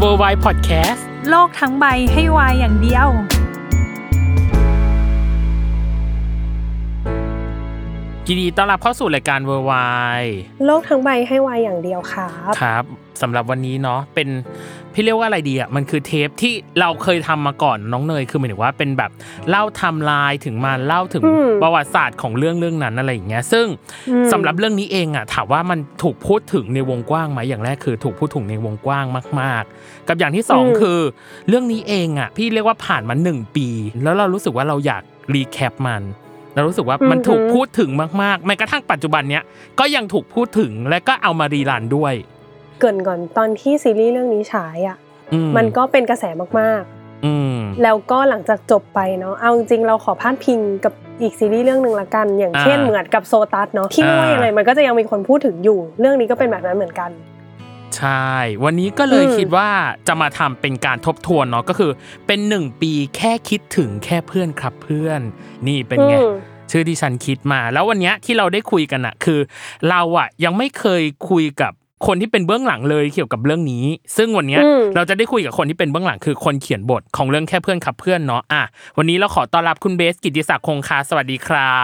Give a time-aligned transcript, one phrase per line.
[0.00, 3.08] World Y พอดแคสต์โลกทั้งใบให้วายอย่างเดียว
[8.26, 9.72] ยินดีต้อนรับเข้าสู่รายการ World Y
[10.64, 12.84] โลกทั้งใบให้วายอย่างเดียวครับ ครับ
[13.22, 14.28] สำหรับวันนี้เนาะเป็น
[14.92, 19.10] พี่เรียกว่าอะไรดีอะมันคือเทปที่เราเคยทำมาก่อนน้องเนยคือหมายถึงว่าเป็นแบบ
[19.48, 21.22] เล่าไทำลายถึงมาเล่าถึง
[21.62, 23.66] ประวัติศาสตร์ของเรื่องเรื่องนั้นอะไรอย่างเงี้ยซึ่ง
[24.32, 29.06] สำหรับเรื่องนี้เองอะถามว่ามันถูกพูดถึงในวงกว้างไหมอย่างแรกคือถูกพูดถึงในวงกว้าง
[29.40, 31.00] มาก ๆ กับอย่างที่สองคือ
[31.48, 33.68] เรื่องนี้เองอะพี่เรียกว่าผ่านมาหนึ่งปี
[34.02, 35.02] แล้วเรารู้สึกว่าเราอยาก
[35.34, 36.04] รีแคปมัน
[36.54, 37.90] เรารู้สึกว่ามันถูกพูดถึง
[38.22, 39.42] มากๆแม้กระทั่งปัจจุบันเนี้ย
[39.78, 42.14] ก็ยังถูกพูดถึงและก็เอามารีรันด้วย
[42.78, 44.96] เกรินก่อนตอนที่ซีรีส์เรื่องนี้ฉายอะ
[45.32, 46.24] อืมันก็เป็นกระแส
[46.60, 46.82] มาก
[47.24, 57.10] อืมๆแล้วก็หลังจากจบไปเนาะเอาจริงๆเราขอพาดพิงกับอีกซีรีส์เรื่องหนึ่งละกัน อย่างเช่นอ่าเหมือนกับโซตัสเนาะที่ไม่ว่าอ่ายัยังไงมันก็จะยังมีคนพูดถึงอยู่ เรื่องนี้ก็เป็นแบบนั้นเหมือนกัน
[57.96, 58.30] ใช่
[58.64, 59.68] วันนี้ก็เลยอืมคิดว่า
[60.08, 61.90] จะมาทำเป็นการทบทวนเนาะก็คือ
[62.26, 65.20] เป็นหนึ่งปีแค่คิดถึงแค่เพื่อนครับเพื่อน
[65.66, 66.30] นี่เป็นไงอืม
[66.70, 69.40] ชื่อที่ฉันคิดมา แล้ววันเนี้ยที่เราได้คุยกันอะคือ
[69.90, 71.72] เราอะยังไม่เคยคุยกับ
[72.06, 73.84] คนที่เป็นเบื้องหลังเลยเกี่ยวกับเรื่องนี้
[74.16, 78.62] ซึ่งวันเนี้ยอืมเราจะได้คุยกับคนที่เป็นเบื้องหลังคือคนเขียนบทของเรื่องแค่เพื่อนครับเพื่อนเนาะอะ
[78.98, 81.80] วันนี้เราขอต้อนรับคุณเบสกิตติศักดิ์คงคาสวัสดีครั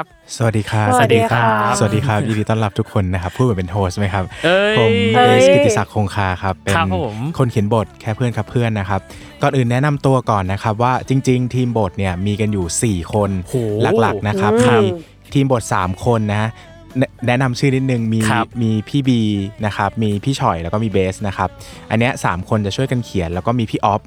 [0.00, 0.02] บ
[0.36, 9.00] สวัสดีครับสวัสดีครับสวัสดีครับยินดีต้อนรับทุกคนนะครับพูดเหมือนเป็น host ไหมครับเอ้ยผมเอ้เบสกิตติศักดิ์คงคาครับเป็นครับผมคนเขียนบทแค่เพื่อนครับเพื่อนนะครับ
[9.42, 13.56] ก่อนอื่นแนะนำตัวก่อนนะครับว่าจริง ๆ ทีมบทเนี่ยมีกันอยู่ 4 คนโห
[14.00, 14.86] หลักๆนะครับอืมมี
[15.34, 16.50] ทีมบท 3 คนนะ
[16.98, 19.20] แนะแนะนำชื่อนิดนึงมีครับมีพี่บี
[19.66, 21.48] นะครับมีพี่ฉอยแล้วก็มีเบสนะครับ
[21.90, 24.00] อันเนี้ยสามคนจะช่วยกันเขียน แล้วก็มีพี่ออฟ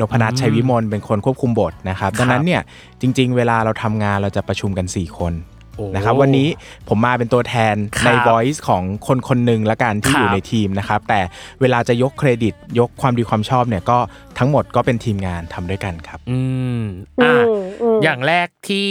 [0.00, 2.62] นพนัทชัยวิมลเป็นคนควบคุมบทนะครับดังนั้นเนี่ย
[3.00, 5.57] จริง ๆ เวลาเราทำงานเราจะประชุมกัน 4 คนโอ้
[5.94, 6.48] นะครับวันนี้
[6.88, 11.20] ผมมาเป็นตัวแทนครับใน Voice ของคนคนหนึ่งละกันที่ครับอยู่ในทีมนะครับแต่
[11.60, 13.98] เวลาจะยกเครดิตยกความดีความชอบเนี่ยก็
[14.38, 16.38] ทั้งหมดก็เป็นทีมงานทำด้วยกันครับ อื
[16.80, 16.82] ม
[17.20, 17.44] อือะม
[17.82, 18.86] อืมอย่างแรกที่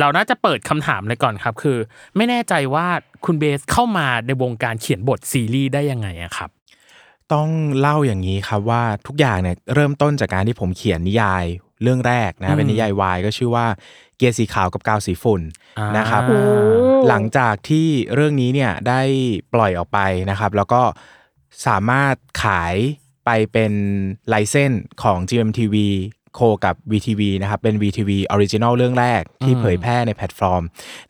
[0.00, 1.78] เราน่าจะเปิดคำถามเลยก่อนครับ คือ
[2.16, 2.86] ไม่แน่ใจว่า
[3.24, 6.50] คุณเบสเข้ามาในวงการเขียนบทซีรีส์ได้ยังไงอะครับ
[7.32, 7.48] ต้อง
[7.80, 11.44] เล่าอย่างนี้ครับว่าทุกอย่างเนี่ยเริ่มต้นจากการที่ผมเขียนนิยาย
[11.82, 13.66] เรื่องแรกอืนะมเป็นนิยายวายก็ชื่อว่า
[14.16, 15.42] เกียร์สีขาวกับกาวสีฝุ่น
[15.78, 16.36] อ่านนะครับอื
[16.96, 19.00] มหลังจากที่เรื่องนี้เนี่ยได้
[19.54, 19.98] ปล่อยออกไป
[20.30, 20.82] นะครับ แล้วก็
[21.66, 22.74] สามารถขาย
[23.24, 23.72] ไปเป็น
[24.28, 25.76] ไลเซนส์ของ GMTV
[26.34, 30.62] โคกับ VTV นะครับเป็น VTV Original เรื่องแรกที่อืมเผยแพร่ในแพลตฟอร์ม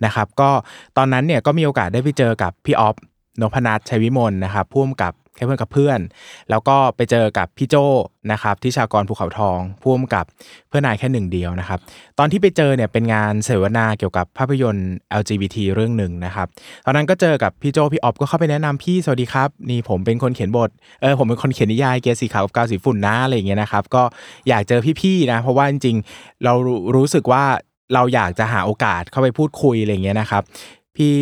[0.05, 0.51] นะครับก็
[0.97, 2.97] ตอนนั้นเนี่ยก็มีโอกาสได้ไปเจอกับพี่อ๊อฟ
[3.41, 5.99] นพณัชชัยวิมลนะครับผู้กำกับ แค่เพื่อนครับเพื่อน
[6.51, 7.77] แล้วก็ไปเจอกับพี่โจ้
[8.33, 10.25] นะครับทิชากรภูเขาทองผู้กำกับ
[10.69, 11.79] เพื่อนายแค่หนึ่งเดียวนะครับ
[12.19, 14.91] ตอนที่ไปเจอเนี่ยเป็นงานเสวนาเกี่ยวกับภาพยนตร์
[15.21, 16.47] LGBT เรื่องหนึ่งนะครับ
[16.85, 20.71] ตอนนั้นก็เจอกับพี่โจพี่ออฟก็เข้าไปแนะนำพี่สวัสดีครับ นี่ผมเป็นคนเขียนบท
[21.03, 24.03] เออผมเป็นคนเขียนนิยายเกียร์สีขาวกับกาวสีฝุ่นนะอะไรอย่างเงี้ยนะครับ ก็
[24.49, 26.53] อยากเจอพี่ๆนะ เพราะว่าจริงๆเรา
[26.97, 27.45] รู้สึกว่า
[27.95, 30.43] เราอยากจะหาโอกาสเข้าไปพูดคุยอะไรเงี้ยนะครับ
[30.97, 31.19] พี่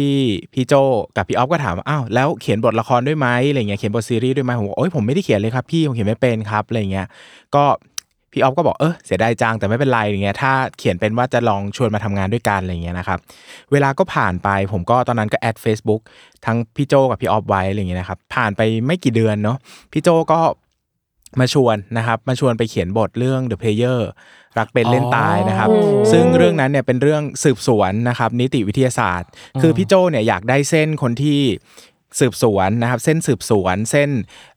[0.52, 0.74] พี่โจ
[1.16, 7.06] กับพี่ออฟก็ถามว่าอ้าวแล้วเขียนบทละครด้วยไหมอะไรเงี้ยเขียนบทซีรีส์ด้วยไหมผมบอกโอ้ยผมไม่ได้เขียนเลยครับพี่ผมเขียนไม่เป็นครับอะไรเงี้ย
[7.54, 7.64] ก็
[8.32, 13.18] พี่ออฟก็บอกเออเสียดายจังแต่ไม่เป็นไรอย่างเงี้ยถ้าเขียนเป็นว่าจะลองชวนมาทำงานด้วยกันอะไรเงี้ยนะครับ
[13.72, 16.00] เวลาก็ผ่านไปผมก็ตอนนั้นก็แอด Facebook
[16.46, 19.58] ทั้งพี่โจกับพี่ออฟไว้อะไรเงี้ยนะครับผ่านไปไม่กี่เดือนเนาะ
[19.92, 20.40] พี่โจก็
[21.40, 24.00] มาชวนนะครับมาชวนไปเขียนบทเรื่อง The Player
[24.58, 29.28] รักเป็นเล่นตายนะครับอ๋อซึ่งเรื่องนั้นเนี่ยเป็นเรื่องสืบสวนนะครับนิติวิทยาศาสตร์
[29.60, 31.40] คือพี่โจเนี่ยอยากได้เส้นคนที่
[32.20, 34.10] สืบสวนนะครับเส้นสืบสวน เส้น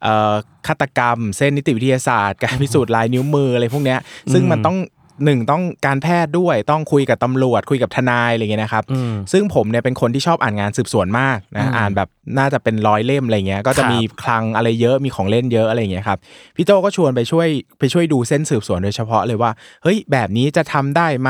[0.04, 0.34] เอ่อ
[0.68, 4.00] ฆาตกรรม เส้นนิติวิทยาศาสตร์ การพิสูจน์ลายนิ้วมืออะไรพวกเนี้ย
[4.34, 4.78] ซึ่งมันต้อง
[5.26, 16.20] หนึ่งต้องการแพทย์ด้วยต้องคุยกับตำรวจคุยกับทนายอะไรเงี้ยนะครับอืมซึ่งผมเนี่ยเป็นคนที่ชอบอ่านงานสืบสวนมากอืนะมอ่านแบบน่าจะเป็นร้อยเล่มอะไรเงี้ยก็จะครับมีคลังอะไรเยอะมีของเล่นเยอะอะไรเงี้ยครับ
[16.56, 17.48] พี่โจก็ชวนไปช่วย
[17.80, 19.52] ไปช่วยดูเส้นสืบสวนโดยเฉพาะเลยว่า
[19.84, 21.30] เฮ้ยแบบนี้จะทำได้ไหม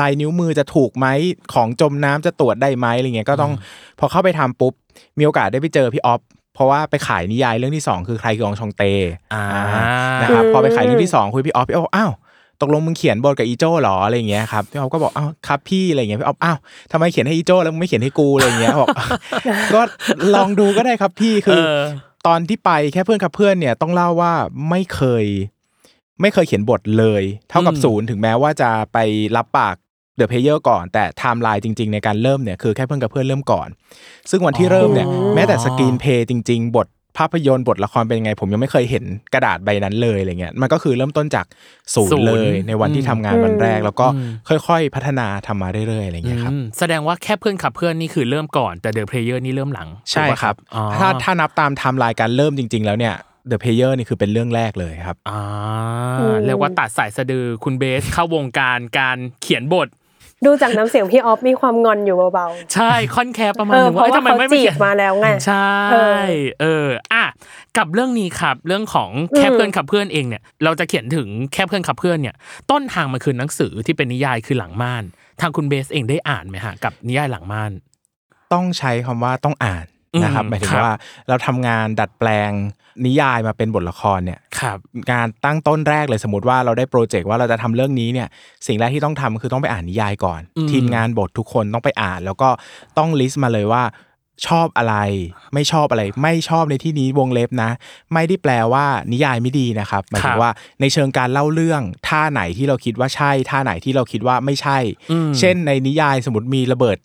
[0.00, 1.06] ลายนิ้วมือจะถูกไหม
[1.54, 3.52] ของจมน้ำจะตรวจได้ไหมอะไรเงี้ยก็ต้อง
[3.98, 4.72] พอเข้าไปทำปุ๊บ
[5.18, 6.20] มีโอกาสได้ไปเจอพี่ออฟ
[6.54, 8.82] เพราะว่าไปขายนิยายเรื่องที่สองคือใครคือองชองเต
[9.34, 9.44] อ่า
[10.22, 12.12] นะครับอืมพอไปขายเรื่องที่สองคุยพี่ออฟพี่ออฟบอกอ้าว
[12.60, 16.56] ตกลงมึงเขียนบทกับอีโจ้เหรออะไรอย่างเงี้ยครับพี่ออฟก็บอกอ้าวครับพี่อะไรอย่างเงี้ยพี่ออฟอ้าว
[16.92, 18.88] ทำไมเขียนให้อีโจ้แล้วมึงไม่เขียนให้กูอะไรอย่างเงี้ยบอก
[19.74, 19.82] ก็
[20.34, 21.78] ลองดูก็ได้ครับพี่คือเออ
[22.26, 24.32] ตอนที่ไปแค่เพื่อนกับเพื่อนเนี่ยต้องเล่าว่า
[24.70, 25.24] ไม่เคย
[26.20, 28.98] ไม่เคยเขียนบทเลย เท่ากับอืมศูนย์ถึงแม้ว่าจะไป
[29.36, 29.76] รับปาก
[30.16, 33.68] The Player ก่อนแต่ไทม์ไลน์จริง ๆ ในการเริ่มเนี่ยคือแค่เพื่อนกับเพื่อนเริ่มก่อน
[34.30, 36.86] ซึ่งวันที่เริ่มเนี่ยอ๋อแม้แต่ screenplay จริง ๆ บท
[37.18, 41.46] ภาพยนตร์บทละครเป็นยังไง ผมยังไม่เคยเห็นกระดาษใบนั้นเลยอะไรเงี้ยมันก็คือเริ่มต้นจาก
[41.94, 44.18] ศูนศูนย์ย์เลยในวันที่ทำงานวันแรก แล้วก็อื
[44.56, 53.14] มค่อยๆพัฒนาทำมาเรื่อยๆอะไรเงี้ยครับอืมแสดงว่าแค่เพื่อนครับเพื่อนนี่คือเริ่มก่อนแต่ The Player นี่เริ่มหลัง ใช่ถูกปะครับอ๋อถ้าถ้านับตามไทม์ไลน์การเริ่มจริง ๆ แล้วเนี่ย
[53.48, 55.40] The Player นี่คือเป็นเรื่องแรกเลยครับอ่า
[56.20, 59.88] อืมเรียกว่าตัดสายสะดือคุณเบสเข้าวงการการเขียนบท
[60.46, 65.96] ดูจากน้ำเสียงพี่ออฟมีความงอนอยู่เบาใช่ค่อนแคร์ประๆมาณเออนึงเพราะอ้ยว่าทำไมเขาไม่จีเขีบยนมาแล้วไง ใช่เอ
[66.28, 66.30] อ
[66.60, 67.24] เอออะ
[67.78, 72.34] กับเรื่องนี้ครับเรื่องของแค่อืมเพื่อนขับเพื่อนเองเนี่ยเราจะเขียนถึงแค่เพื่อนขับเพื่อนเนี่ย
[72.70, 75.04] ต้นทางมันคือหนังสือที่เป็นนิยายคือหลังม่าน
[75.40, 77.72] ทางคุณเบสเองได้อ่านไหมฮะกับนิยายหลังม่าน
[78.52, 79.86] ต้องใช้คำว่าต้องอ่าน
[80.22, 80.94] นะครับอืมหมายถึงครับว่า
[81.28, 82.50] เราทำงานดัดแปลง
[83.06, 84.78] นิยายมาเป็นบทละครเนี่ยครับ
[85.10, 88.28] งานตั้งต้นแรกเลยสมมติว่าเราได้โปรเจกต์ว่าเราจะทำเรื่องนี้เนี่ย
[88.66, 92.48] สิ่งแรกที่ต้องทำคือต้องไปอ่านนิยายก่อนอืมทีมงานบททุกคนต้องไปอ่าน แล้วก็
[92.98, 93.84] ต้องลิสต์มาเลยว่า
[94.48, 94.96] ชอบอะไร
[95.54, 97.70] ไม่ชอบอะไร ไม่ชอบในที่นี้วงเล็บนะ
[98.14, 100.50] ไม่ได้แปลว่านิยายไม่ดีนะครับหมายถึงว่า
[100.80, 104.78] ในเชิงการเล่าเรื่องท่าไหนที่เราคิดว่าใช่ท่าไหนที่เราคิดว่าไม่ใช่
[105.12, 106.98] อืมเช่นในนิยายสมมติมีระเบิด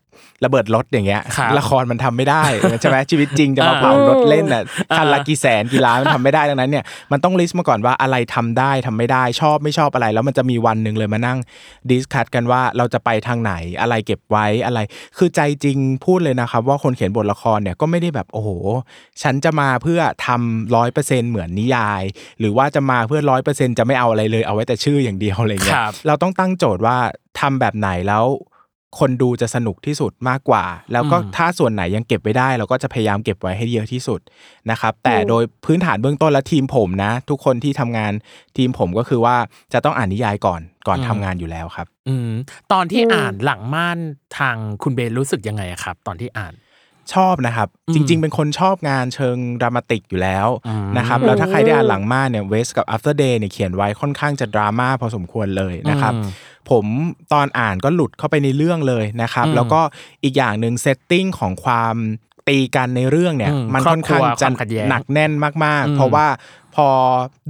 [0.46, 2.44] ระเบิดรถอย่างเงี้ยครับละครมันทำไม่ได้
[2.82, 4.64] ใช่ไหมชีวิตจริงจะมาเผารถเล่นน่ะ
[4.98, 11.38] คันละกี่แสนกี่ล้านมันทำไม่ได้ดังนั้นเนี่ยมันต้อง list มาก่อนว่าอะไรทำได้ทำไม่ได้ชอบไม่ชอบอะไร แล้วมันจะมีวันหนึ่งเลยมานั่ง
[11.90, 14.80] discuss กันว่าเราจะไปทางไหนอะไรเก็บไว้อะไร
[15.18, 18.50] คือใจจริงพูดเลยนะครับ ว่าคนเขียนบทละครเนี่ยก็ไม่ได้แบบโอ้โห
[19.24, 22.04] ฉันจะมาเพื่อทำร้อยเปอร์เซ็นเหมือนนิยาย
[22.40, 26.98] หรือว่าจะมาเพื่อร้อยเปอร์เซ็นจะไม่เอาอะไรเลยเอาไว้แต่ชื่ออย่างเดียวอะไรเงี้ยครับเราต้องตั้งโจทย์ว่า
[27.40, 28.26] ทำแบบไหนแล้ว
[29.00, 34.20] คนดูจะสนุกที่สุดมากกว่า แล้วก็อืมถ้าส่วนไหนยังเก็บไว้ได้ เราก็จะพยายามเก็บไว้ให้เยอะที่สุด
[34.72, 38.12] นะครับ แต่โดยพื้นฐานเบื้องต้นและทีมผมนะ ทุกคนที่ทำงาน
[38.58, 39.36] ทีมผมก็คือว่า
[39.74, 42.30] จะต้องอ่านนิยายก่อนก่อนทำงานอยู่แล้วครับ อืม
[42.72, 43.98] ตอนที่อืมอ่านหลังม่าน
[44.38, 46.56] ทางคุณเบสรู้สึกยังไงอะครับ ตอนที่อ่าน
[47.14, 56.30] ชอบนะครับอืมจริง ๆ เป็นคนชอบงานเชิงดรามาติกอยู่แล้วอืมนะครับแล้วถ้าใครได้อ่านหลังม่านเนี่ยเวสกับ After Day เนี่ยเขียนไว้ค่อนข้างจะดราม่าพอสมควรเลยนะครับอืม
[56.70, 56.86] ผม
[57.34, 59.82] ตอนอ่านก็หลุดเข้าไปในเรื่องเลยนะครับอืมแล้วก็
[60.24, 61.96] อีกอย่างหนึ่งเซตติ้งของความ
[62.48, 65.52] ตีกันในเรื่องเนี่ยอืมมันครอบค่อนข้างครัวจะความขัดแย้งหนักแน่นมา
[65.82, 66.28] กอืมๆเพราะว่า
[66.76, 66.88] พอ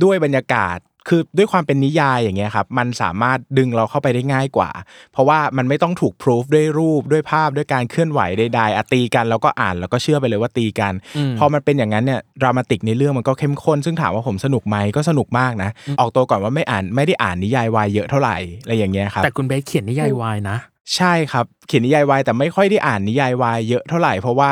[0.03, 0.77] ด้วยบรรยากาศ
[1.09, 4.69] คือด้วยความเป็นนิยายอย่างเงี้ยครับมันสามารถดึงเราเข้าไปได้ง่ายกว่า
[5.13, 15.69] เพราะว่ามันไม่ต้องถูกพิสูจด้วยรูปด้วยภาพด้วยการเคลื่อนไหวใดๆอะตีกันแล้วก็อ่านแล้วก็เชื่อไปเลยว่าตีกันอืมพอมันเป็นอย่างนั้นเนี่ยดรามาติกในเรื่องมันก็เข้มข้น ซึ่งถามว่าผมสนุกไหมก็สนุกมากนะ
[15.99, 20.57] ออกตัวก่อนว่าไม่อ่านไม่ได้อ่านนิยายวายเยอะเท่าไหร่อะไรอย่างเงี้ยครับแต่คุณเบสเขียนนิยายวายนะ
[20.95, 24.51] ใช่ครับเขียนนิยายวายแต่ไม่ค่อยได้อ่านนิยายวายเยอะเท่าไหร่เพราะว่า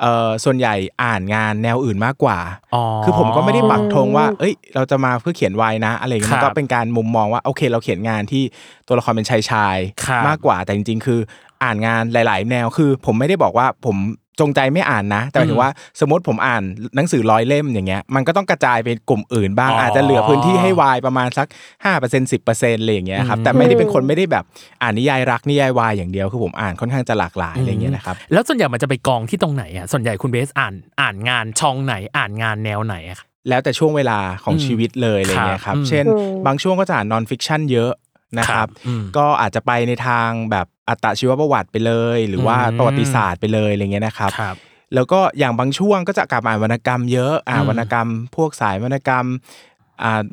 [0.00, 2.38] เอ่อส่วนใหญ่อ่านงานแนวอื่นมากกว่า
[2.74, 8.42] อ๋อคือผมก็ไม่ได้ปักธงว่า เอ้ย เราจะมาเพื่อเขียนวายนะ อะไรอย่างเงี้ยครับมันก็เป็นการมุมมองว่าโอเค เราเขียนงานที่
[8.86, 11.20] ตัวละครเป็นชายชายๆครับมากกว่าแต่จริง ๆ คือ
[11.62, 13.96] อ่านงานหลาย ๆ แนวคือ ผมไม่ได้บอกว่าผม
[14.40, 15.70] จงใจไม่อ่านนะ แต่หมายถึงว่า
[16.00, 16.62] สมมติผมอ่าน
[16.96, 21.46] หนังสือร้อยเล่มอย่างเงี้ยมันก็ต้องกระจายเป็นกลุ่มอื่นบ้างอ๋อออาจจะเหลือพื้นที่ให้วายประมาณสัก
[21.84, 24.44] 5% 10%อะไรอย่างเงี้ยครับแต่ไม่ได้เป็นคนไม่ได้แบบ
[24.82, 37.92] อ่านนิยายรักนิยายวายอย่างเดียวคือผมอ่านค่อนข้างจะหลากหลายอะไรอย่างเงี้ยนะครับแล้วส่วนใหญ่มันจะไปกองที่ตรงไหนอะส่วนใหญ่คุณเบสอ่านอ่านงานช่องไหนอ่านงานแนวไหนอะครับแล้วแต่ช่วงเวลาของอืมชีวิตเลยอะไรเงี้ยครับครับเช่นอืมบางช่วงก็จะอ่าน non-fiction เยอะ
[38.38, 44.56] นะครับอืมก็อาจจะไปในทางแบบอัตชีวประวัติไปเลย หรือว่าอืมประวัติศาสตร์ไปเลยอะไรเงี้ยนะครับครับ
[44.94, 49.71] แล้วก็อย่างบางช่วงก็จะกลับมาอ่านวรรณกรรมเยอะอ่าอืมวรรณกรรม พวกสายวรรณกรรมอ่า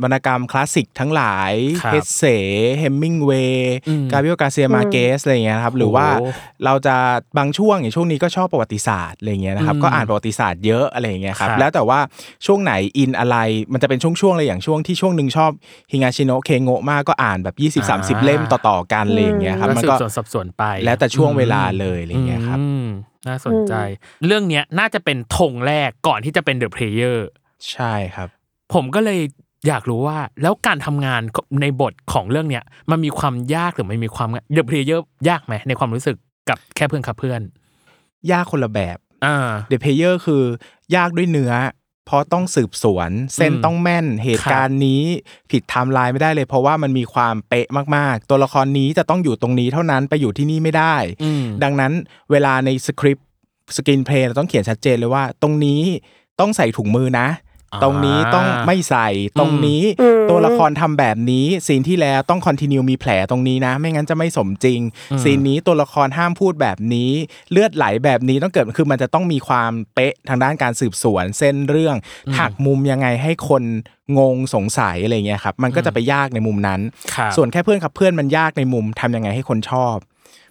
[0.04, 2.24] วรรณกรรมคลาสสิกทั้งหลายครับเฮดเนสต์
[2.80, 6.28] เฮมมิงเวย์อืมกาเบรียลการ์เซียมาร์เกซอะไรเงี้ยครับหรือว่าโอ้
[6.66, 6.96] เราจะ
[7.38, 12.00] บางช่วงอย่างช่วงนี้ก็ชอบประวัติศาสตร์อะไรเงี้ยนะครับอืมก็อ่านประวัติศาสตร์เยอะอะไรเงี้ยครับครับแล้วแต่ว่า
[12.46, 13.38] ช่วงไหนอินอะไร
[13.74, 15.52] มันจะเป็นช่วงๆเลยอย่างช่วงที่ช่วงหนึ่งชอบ
[15.92, 17.56] ฮิงาชิโนะเคโกะมากก็อ่านแบบ
[17.90, 22.86] 20-30 เล่มต่อๆกันอะไรอย่างเงี้ยครับก็มันก็สืบสวนสอบสวนไป แล้วแต่ช่วงเวลาเลยอะไรเงี้ยครับอืม
[23.28, 23.74] น่าสนใจ
[24.26, 27.28] เรื่องเนี้ยน่าจะเป็นธงแรกก่อนที่จะเป็น The Player
[27.72, 28.28] ใช่ครับ
[28.74, 29.20] ผมก็เลย
[29.68, 31.22] อยากรู้ว่าแล้วการทำงาน
[31.62, 36.16] ในบทของเรื่องเนี้ยมันมีความยากหรือมันมีความ The Player ยากไหมในความรู้สึก
[36.50, 37.42] กับแค่เพื่อนครับเพื่อน
[38.32, 40.44] ยากคนละแบบอ่าเด e เพเยอร์คือ
[40.96, 41.54] ยากด้วยเนื้อ
[42.06, 45.02] เพราะต้องสืบสวน เส้นอืมต้องแม่นเหตุการณ์นี้
[45.52, 51.94] ผิดไทม์ไลน์ไม่ได้เลย เพราะว่ามันมีความเป๊ะมากๆ ตัวละครนี้จะต้องอยู่ตรงนี้เท่านั้นไปอยู่ที่นี่ไม่ได้อืมดังนั้น
[52.32, 55.82] เวลาใน script screenplay เราต้องเขียนชัดเจนเลยว่า ตรงนี้
[56.40, 57.49] ต้องใส่ถุงมือนะอ่า
[57.84, 59.08] ตรงนี้ต้องไม่ใส่
[59.40, 64.80] ตรงนี้อืมตัวละครทำแบบนี้ scene ที่แล้วต้อง continue มีแผลตรงนี้นะ ไม่งั้นจะไม่สมจริง
[65.24, 67.12] scene นี้ตัวละครห้ามพูดแบบนี้
[67.52, 71.96] เลือดไหลแบบนี้ต้องเกิดคือมันจะต้องมีความเป๊ะทางด้านการสืบสวนเส้นเรื่อง
[72.40, 73.64] หักมุมยังไงให้คน
[74.18, 76.82] งงสงสัยอะไรเงี้ยครับมันก็จะไปยากในมุมนั้น
[77.16, 79.96] ครับส่วนแค่เพื่อนครับเพื่อนมันยากในมุมทำยังไงให้คนชอบ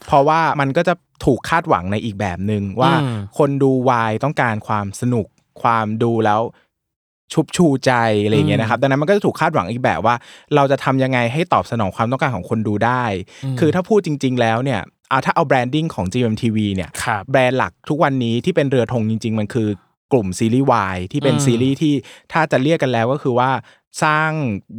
[0.06, 0.94] เพราะว่ามันก็จะ
[1.24, 5.26] ถูกคาดหวังในอีกแบบหนึ่งว่าอืมคนดูวายต้องการความสนุก
[5.62, 6.40] ความดูแล้ว
[7.32, 7.92] ชุบชูใจ
[8.24, 10.14] อะไรอย่างเงี้ยนะครับดังนั้นมันก็จะถูกคาดหวังอีกแบบว่า
[10.54, 13.04] เราจะทำยังไงให้ตอบสนองความต้องการของคนดูได้
[13.60, 14.80] คือถ้าพูดจริง ๆ แล้วเนี่ย
[15.10, 19.68] เอาถ้าเอาแบรนดิ้งของ GMTV เนี่ยครับแบรนด์หลักทุกวันนี้ที่เป็นเรือธงจริง ๆ มันคือ
[20.12, 21.94] กลุ่มซีรีส์วายที่เป็นอืมซีรีส์ที่
[22.32, 23.50] ถ้าจะเรียกกันแล้วก็คือว่า
[24.02, 24.30] สร้าง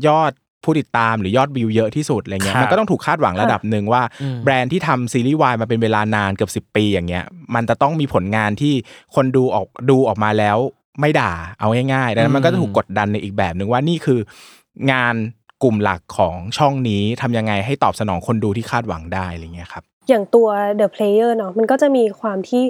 [0.08, 7.26] ยอดผู้ติดตามหรือยอดวิวเยอะที่สุดอะไรเงี้ยครับมันก็ต้องถูกคาดหวังระดับหนึ่งว่าอืมแบรนด์ที่ทำซีรีส์วายมาเป็นเวลานานเกือบ10 ปีอย่างเงี้ย
[7.56, 8.74] มันจะต้องมีผลงานที่
[9.16, 10.58] คนดูออกดูออกมาแล้ว
[11.00, 14.20] ไม่ด่าเอาง่ายๆดังนั้นมันก็จะถูกกดดันในอีกแบบหนึ่งว่านี่คือ
[14.92, 15.16] งาน
[15.64, 20.48] กลุ่มหลักของช่องนี้ทำยังไงให้ตอบสนองคนดูที่คาดหวังได้อะไรเงี้ยครับ อย่างตัว
[20.80, 22.64] The Player เนาะมันก็จะมีความที่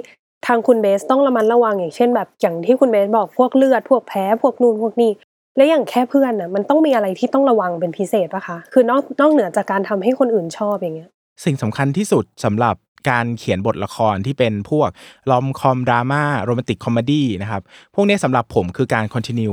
[0.46, 5.12] ทางคุณเบสต้องระมัดระวังอย่างเช่น แบบอย่างที่คุณเบสบอกพวกเลือด พวกแผลพวกนู่นพวกนี้
[5.56, 11.10] และอย่างแค่เพื่อนน่ะมันต้องมีอะไรที่ต้องระวังเป็นพิเศษปะคะคือนอกนอกเหนือจากการทำให้คนอื่นชอบอย่างเงี้ย
[11.44, 12.76] สิ่งสำคัญที่สุดสำหรับ
[13.10, 14.88] การเขียนบทละครที่เป็นพวก
[15.30, 17.62] rom-com ดราม่า romantic comedy นะครับ
[17.94, 19.52] พวกนี้สำหรับผมคือการ continue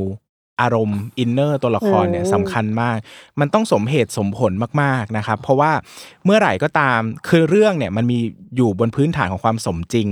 [0.61, 2.97] อารมณ์ inner ตัวละครเนี่ยอืมสำคัญมาก
[3.39, 5.71] มันต้องสมเหตุสมผลมากๆนะครับ เพราะว่า
[6.25, 6.99] เมื่อไหร่ก็ตาม
[7.29, 8.19] คือเรื่องเนี่ยมันมี
[8.55, 10.07] อยู่บนพื้นฐานของความสมจริง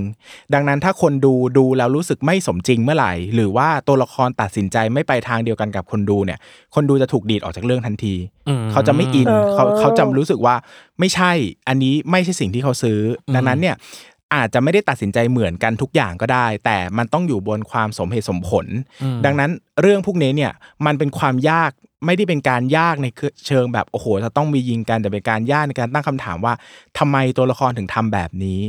[0.54, 6.40] ดังนั้นถ้าคนดูดูแล้วรู้สึกไม่สมจริงเมื่อไหร่ หรือว่าตัวละครตัดสินใจไม่ไปทางเดียวกันกับคนดูเนี่ย
[6.76, 8.16] คนดูจะถูกดีดออกจากเรื่องทันที
[8.48, 10.56] อืมเขาจะไม่อินเออเขาเขาจะรู้สึกว่า
[11.00, 11.32] ไม่ใช่
[11.68, 13.76] อันนี้ไม่ใช่สิ่งที่เขาซื้ออดังนั้นเนี่ย
[14.34, 18.66] อาจจะไม่ได้ตัดสินใจเหมือนกันทุกอย่างก็ได้ แต่มันต้องอยู่บนความสมเหตุสมผล
[19.26, 19.52] ดังนั้น
[19.82, 20.52] เรื่องพวกนี้เนี่ย
[20.86, 21.72] มันเป็นความยาก
[22.06, 23.08] ไม่ได้เป็นการยากใน
[23.48, 26.54] เชิงแบบโอ้โหจะต้องมียิงกันแต่เป็นการยากในการตั้งคำถามว่า
[26.98, 28.60] ทำไมตัวละครถึงทำแบบนี้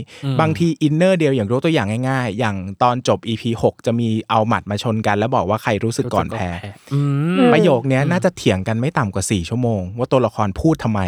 [0.41, 6.51] บางทีอินเนอร์เดียวอย่างยกตัวอย่างง่ายๆ อย่างตอนจบ EP 6 จะมีเอาหมัดมาชนกัน แล้วบอกว่าใครรู้สึกก่อนแพ้
[6.93, 7.01] อื
[7.37, 11.03] มประโยคเนี้ยน่าจะเถียงกันไม่ต่ำกว่า 4 ชั่วโมง ว่าตัวละครพูดทำไม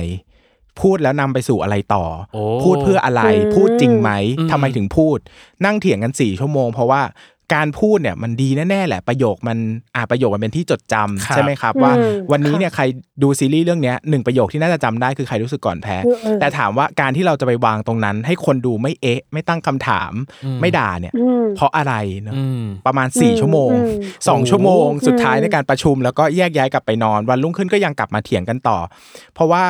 [0.82, 5.18] พูดแล้วนำไปสู่อะไรต่อโอ้พูดเพื่ออะไรอืมพูดจริงไหมอืมทำไมถึงพูด
[5.64, 7.02] นั่งเถียงกัน4ชั่วโมง เพราะว่า
[7.56, 9.58] การพูดเนี่ยมันดีแน่ๆแหละ ประโยคมัน
[9.94, 12.84] อ่าประโยคมันเป็นที่จดจำครับใช่ไหมครับ ว่าอืมวันนี้ค่ะเนี่ยใคร
[13.22, 20.12] ดูซีรีส์เรื่องเนี้ยหนึ่งประโยคที่น่าจะจำได้คือใครรู้สึกก่อนแพ้อืมอืมแต่ถามว่าการที่เราจะไปวางตรงนั้น ให้คนดูไม่เอ๊ะ ไม่ตั้งคำถาม
[20.60, 23.78] ไม่ด่าเนี่ยอืมเพราะอะไรเนอะอืมประมาณอืม4ชั่วโมงอื
[24.40, 28.78] ม2ชั่วโมงอืมสุดท้ายในการประชุม แล้วก็แยกย้ายกลับไปนอน วันรุ่งขึ้นก็ยังกลับมาเถียงกันต่อ
[29.34, 29.64] เพราะว่า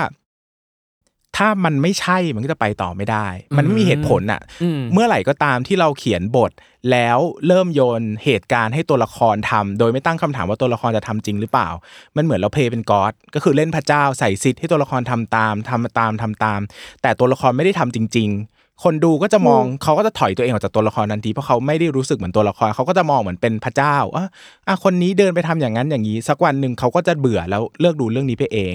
[1.36, 6.50] ถ้ามันไม่ใช่มันก็จะไปต่อไม่ได้ มันไม่มีเหตุผลอะอืมเมื่อไหร่ก็ตามที่เราเขียนบท
[6.90, 11.68] แล้วเริ่มโยนเหตุการณ์ให้ตัวละครทำโดยไม่ตั้งคำถามว่าตัวละครจะทำจริงหรือเปล่า
[12.16, 16.60] มันเหมือนเราเพลย์เป็นกอดก็คือเล่นพระเจ้าใส่ซิทให้ตัวละครทำตามทำตามทำตาม
[17.02, 24.26] แต่ตัวละครไม่ได้ทำจริง ๆ คนดูก็จะมองเขาก็จะถอยตัวเองออกจากตัวละครทันทีเพราะเขาไม่ได้รู้สึกเหมือนตัวละครเขาก็จะมองเหมือนเป็นพระเจ้าอะ
[24.66, 28.74] อะคนนี้เดินไปทำอย่างนั้นอย่างนี้ สักวันหนึ่งเขาก็จะเบื่อแล้วเลิกดูเรื่องนี้ไปเอง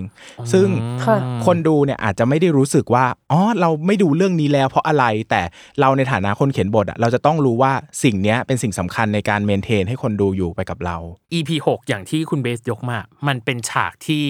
[0.54, 0.68] ซึ่ง
[1.04, 5.42] ค่ะคนดูเนี่ยอาจจะไม่ได้รู้สึกว่าอ๋อเราไม่ดูเรื่องนี้แล้วเพราะอะไรแต่
[5.80, 7.72] เราในฐานะคนเขียนบทอะเราจะต้องรู้ว่า
[8.04, 10.98] สิ่งเนี้ยเป็นสิ่งสำคัญในการเมนเทนให้คนดูอยู่ไปกับเรา
[11.34, 14.24] EP หกอย่างที่คุณเบสยกมามันเป็นฉากที่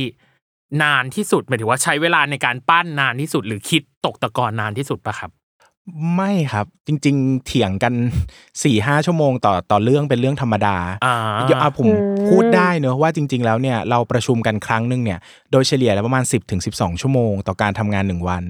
[0.82, 5.32] นานที่สุดหมายถึงว่าใช้เวลาในการปั้นนานที่สุด หรือคิดตกตะกอนนานที่สุดปะครับ
[6.16, 7.94] ไม่ครับจริง ๆ เถียงกัน
[8.34, 15.20] 4ี่ห้าชั่วโมงต่อต่อเรื่องเป็นเรื่องธรรมดาอ่าเดี๋ยวอะผมอืมพูดได้เนอะว่าจริง ๆ แล้วเนี่ยเราประชุมกันครั้งหนึ่งเนี่ย
[15.52, 18.44] โดยเฉลี่ยแล้วประมาณ 10ถึง12ชั่วโมงต่อการทำงานหนึ่งวัน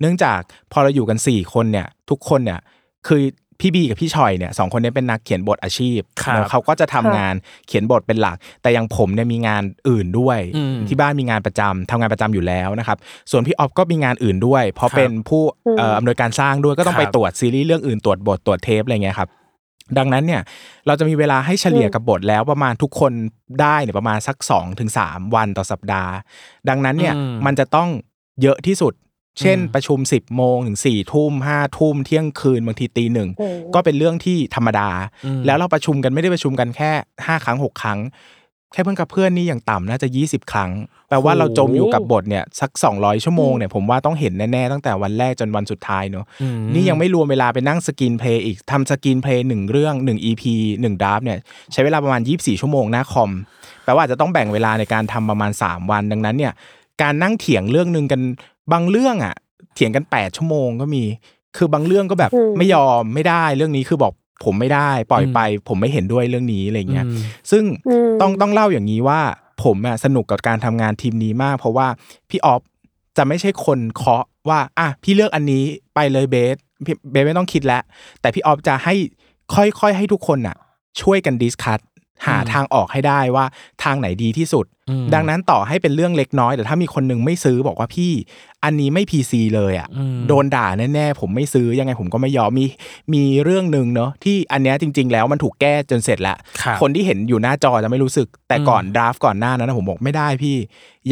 [0.00, 0.40] เนื่องจาก
[0.72, 2.60] พอเราอยู่กัน 4 คนเนี่ยทุกคนเนี่ย
[3.06, 3.22] คือ
[3.60, 7.34] พี่บีกับพี่ชอยเนี่ยสองคนนี้เป็นนักเขียนบทอาชีพครับแล้วเขาก็จะทำงาน
[7.68, 12.98] เขียนบทเป็นหลัก แต่อยังผมเนี่ยมีงานอื่นด้วยอืมที่บ้านมีงานประจำทำงานประจำอยู่แล้วนะครับ
[13.30, 15.42] ส่วนพี่ออฟก็มีงานอื่นด้วย เพราะครับเป็นผู้
[15.78, 19.28] เอ่ออำนวยการสร้างด้วยก็ต้องไปครับตรวจซีรีส์เรื่องอื่นตรวจบทตรวจเทปอะไรเงี้ยครับ
[19.98, 20.42] ดังนั้นเนี่ย
[20.86, 23.12] เราจะมีเวลาให้เฉลี่ยกับบทแล้วประมาณทุกคน
[23.60, 25.00] ได้เนี่ยประมาณสัก2อถึงส
[25.34, 26.12] วันต่อสัปดาห์
[26.68, 27.88] ดังนั้นเนี่ยอืมมันจะต้อง
[28.42, 28.92] เยอะที่สุด
[29.40, 34.88] เช่นอืมประชุม 10บโมงถึง4ี่ทุ่มห้าทุ่มเที่ยงคืนบางทีตีหนึ่งโอ้ก็เป็นเรื่องที่ธรรมดา
[35.24, 38.00] อืมแล้วเราประชุมกันไม่ได้ประชุมกันแค่ 5 ครั้ง 6 ครั้ง
[38.72, 40.70] แค่เพื่อนกับเพื่อนนี่อย่างต่ำน่าจะ 20 ครั้ง
[41.08, 50.42] แปลว่าเราจมอยู่กับบทเนี่ยสัก 200 ชั่วโมงเนี่ยผมว่าต้องเห็นแน่ๆตั้งแต่วันแรกจนวันสุดท้ายเนอะอืมนี่ยังไม่รวมเวลาไปนั่ง screenplay อีกทำ screenplay หนึ่งเรื่อง1 EP
[50.78, 51.38] 1 draft เนี่ย
[51.72, 53.30] ใช้เวลาประมาณ 24 ชั่วโมงหน้าคอม
[53.84, 56.52] แปลว่าอาจจะต้องแบ่งเวลาในการทำประมาณ 3 วันดังนั้นเนี่ย
[57.02, 58.20] การนั่งเถียงเรื่องหนึ่งกัน
[58.72, 59.34] บางเรื่องอะ
[59.74, 61.04] เถียงกัน8ชั่วโมงก็มี
[61.56, 64.12] คือบางเรื่องก็แบบอืมไม่ยอมไม่ได้เรื่องนี้คือบอก
[64.44, 69.20] ผมไม่ได้ ปล่อยไป ผมไม่เห็นด้วยเรื่องนี้อะไรเงี้ยอืมซึ่งอืมต้องต้องเล่าอย่างนี้ว่า
[69.64, 71.86] ผมอะสนุกกับการทำงานทีมนี้มาก เพราะว่า
[72.30, 72.60] พี่ออฟ
[73.16, 77.82] จะไม่ใช่คนเคาะว่าอะพี่เลือกอันนี้ไปเลยเบสพี่เบสไม่ต้องคิดแล้ว
[78.20, 78.94] แต่พี่ออฟจะให้
[79.54, 80.56] ค่อยๆให้ทุกคนอะ
[81.00, 81.80] ช่วยกันดิสคัต
[82.26, 83.44] หาทางออกให้ได้ว่า
[83.82, 88.12] ทางไหนดีที่สุดอืมดังนั้นต่อให้เป็นเรื่องเล็กน้อย แต่ถ้ามีคนหนึงไม่ซื้อบอกว่าพี่
[88.64, 92.66] อันนี้ไม่ PC เลยอะอืมโดนด่าแน่ๆผมไม่ซื้อยังไงผมก็ไม่ยอมมี
[93.14, 100.56] มีเรื่องหนึ่งเนอะที่อันเนี้ยจริง ๆ แล้วมันถูกแก้จนเสร็จแล้วครับคนที่เห็นอยู่หน้าจอจะไม่รู้สึก แต่ก่อนดราฟก่อนหน้านั้นนะผมบอกไม่ได้พี่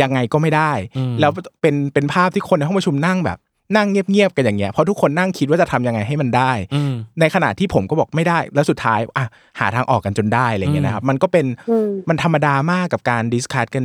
[0.01, 3.39] ยังไงก็ไม่ได้อืมแล้วเป็นเป็นภาพที่คนในห้องประชุมนั่งแบบ
[3.77, 9.27] นั่งเงียบๆกันอย่างเงี้ยเพราะทุกคนนั่งคิดว่าจะทำยังไงให้มันได้อืมในขณะที่ผมก็บอกไม่ได้ แล้วสุดท้ายอะ
[9.61, 13.85] หาทางออกกันจนได้อะไรเงี้ยนะครับ มันก็เป็นอืมมันธรรมดามากกับการ discuss กัน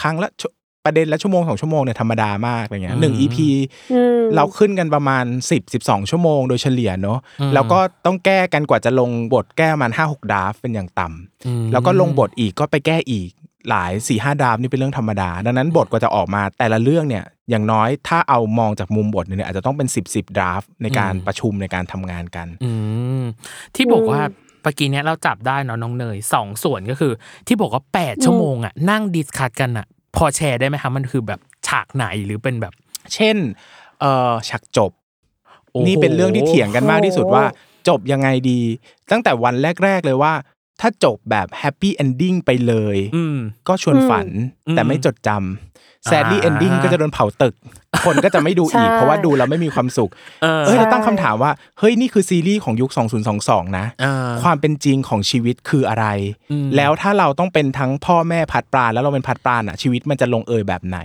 [0.00, 0.50] ครั้งละชั่ว
[0.84, 3.36] ประเด็นละชั่วโมงสองชั่วโมงเนี่ยธรรมดามากอะไรเงี้ยหนึ่ง EP
[3.92, 13.30] อืมเราขึ้นกันประมาณ 10 12 ชั่วโมงโดยเฉลี่ยเนอะอืมแล้วก็ต้องแก้กันกว่าจะลงบทแก้มันห้าหก draft เป็นอย่างต่ำอืมแล้วก็ลงบทอีกก็ไปแก้อีก
[13.68, 22.70] หลายสี่ห้า draft นี่เป็นเรื่องธรรมดา ดังนั้นบทกว่าจะออกมาแต่ละเรื่องเนี่ยอย่างน้อยถ้าเอามองจากมุมบทเนี่ยอาจจะต้องเป็น 10 draft ในการประชุมในการทำงานกันอื
[23.20, 23.22] ม
[23.74, 24.20] ที่บอกว่า
[24.62, 27.12] เมื่อกี้เนี้ยเราจับได้เนาะน้องเนยสองส่วนก็คือ
[27.46, 32.74] ที่บอกว่าแปดชั่วโมงอะนั่ง discuss กันอะ พอแชร์ได้ไหมคะมันคือแบบฉากไหนหรือเป็นแบบ
[33.14, 33.36] เช่น
[34.00, 34.92] เอ่อฉากจบ
[35.72, 37.44] โอ้โหนี่เป็นเรื่องที่เถียงกันมากที่สุดว่า
[37.88, 38.60] จบยังไงดี
[39.10, 40.32] ตั้งแต่วันแรก ๆ เลยว่า
[40.80, 43.38] ถ้าจบแบบ happy ending ไปเลยอืม
[43.68, 44.28] ก็ชวนฝัน
[44.66, 47.54] อืมแต่ไม่จดจำ sad อ่าเอนดิ้งก็จะโดนเผาตึก
[48.04, 50.10] คนก็จะไม่ดูอีกใช่เพราะว่าดูแล้วไม่มีความสุข
[50.42, 52.90] เออเอ้ยเราตั้งคำถามว่าเฮ้ยนี่คือซีรีส์ของยุค
[53.34, 56.06] 2022 นะอ่าความเป็นจริงของชีวิตคืออะไร
[56.50, 60.98] อืมแล้วถ้าเราต้องเป็นทั้งพ่อแม่พัดปลาแล้วเราเป็นพัดปลาอะชีวิตมันจะลงเอยแบบไหน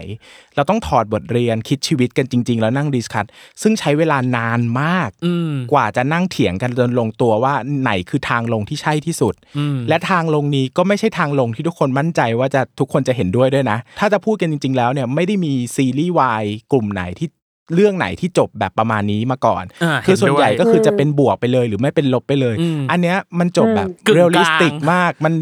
[0.55, 3.25] เราต้องถอดบทเรียนคิดชีวิตกันจริง ๆ แล้วนั่ง discuss
[3.61, 17.29] ซึ่งใช้เวลานานมากอืมกว่าจะนั่งเถียงกันจนลงตัวว่าไหนคือทางลงที่ใช่ที่สุดอืมและทางลงนี้ก็ไม่ใช่ทางลงที่ทุกคนมั่นใจว่าจะทุกคนจะเห็นด้วยด้วยนะ ถ้าจะพูดกันจริง ๆ แล้วเนี่ยไม่ได้มีซีรีส์วายกลุ่มไหนที่
[17.75, 25.33] เรื่องไหนที่จบแบบประมาณนี้มาก่อนอ่าคือส่วนใหญ่เห็นด้วยก็คือจะเป็นบวกไปเลยหรือไม่เป็นลบไปเลยอืมอันเนี้ยมันจบแบบกึ่งกลางเรียลลิสติกมาก มัน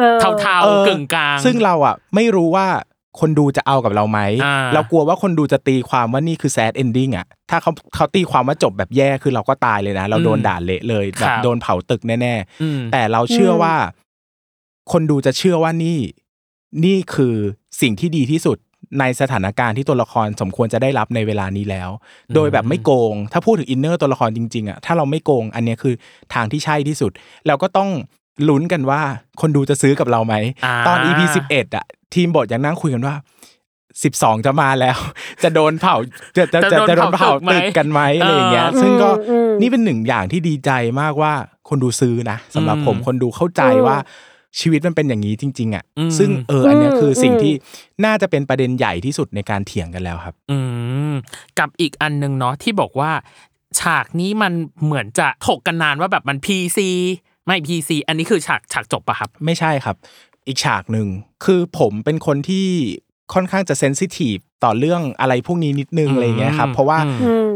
[0.00, 2.66] ออเทาออๆกึ่งกลาง ซึ่งเราอะไม่รู้ว่า
[3.20, 13.74] คนดูจะเอากับเราไหมอ่าเรากลัวว่าคนดูจะตีความว่านี่คือ sad ending อะ ถ้าเขาเขาตีความว่าจบแบบแย่คือเราก็ตายเลยนะ เราโดนด่าเละเลยแบบครับโดนเผาตึกแน่อืมๆแต่เราเชื่อว่า
[14.92, 15.98] คนดูจะเชื่อว่านี่
[16.84, 17.34] นี่คือ
[17.80, 18.58] สิ่งที่ดีที่สุด
[19.00, 21.90] ในสถานการณ์ที่ตัวละครสมควรจะได้รับในเวลานี้แล้ว
[22.34, 25.94] โดยแบบไม่โกง ถ้าพูดถึงอินเนอร์ตัวละครจริงๆอะถ้าเราไม่โกงอันเนี้ยคือ
[26.34, 27.12] ทางที่ใช่ที่สุด
[27.46, 27.90] เราก็ต้อง
[28.48, 29.02] ลุ้นกันว่า
[29.40, 33.14] คนดูจะซื้อกับเราไหมอ่าตอน EP สิบเอ็ดอะทีมบทยังนั่งคุยกันว่า
[34.04, 34.98] สิบสองจะมาแล้ว
[35.42, 35.96] จะโดนเผา
[36.36, 40.70] จะจะจะจะโดนเผาตึกกันไหมอะไรอย่างเงี้ย ซึ่งก็อืมนี่เป็นหนึ่งอย่างที่ดีใจ
[41.00, 41.32] มากว่า
[41.68, 43.98] คนดูซื้อนะสำหรับผมอืมคนดูเข้าใจอืมว่า
[44.60, 47.52] ชีวิตมันเป็นอย่างนี้จริง ๆอะอืมซึ่งเอออันเนี้ยคือสิ่งอืมที่
[48.04, 50.58] น่าจะเป็นประเด็นใหญ่ที่สุดในการเถียงกันแล้วครับ อื
[51.12, 51.14] ม
[51.58, 53.10] กับอีกอันหนึ่งเนาะที่บอกว่า
[53.80, 54.52] ฉากนี้มัน
[54.84, 56.78] เหมือนจะถกกันนานว่าแบบมัน PC
[57.46, 59.96] ไม่ PC อันนี้คือฉากฉากจบปะครับ ไม่ใช่ครับ
[60.46, 61.08] อีกฉากหนึ่ง
[61.44, 62.66] คือผมเป็นคนที่
[63.34, 67.48] ค่อนข้างจะ sensitive ต่อเรื่องอะไรพวกนี้นิดนึงอืมอะไรอย่างเงี้ยครับเพราะว่าอืมอืม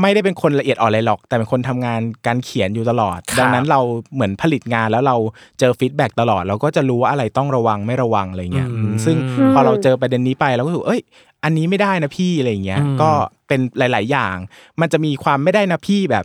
[0.00, 3.80] ไม่ได้เป็นคนละเอียดอ่อนอะไรหรอก แต่เป็นคนทำงานการเขียนอยู่ตลอดครับดังนั้นเรา
[4.14, 5.16] เหมือนผลิตงานแล้วเรา
[5.58, 9.16] เจอ feedback ตลอด เราก็จะรู้ว่าอะไรต้องระวังไม่ระวังอะไรเงี้ยอืมอืมซึ่ง
[9.54, 11.02] พอเราเจอประเด็นนี้ไปเราก็รู้สึกเอ้ย
[11.44, 13.10] อันนี้ไม่ได้นะพี่อะไรเงี้ยอืมก็
[13.48, 14.36] เป็นหลาย ๆ อย่าง
[14.80, 16.24] มันจะมีความไม่ได้นะพี่แบบ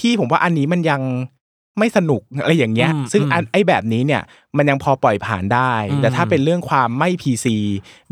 [0.00, 1.00] พี่ผมว่าอันนี้มันยัง
[1.78, 4.22] ไม่สนุกอะไรอย่างเงี้ยอืมซึ่งอืมอันไอ้แบบนี้เนี่ย
[4.56, 7.56] มันยังพอปล่อยผ่านได้อืมแต่ถ้าเป็นเรื่องความไม่พีซี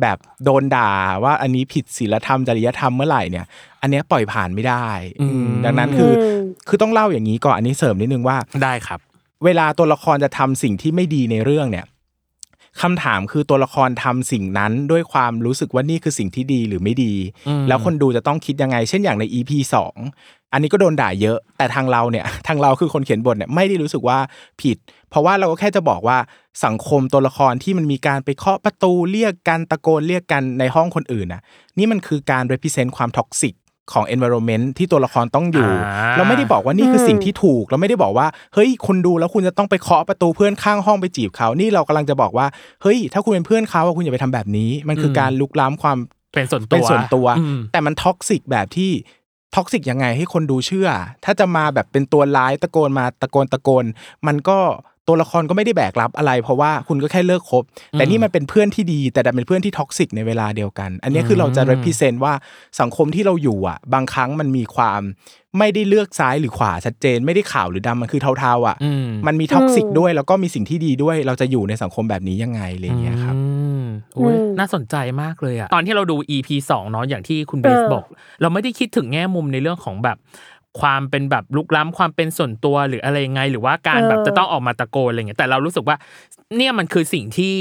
[0.00, 0.90] แบบโดนด่า
[1.24, 3.46] ว่าอันนี้ผิดศีลธรรมจริยธรรมเมื่อไหร่เนี่ย
[3.83, 4.88] อันเนี้ยปล่อยผ่านไม่ได้
[5.20, 9.00] อืมดังนั้นคืออมคือต้องเล่าอย่างนี้ก่อนอันนี้เสริมนิดนึงว่าได้ครับ
[9.44, 11.85] เวลาตัวละครจะทำสิ่งที่ไม่ดีในเรื่องเนี่ย
[12.82, 17.14] คำถามคือตัวละครทำสิ่งนั้นด้วยความรู้สึกว่านี่คือสิ่งที่ดีหรือไม่ดี
[17.48, 19.96] อืมแล้วคนดูจะต้องคิดยังไง เช่นอย่างใน EP สอง
[20.52, 24.18] อันนี้ก็โดนด่าเยอะ แต่ทางเราเนี่ยทางเราคือคนเขียนบทเนี่ยไม่ได้รู้สึกว่า
[24.60, 24.76] ผิด
[25.10, 26.18] เพราะว่าเราก็แค่จะบอกว่า
[26.64, 31.42] สังคมตัวละครที่มันมีการไปเคาะประตูเรียกกันตะโกนเรียกกันในห้องคนอื่นน่ะ
[31.78, 33.54] นี่มันคือการ represent ความท็อกซิก
[33.92, 42.47] ของ environment ที่ตัวละครต้องอยู่อ่าเราไม่ได้บอกว่านี่คือสิ่งที่ถูก เราไม่ได้บอกว่า เฮ้ยคุณดูแล้วคุณจะต้องไปเคาะประตูเพื่อนข้างห้องไปจีบเขานี่เรากำลังจะบอกว่า
[42.83, 45.99] เฮ้ย ถ้าคุณเป็นเพื่อนเขาอะคุณอย่าไปทำแบบนี้ มันคือการลุกล้ำความ
[46.35, 48.92] เป็นส่วนตัวเป็นส่วนตัวอืมแต่มัน toxic แบบที่
[49.54, 50.88] toxic ยังไงให้คนดูเชื่อ
[51.25, 53.85] ถ้าจะมาแบบเป็นตัวร้ายตะโกนมาตะโกนตะโกน
[54.27, 54.59] มันก็
[55.08, 57.62] ตัวละครก็ไม่ได้แบกรับอะไร เพราะว่าคุณก็แค่เลิกคบ
[57.92, 62.34] แต่นี่มันเป็นเพื่อนที่ดี แต่ดันเป็นเพื่อนที่ toxic ในเวลาเดียวกัน อันนี้คือเราจะ represent ว่า
[62.80, 65.02] สังคมที่เราอยู่อะ บางครั้งมันมีความ
[65.58, 73.42] ไม่ได้เลือกซ้ายหรือขวาชัดเจน ไม่ได้ขาวหรือดำมันคือเทาๆอะอืมมันมี toxic ด้วยแล้วก็มีสิ่งที่ดีด้วย เราจะอยู่ในสังคมแบบนี้ยังไงอะไรอย่างเงี้ยครับอื
[73.82, 73.84] ม
[74.18, 78.04] อุ๊ยอืมน่าสนใจมากเลยอะตอนที่เราดู EP สองเนาะอย่างที่คุณเบสเออบอก
[78.40, 80.16] เราไม่ได้คิดถึงแง่มุมในเรื่องของแบบ
[80.80, 85.96] ความเป็นแบบลุกล้ำความเป็นส่วนตัวหรืออะไรยังไง หรือว่าการแบบจะต้องออกมาตะโกนอะไรเงี้ยแต่เรารู้สึกว่า
[86.56, 87.58] เนี่ยมันคือสิ่งที่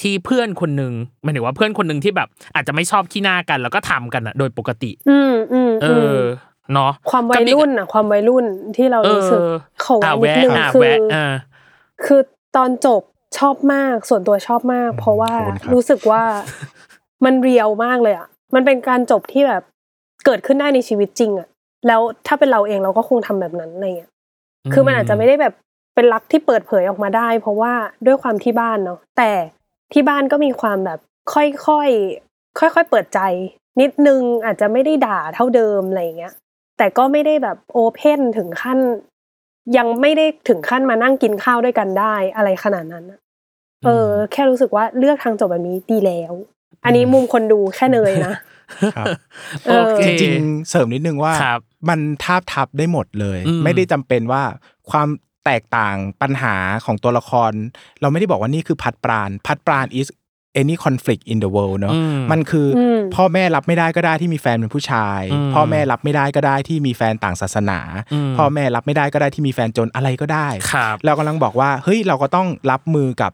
[0.00, 6.20] ที่เพื่อนคนหนึ่งหมายถึงว่าเพื่อนคนหนึ่งที่แบบ อาจจะไม่ชอบขี้หน้ากัน แล้วก็ทำกันอะโดยปกติ อืมอืมเออืมอ
[6.72, 8.44] เนาะความวัยรุ่นอะความวัยรุ่น
[8.76, 9.44] ที่เราเอรู้สึกอ
[9.84, 11.26] ขออะแวะนิดแวะนึงอะคือแวะอะ
[12.04, 12.20] คือ
[12.56, 13.02] ตอนจบ
[13.38, 16.22] ชอบมากส่วนตัวชอบมาก เพราะว่าขอบคุณครับรู้สึกว่า
[17.24, 19.62] มันเรียวมากเลยอะ มันเป็นการจบที่แบบ
[20.24, 21.48] เกิดขึ้นได้ในชีวิตจริงอะ
[21.86, 24.10] แล้วถ้าเป็นเราเองเราก็คงทำแบบนั้นอะไรเงี้ย
[24.72, 25.54] คือมันอาจจะไม่ได้แบบ
[25.94, 27.72] เป็นรักที่เปิดเผยออกมาได้ เพราะว่า
[28.06, 29.30] ด้วยความที่บ้านเนาะแต่
[29.92, 30.98] ที่บ้านก็มีความแบบ
[31.34, 33.20] ค่อยๆค่อยๆเปิดใจ
[33.80, 36.34] นิดนึงอาจจะไม่ได้ด่าเท่าเดิมอะไรอย่างเงี้ย
[36.78, 38.78] แต่ก็ไม่ได้แบบโอเพนถึงขั้น
[39.76, 43.20] ยังไม่ได้ถึงขั้นมานั่งกินข้าวด้วยกันได้อะไรขนาดนั้นอะ
[43.84, 46.32] เออ แค่รู้สึกว่าเลือกทางจบแบบนี้ดีแล้ว
[46.84, 48.34] อันนี้มุมคนดูแค่เนยนะ
[48.96, 49.06] ครับ
[49.66, 54.42] เออโอเคจริงๆเสริมนิดนึงว่าครับ มันทาบทับได้หมดเลยอืมไม่ได้จำเป็นว่า
[54.90, 55.08] ความ
[55.44, 57.52] แตกต่างปัญหาของตัวละคร
[58.00, 60.08] เราไม่ได้บอกว่านี่คือพัดปราณพัดปราณ is
[60.60, 67.80] any conflict in the world เนอะอืมมันคืออมพ่อแม่รับไม่ได้ก็ได้ที่มีแฟนเป็นผู้ชายอืมพ่อแม่รับไม่ได้ก็ได้ที่มีแฟนต่างศาสนา
[68.12, 73.32] อืมพ่อแม่รับไม่ได้ก็ได้ที่มีแฟนจนอะไรก็ได้ครับเรากำลังบอกว่าเฮ้ยเราก็ต้องรับมือกับ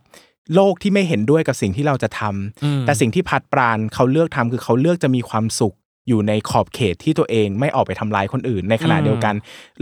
[0.54, 5.74] โลกที่ไม่เห็นด้วยกับสิ่งที่เราจะทำอืมแต่สิ่งที่พัดปราณเขาเลือกทำคือเขาเลือกจะมีความสุข
[6.11, 9.35] อยู่ในขอบเขตที่ตัวเองไม่ออกไปทำร้ายคนอื่น ในขณะอืมเดียวกัน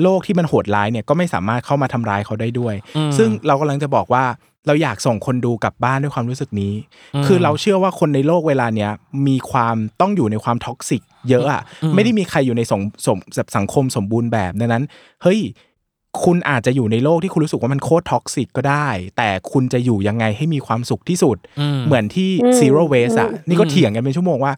[0.03, 4.25] โลกที่มันโหดร้ายเนี่ยก็ไม่สามารถเข้ามาทำร้ายเขาได้ด้วยอืมซึ่งเรากำลังจะบอกว่า
[4.67, 6.75] เราอยากส่งคนดูกลับบ้านด้วยความรู้สึกนี้
[7.14, 8.91] อืมคือเราเชื่อว่าคนในโลกเวลาเนี้ย
[9.27, 13.18] มีความต้องอยู่ในความ toxic เยอะอะอืมไม่ได้มีใครอยู่ในสัง
[13.57, 14.85] สังคมสมบูรณ์แบบดังนั้น
[15.23, 15.41] เฮ้ย
[16.25, 21.37] คุณอาจจะอยู่ในโลกที่คุณรู้สึกว่ามันโคตร toxic ก็ได้ แต่คุณจะอยู่ยังไงให้มีความสุขที่สุด
[21.77, 24.53] มเหมือนที่อืม zero waste อะอืมนี่ก็อืมเถียงกันเป็นชั่วโมงว่า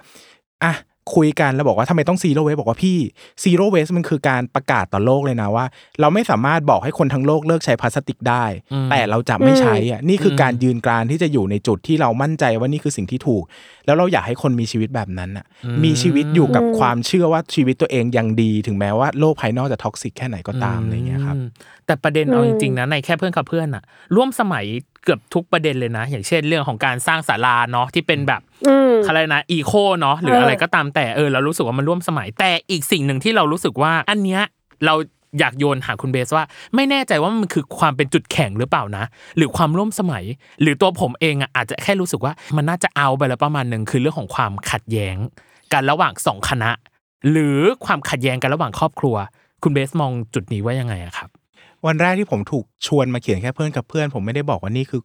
[0.64, 0.74] อะ
[1.14, 2.98] คุยกันแล้วบอกว่าทำไมต้อง zero waste บอกว่าพี่
[3.44, 5.64] zero waste มันคือการประกาศต่อโลกเลยนะว่า
[6.00, 13.42] เราไม่สามารถบอกให้คนทั้งโลกเลิกใช้พลาสติกได้อืมแต่เราจะไม่ใช้อะนี่คืออมการยืนกรานที่จะอยู่ในจุดที่เรามั่นใจว่านี่คือสิ่งที่ถูก
[13.86, 15.46] แล้วเราอยากให้คนมีชีวิตแบบนั้นอะ
[15.84, 21.46] มีชีวิตอยู่กับอืมความเชื่อว่าชีวิตตัวเองยังดี ถึงแม้ว่าโลกภายนอกจะท็อกซิกแค่ไหนก็ตามอะไรเงี้ยครับม
[21.86, 23.82] แต่ประเด็นเอาอืจมริงๆนะในแค่เพื่อนกับเพื่อนอะ
[24.16, 24.64] ร่วมสมัย
[25.04, 34.42] เกือบทุกประเด็นเลยนะ อย่างเช่นเรื่องของการสร้างศาลาเนาะที่เป็นแบบอืมอะไรนะอีโคเนาะหรือเออออะไรก็ตามแต่เออเรารู้สึกว่ามันร่วมสมัย แต่อีกสิ่งหนึ่งที่เรารู้สึกว่า อันเนี้ย
[34.86, 34.94] เรา
[35.38, 39.04] อยากโยนหาคุณเบสว่า ไม่แน่ใจว่ามันคือความเป็นจุดแข็งหรือเปล่านะ
[39.36, 40.24] หรือความร่วมสมัย
[40.62, 45.16] หรือตัวผมเองอะอาจจะแค่รู้สึกว่ามันน่าจะเอาไปแล้วประมาณหนึ่งคือเรื่องของความขัดแย้ง
[45.72, 46.70] กันระหว่างสองคณะ
[47.30, 49.16] หรือความขัดแย้งกันระหว่างครอบครัว
[49.62, 51.28] คุณเบสมองจุดนี้ว่ายังไงอะครับ
[51.86, 55.00] วันแรกที่ผมถูกชวนมาเขียนแค่เพื่อนกับเพื่อน ผมไม่ได้บอกว่านี่คือ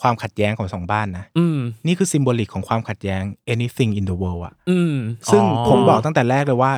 [0.00, 3.22] ความขัดแย้งของสองบ้านนะอืมนี่คือซิมโบลิกของความขัดแย้ง
[3.54, 4.94] anything in the world อะอืม
[5.32, 6.72] ซึ่งผมบอกตั้งแต่แรกเลยว่า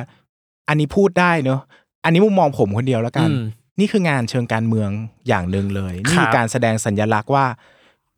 [0.69, 1.59] อันนี้พูดได้เนอะ
[2.03, 3.43] อันนี้มุมมองผมคนเดียวแล้วกันอืม
[3.79, 4.89] นี่คืองานเชิงการเมือง
[5.27, 7.45] อย่างหนึ่งเลย นี่คืคอรับการแสดงสัญลักษณ์ว่า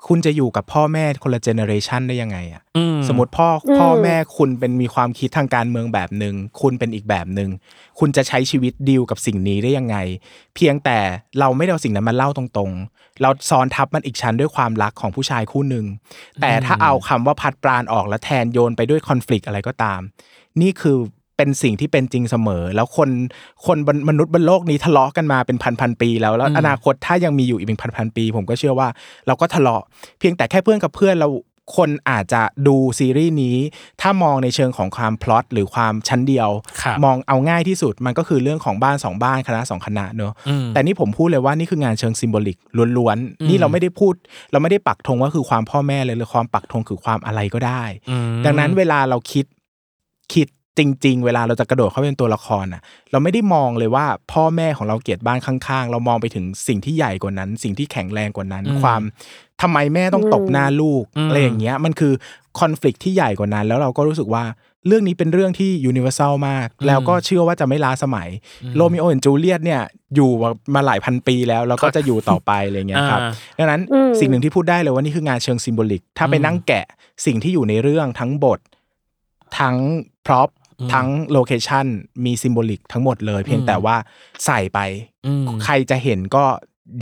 [0.08, 7.50] คุณจะอยู่กับพ่อแม่คนละเจเนอเรชันได้ยังไงอะอืสมมติพ่ออพ่อแม่คุณเป็นมีความคิดทางการเมืองแบบหนึ่งคุณเป็นอีกแบบหนึ่ง
[8.00, 9.98] คุณจะใช้ชีวิตดีลกับสิ่งนี้ได้ยังไง
[10.56, 11.00] เพียงแต่
[11.40, 15.86] เราไม่ได้เอาสิ่งนั้นมาเล่าตรงๆ เราซ้อนทับมันอีกชั้นด้วยความรักของผู้ชายคู่หนึ่ง
[16.42, 20.02] แต่ถ้าเอาคำว่าพัดปราณออกแล้วแทนโยนไปด้วยคอน FLICT อะไรก็ตาม
[20.62, 20.98] นี่คือ
[21.38, 23.10] เป็นสิ่งที่เป็นจริงเสมอ แล้วคน
[23.66, 28.88] คนบนมนุษย์บนโลกนี้ทะเลาะกันมาเป็นพันพันๆปี แล้วแล้วอืมอนาคตถ้ายังมีอยู่อีกเป็นพันพันๆปี ผมก็เชื่อว่า
[29.28, 29.84] เราก็ทะเลาะ
[30.20, 31.30] เพียงแต่แค่เพื่อนกับเพื่อนเรา
[31.78, 33.58] คนอาจจะดูซีรีส์นี้
[34.02, 36.50] ถ้ามองในเชิงของความพล็อตหรือความชั้นเดียว
[36.84, 42.58] ครับมองเอาง่ายที่สุดมันก็คือเรื่องของบ้านสองบ้านคณะสองคณะเนอะอืมแต่นี่ผมพูดเลยว่านี่คืองานเชิงซิมโบลิก
[42.98, 44.14] ล้วนอืมๆนี่เราไม่ได้พูด
[44.52, 49.46] เราไม่ได้ปักธงว่าคือความพ่อแม่เลยหรือความปักธงคือความอะไรก็ได้อืมดังนั้นเวลาเราคิด
[50.34, 52.82] คิด จริง ๆ เวลาเราจะกระโดดเข้าไปเป็นตัวละครอะ
[53.12, 59.02] เราไม่ได้มองเลยว่าพ่อแม่ของเราเกลียดบ้านข้างๆ เรามองไปถึงสิ่งที่ใหญ่กว่านั้น สิ่งที่แข็งแรงกว่านั้นอืมความ
[59.62, 62.14] ทำไมแม่ต้องตบหน้าลูกอืมอะไรอย่างเงี้ยมันคือ
[62.60, 64.46] conflict ที่ใหญ่กว่านั้น แล้วเราก็รู้สึกว่า
[64.88, 68.30] เรื่องนี้เป็นเรื่องที่ universal มาก แล้วก็เชื่อว่าจะไม่ล้าสมัย
[68.76, 69.82] โรมิโอและจูเลียตเนี่ย
[70.16, 70.30] อยู่
[70.76, 76.86] มาหลายพันปีแล้ว แล้วก็จะอยู่ต่อไปอะไรเงี้ยครับอ่าดังนั้นอืมสิ่งหนึ่งที่พูดได้เลยว่านี่คืองานเชิง symbolic ถ้าไปอืมนั่งแกะ
[77.26, 78.60] สิ่งที่อยู่ในเรื่องทั้งบท
[79.60, 79.76] ทั้ง
[80.26, 80.63] prop อืม
[80.94, 81.86] ทั้ง location
[82.26, 83.96] มี symbolic ทั้งหมดเลย เพียงอืมแต่ว่า
[84.46, 84.80] ใส่ไป
[85.26, 86.46] อืมใครจะเห็นก็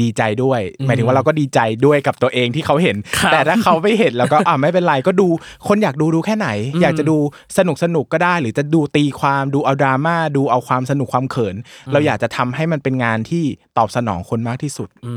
[0.01, 5.27] ดีใจด้วยอืมหมายถึงว่าเราก็ดีใจด้วยกับตัวเองที่เขาเห็นครับแต่ถ้าเขาไม่เห็นแล้วก็อ่าไม่เป็นไรก็ดู
[5.67, 7.17] คนอยากดูดูแค่ไหนอืมอยากจะดู
[7.57, 11.55] สนุกสนุกก็ได้ หรือจะดูตีความดูเอาดราม่าดูเอาความสนุกความเขิน
[11.91, 13.43] เราอยากจะทำให้มันเป็นงานที่
[13.77, 15.15] ตอบสนองคนมากที่สุด อื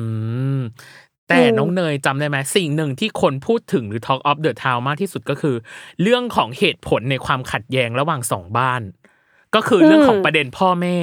[0.58, 0.60] ม
[1.28, 5.56] แต่น้องเนยจำได้ไหมสิ่งหนึ่งที่คนพูดถึงหรือ Talk of the Town มากที่สุดก็คือ
[6.02, 8.82] เรื่องของเหตุผลในความขัดแย้งระหว่างสองบ้าน
[9.54, 10.98] ก็คือเรื่องของประเด็นพ่อแม่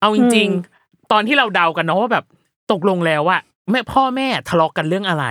[0.00, 0.48] เอาจริง
[0.80, 2.24] ๆ ตอนที่เราเดากันเนาะว่าแบบ
[2.72, 3.38] ตกลงแล้วว่า
[3.70, 5.26] แม่พ่อแม่ทะเลาะกันเรื่องอะไร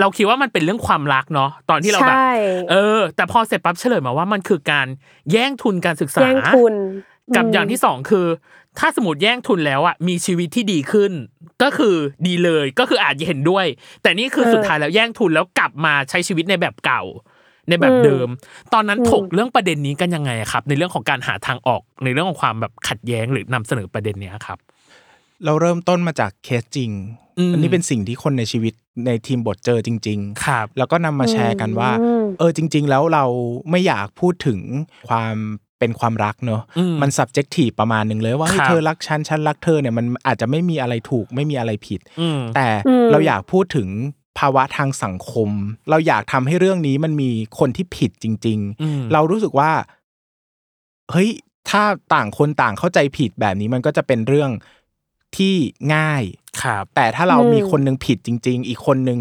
[0.00, 2.30] เราคิดว่ามันเป็นเรื่องความรักเนาะตอนที่เราแบบใช่
[2.70, 4.86] เออ แต่พอเสร็จปั๊บเฉลยมาว่ามันคือการ
[5.32, 6.74] แย่งทุนการศึกษาแย่งทุน
[7.36, 8.26] กับอย่างที่สองคือ
[8.78, 11.12] ถ้าสมมติแย่งทุนแล้วอะมีชีวิตที่ดีขึ้น
[11.62, 11.94] ก็คือ
[12.26, 13.66] ดีเลยก็คืออาจจะเห็นด้วย
[14.02, 17.02] แต่นี่คือเออสุดท้ายแล้วแย่งทุนแล้วกลับมาใช้ชีวิตในแบบเก่า
[17.68, 18.28] ในแบบเดิม
[18.72, 24.58] ตอนนั้นอืมถกเรื่องประเด็นนี้กันยังไงครับ ในเรื่องของการหาทางออกในเรื่องของความแบบขัดแย้งหรือนำเสนอประเด็นเนี้ยครับ
[25.44, 26.90] เราเริ่มต้นมาจากเคสจริง
[27.38, 28.74] อืมอันนี้เป็นสิ่งที่คนในชีวิต
[29.06, 33.24] ในทีมบทเจอจริง ๆ ครับ แล้วก็นำมาแชร์กันว่าอืมเออจริง ๆ แล้วเรา
[33.70, 34.60] ไม่อยากพูดถึง
[35.08, 35.36] ความ
[35.78, 43.88] เป็นความรักเนอะอืมมัน subjective ประมาณหนึ่งเลยว่าเฮ้ยครับเธอรักฉันฉันรักเธอเนี่ยมันอาจจะไม่มีอะไรถูกไม่มีอะไรผิดอืมแต่อืมเราอยากพูดถึง
[44.38, 45.50] ภาวะทางสังคม
[45.90, 49.70] เราอยากทำให้เรื่องนี้มันมีคนที่ผิดจริงอืมๆเรารู้สึกว่า
[51.10, 51.30] เฮ้ย
[51.70, 51.82] ถ้า
[52.14, 54.50] ต่างคนต่างเข้าใจผิดแบบนี้มันก็จะเป็นเรื่อง
[55.36, 55.54] ที่
[55.94, 56.22] ง่าย
[56.62, 59.18] ครับแต่ถ้าเราอืมมีคนหนึงผิดจริง ๆ อีกคนหนึ่ง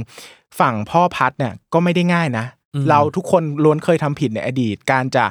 [0.60, 5.26] ฝั่งพ่อพัดเนี่ยก็ไม่ได้ง่ายนะอืมเราทุกคนล้วนเคยทำผิดในอดีต การจะ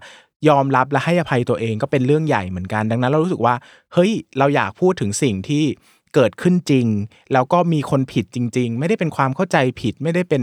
[0.48, 3.54] ยอมรับและให้อภัยตัวเองก็เป็นเรื่องใหญ่เหมือนกัน ดังนั้นเรารู้สึกว่า
[3.94, 5.64] เฮ้ยเราอยากพูดถึงสิ่งที่
[6.14, 6.87] เกิดขึ้นจริง
[7.33, 10.42] แล้วก็มีคนผิดจริง ๆ ไม่ได้เป็นความเข้าใจผิดไม่ได้เป็น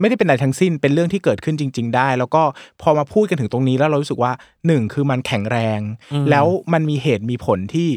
[0.00, 2.42] ไม่ได้เป็นอะไรทั้งสิ้นเป็นเรื่องที่เกิดขึ้นจริง ๆ ได้ แล้วก็
[2.82, 4.32] พอมาพูดกันถึงตรงนี้แล้วเรารู้สึกว่า
[4.66, 5.80] หนึ่งคือมันแข็งแรง
[6.12, 7.88] อืมแล้วมันมีเหตุมีผลที่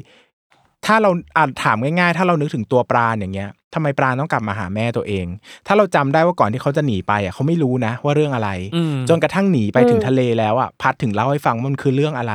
[0.86, 5.26] ถ้าเราอ่านถามง่ายๆ ถ้าเรานึกถึงตัวปราณอย่างเงี้ยทำไมปราณต้องกลับมาหาแม่ตัวเอง
[5.68, 12.34] ถ้าเราจำได้ว่าก่อนที่เขาจะหนีไปอะเขาไม่รู้นะว่าเรื่องอะไรอืมจนกระทั่งหนีไปถึงทะเลแล้วอะพัดถึงเล่าให้ฟังว่ามันคือเรื่องอะไร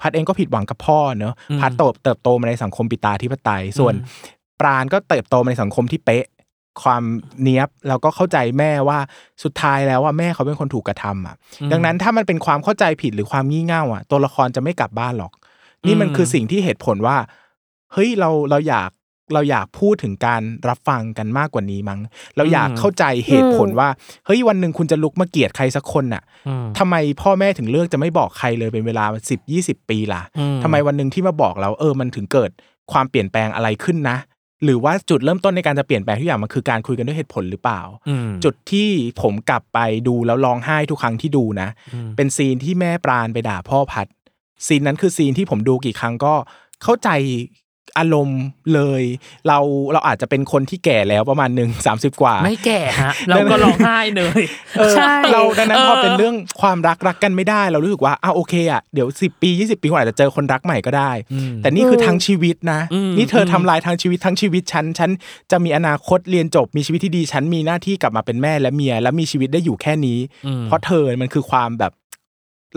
[0.00, 3.94] พัดเองก็ผิดหวังกับพ่อเนอะอืมพัดโตเติบโตมาในสังคมปิตาธิปไตย ส่วน
[4.60, 6.24] ปราณก็เติบโตมาในสังคมที่เป๊ะ
[6.82, 7.02] ความ
[7.42, 8.98] เนี้ยบแล้วก็เข้าใจแม่ว่า
[9.44, 11.34] สุดท้ายแล้วว่าแม่เขาเป็นคนถูกกระทำอะ
[11.72, 15.32] ดังนั้นถ้ามันเป็นความเข้าใจผิดหรือความงี่เง่าอะตัวละครจะไม่กลับบ้านหรอก
[15.86, 17.16] นี่มันอืมคือสิ่งที่เหตุผลว่า
[17.94, 18.90] เฮ้ยเราเราอยาก
[19.34, 22.00] เราอยากพูดถึงการรับฟังกันมากกว่านี้มั้ง
[22.36, 23.88] เราอยากเข้าใจเหตุผลว่า
[24.26, 32.50] เฮ้ยวันหนึ่งคุณจะลุกมาเกลียดใครสักคนน่ะอืมทำไมพ่อแม่ถึงเลือกจะไม่บอกใครเลยเป็นเวลาสิบยี่สิบปีล่ะอืมทำไมวันหนึ่งที่มาบอกเราเออมันถึงเกิด
[32.92, 34.16] ความเปลี่ยนแปลงอะไรขึ้นนะ
[34.64, 38.88] หรือว่าจุดเริ่มต้นในการจะเปลี่ยนแปลงทุกอย่างมันคือการคุยกันด้วยเหตุผลหรือเปล่าอืมจุดที่
[39.22, 39.78] ผมกลับไป
[40.08, 44.06] ดูแล้วร้องไห้ทุกครั้งที่ดูนะอืมเป็นซีนที่แม่ปราณไปด่าพ่อพัด
[44.66, 46.34] ซีนนั้นคือซีนที่ผมดูกี่ครั้งก็
[46.82, 47.08] เข้าใจ
[47.98, 48.42] อารมณ์
[48.74, 49.02] เลย
[49.48, 49.58] เรา
[49.92, 54.42] เราอาจจะเป็นคนที่แก่แล้วประมาณหนึ่งสามสิบกว่า ไม่แก่ฮะเราก็ร้องไห้เลย
[54.78, 65.10] เออใช่เราดังนั้นเออพอเป็นเรื่องความรักรักกันไม่ได้ เรารู้สึกว่าอ้าวโอเคอะเดี๋ยวสิบปียี่สิบปีคุณอาจจะเจอคนรักใหม่ก็ได้อืมแต่นี่คือทั้งชีวิตนะอืมนี่เธออมทำลายทั้งชีวิตทั้งชีวิตฉันฉัน
[65.50, 71.92] จะมีอนาคตเรียนจบมีชีวิตที่ดีฉันมีหน้าที่กลับมาเป็นแม่และเมีย และมีชีวิตได้อยู่แค่นี้อืมเพราะเธอมันคือความแบบ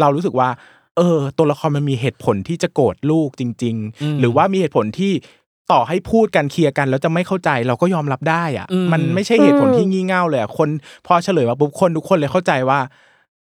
[0.01, 0.49] เรารู้สึกว่า
[0.97, 5.13] เออ ตัวละครมันมีเหตุผลที่จะโกรธลูกจริงอืมๆหรือว่ามีเหตุผลที่
[5.71, 10.69] ต่อให้พูดกันเคลียร์กันแล้วจะไม่เข้าใจเราก็ยอมรับได้อะอืมมันไม่ใช่เหตุผลที่งี่เง่าเลยอะคน
[11.07, 12.79] พอเฉลยมาปุ๊บคนทุกคนเลยเข้าใจว่า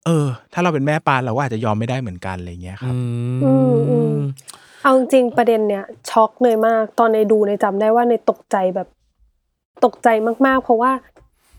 [0.06, 2.94] เออ ถ้าเราเป็นแม่ปานเราก็อาจจะยอมไม่ได้เหมือนกันอะไรเงี้ยครับ
[3.44, 4.16] อืมอืม
[4.84, 8.88] เอาจริงๆประเด็นเนี้ยช็อกเลยมาก ตอนในดูในยจำได้ว่าในตกใจแบบ
[9.86, 10.08] ตกใจ
[10.46, 10.92] มากๆ เพราะว่า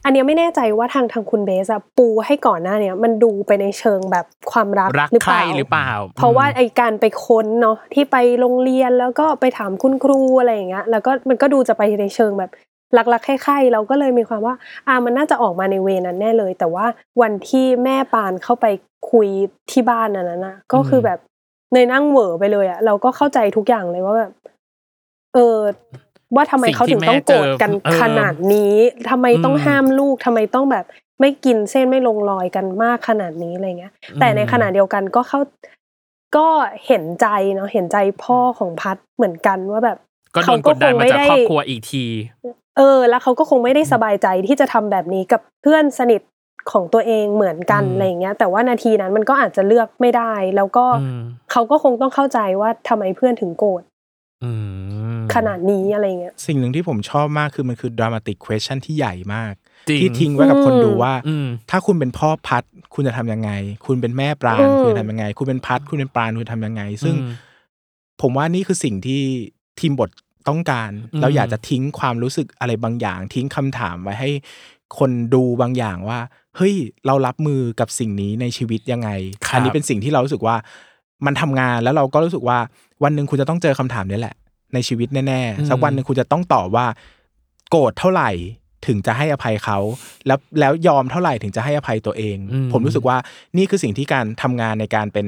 [0.04, 12.50] อันเนี้ยไม่แน่ใจว่าทางทางคุณเบสอะปูให้ก่อนหน้าเนี้ยมันดูไปในเชิงแบบความรักรักหรือใคเปรล่าหรือเปล่า เพราะว่าไอการไปค้นเนาะที่ไปโรงเรียนแล้วก็ไปถามคุณครูอะไรอย่างเงี้ยแล้วก็มันก็ดูจะไปในเชิงแบบ
[13.12, 14.54] รักๆใคร่ๆเราก็เลยมีความว่า
[14.88, 16.86] อ่ามันน่าจะออกมาในเวนั้นแน่เลย แต่ว่า
[17.20, 18.66] วันที่แม่ปานเข้าไป
[19.10, 19.28] คุย
[19.70, 21.18] ที่บ้านอันนั้นนะก็คือแบบ
[21.72, 24.32] ในยนั่งเหวอไปเลยอะเราก็เข้าใจทุกอย่างเลยว่าแบบ
[25.34, 25.56] เออ
[26.34, 28.74] ว่าทำไมเขาถึงต้องโกรธกันสิ่งที่แม่เจอเออขนาดนี้
[29.10, 30.84] ทำไมต้องอืมห้ามลูกทำไมต้องแบบ
[31.20, 35.40] ไม่กินเส้นไม่ลงรอยกันมากขนาดนี้อะไรเงี้ย แต่ในขณะเดียวกันก็เข้า
[36.36, 36.48] ก็
[36.86, 39.98] เห็นใจเนาะเห็นใจพ่อของพัดเหมือนกันว่าแบบ
[40.34, 42.04] ก็โดนกดดันมาจากครอบครัวอีกที
[42.78, 46.20] เออ แล้วเขาก็คงไม่ได้สบายใจที่จะทำแบบนี้กับเพื่อนสนิท
[46.72, 53.89] ของตัวเองเหมือนกันอืมอะไรอย่างเงี้ย แต่ว่านาทีนั้นมันก็อาจจะเลือกไม่ได้ แล้วก็อืมเขาก็คงต้องเข้าใจว่าทำไมเพื่อนถึงโกรธอืม
[55.34, 59.52] ขนาดนี้อะไรเงี้ยสิ่งหนึ่งที่ผมชอบมากคือมันคือ dramatic question ที่ใหญ่มาก
[59.88, 63.50] จริงที่ทิ้งไว้กับคนดูว่าอืมถ้าคุณเป็นพ่อพัด คุณจะทำยังไง
[63.86, 67.32] คุณเป็นแม่ปราณอืมคุณจะทำยังไง คุณเป็นพัด คุณเป็นปราณคุณจะทำยังไง ซึ่งอืม
[68.20, 69.22] ผมว่านี่คือสิ่งที่
[69.80, 70.10] ทีมบท
[70.48, 74.30] ต้องการอืมเราอยากจะทิ้งความรู้สึกอะไรบางอย่าง ทิ้งคำถามไว้ให้
[74.98, 76.18] คนดูบางอย่างว่า
[76.56, 76.74] เฮ้ย
[77.06, 79.10] เรารับมือกับสิ่งนี้ในชีวิตยังไง
[79.46, 80.56] ครับอันี้เป็นสิ่งที่เรารู้สึกว่า
[81.26, 82.58] มันทำงานแล้วเราก็รู้สึกว่า
[83.02, 84.34] วันหนึ่งคุณจะต้องเจอคำถามนี้แหละ
[84.74, 86.86] ในชีวิตแน่ๆสักวันหนึ่งคุณจะต้องตอบว่า
[87.70, 88.30] โกรธเท่าไหร่
[88.86, 89.78] ถึงจะให้อภัยเขา
[90.26, 93.16] แล้วแล้วยอมเท่าไหร่ถึงจะให้อภัยตัวเองอืมผมรู้สึกว่า
[93.56, 95.26] นี่คือสิ่งที่การทำงานในการเป็น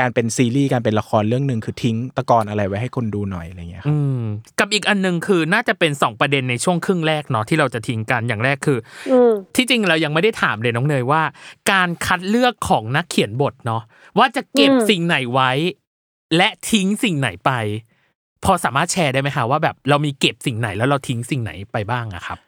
[0.00, 4.20] การเป็นซีรีส์การเป็นละครเรื่องหนึ่งคือทิ้งตะกอนอะไรไว้ให้คนดูหน่อยอะไรเงี้ยครับอืม
[4.58, 8.78] กับอีกอันหนึ่งคือน่าจะเป็นสองประเด็นในช่วงครึ่งแรกเนาะที่เราจะทิ้งกันอย่างแรกคือ
[9.10, 11.22] ออืมที่จริงเรายังไม่ได้ถามเลยน้องเนยว่า
[11.72, 13.82] การคัดเลือกของนักเขียนบทเนาะ
[14.18, 15.50] ว่าจะเก็บอืมสิ่งไหนไว้
[16.36, 17.50] และทิ้งสิ่งไหนไป
[18.44, 22.38] พอสามารถแชร์ได้ไหมคะว่าแบบเรามีเก็บสิ่งไหนแล้วเราทิ้งสิ่งไหนไปบ้างอะครับ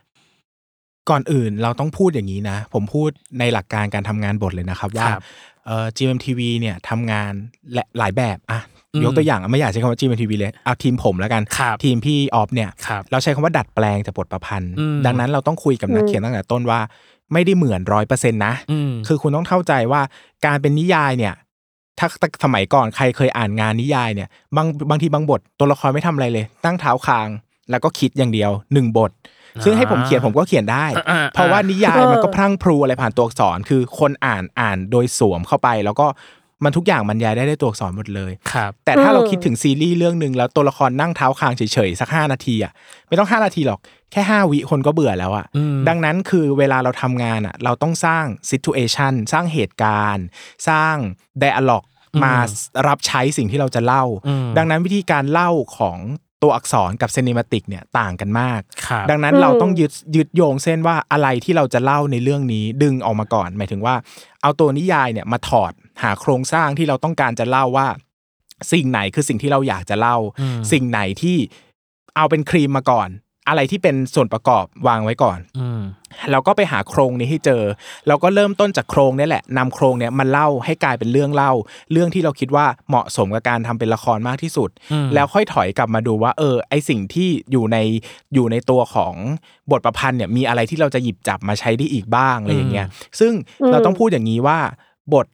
[1.11, 5.23] ก่อนอื่นเราต้องพูดอย่างนี้นะ ผมพูดในหลักการการทำงานบทเลยนะครับ ว่าครับ
[5.67, 7.33] เอ่อ GMTV เนี่ยทำงาน
[7.73, 8.61] และหลายแบบอะ
[8.95, 16.81] อืมยกตัวอย่างไม่อยากใช้คำว่า GMTV เลยเอาทีมผมแล้วกันครับทีมพี่ออฟเนี่ยครับเราใช้คำว่าดัดแปลงจากบทประพันธ์อืมดังนั้นเราต้องคุยกับนักเขียนตั้งแต่ต้นว่า
[17.33, 20.01] ไม่ได้เหมือนร้อยเปอร์เซ็นต์นะอืมคือคุณต้องเข้าใจว่า
[20.47, 21.35] การเป็นนิยายเนี่ย
[21.99, 22.09] ถ้า
[22.45, 27.29] สมัยก่อนใครเคยอ่านงานนิยายเนี่ยบางบางทีบางบทตัวละครไม่ทำอะไรเลย ตั้งเท้าคาง
[27.71, 29.11] แล้วก็คิดอย่างเดียวหนึ่งบท
[29.65, 36.07] ซึ่งให้ผมเขียนผมก็เขียนได้อ่าเพราะว่านิยายเออมันก็พรั่งพรูอะไรผ่านตัวอักษร คือคนอ่านอ่านโดยสวมเข้าไป แล้วก็
[36.65, 42.73] มันทุกอย่างบรรยายได้ด้วยตัวอักษรหมดเลยครับแต่ถ้าอืมเราคิดถึงซีรีส์เรื่องหนึ่งแล้วตัวละครนั่งเท้าคางเฉยๆสักห้านาทีอะ
[43.09, 43.81] ไม่ต้องห้านาทีหรอก
[44.13, 50.27] แค่ห้าวิคนก็เบื่อแล้วอะอืมดังนั้นคือเวลาเราทำงานอะเราต้องสร้าง situation สร้างเหตุการณ์
[50.69, 50.97] สร้าง
[51.43, 51.85] d ดอะล็อก
[52.25, 52.35] มา
[52.89, 55.99] รับใช้สิ่งที่เราจะเล่าอืมดังนั้นวิธีการเล่าของ
[56.43, 63.95] ตัวอักษรกับ cinematic เนี่ยต่างกันมากครับดังนั้นอืมเราต้องยึดยึดโยงเส้นว่าอะไรที่เราจะเล่าในเรื่องนี้ดึงออกมาก่อน หมายถึงว่า
[64.43, 67.89] เอาตัวนิยายเนี่ยมาถอด หาโครงสร้างที่เราต้องการจะเล่าว่า
[68.73, 71.37] สิ่งไหนคือสิ่งที่เราอยากจะเล่าอืมสิ่งไหนที่
[72.17, 73.11] เอาเป็นครีมมาก่อน
[73.49, 75.81] อะไรที่เป็นส่วนประกอบวางไว้ก่อนอืม
[76.31, 77.63] เราก็ไปหาโครงนี้ให้เจอ
[78.09, 81.53] เราก็เริ่มต้นจากโครงนี้แหละนำโครงเนี้ยมาเล่าให้กลายเป็นเรื่องเล่า
[81.93, 87.79] เรื่องที่เราคิดว่าเหมาะสมกับการทำเป็นละครมากที่สุดอืมแล้วค่อยถอยกลับมาดูว่า เออ ไอสิ่งที่อยู่ใน
[88.35, 89.15] อยู่ในตัวของ
[89.71, 92.87] บทประพันธ์เนี่ยมีอะไรที่เราจะหยิบจับมาใช้ได้อีกบ้างอะไรอย่างเงี้ย
[93.21, 93.33] ซึ่ง
[93.63, 94.59] อืมเราต้องพูดอย่างนี้ว่า
[95.15, 95.27] บท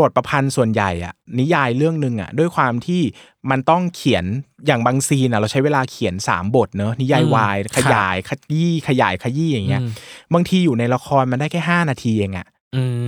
[0.00, 3.02] บทประพันธ์ส่วนใหญ่อะนิยายเรื่องหนึ่งอะด้วยความที่
[3.50, 4.24] มันต้องเขียน
[4.66, 9.90] อย่างบางซีนอะเราใช้เวลาเขียนสามบทเนอะนิยายอืมวายขยายขยี้ขยายขยี้อย่างเงี้ยอืม
[10.34, 12.53] บางทีอยู่ในละครมันได้แค่ 5 นาทีเองอะอืม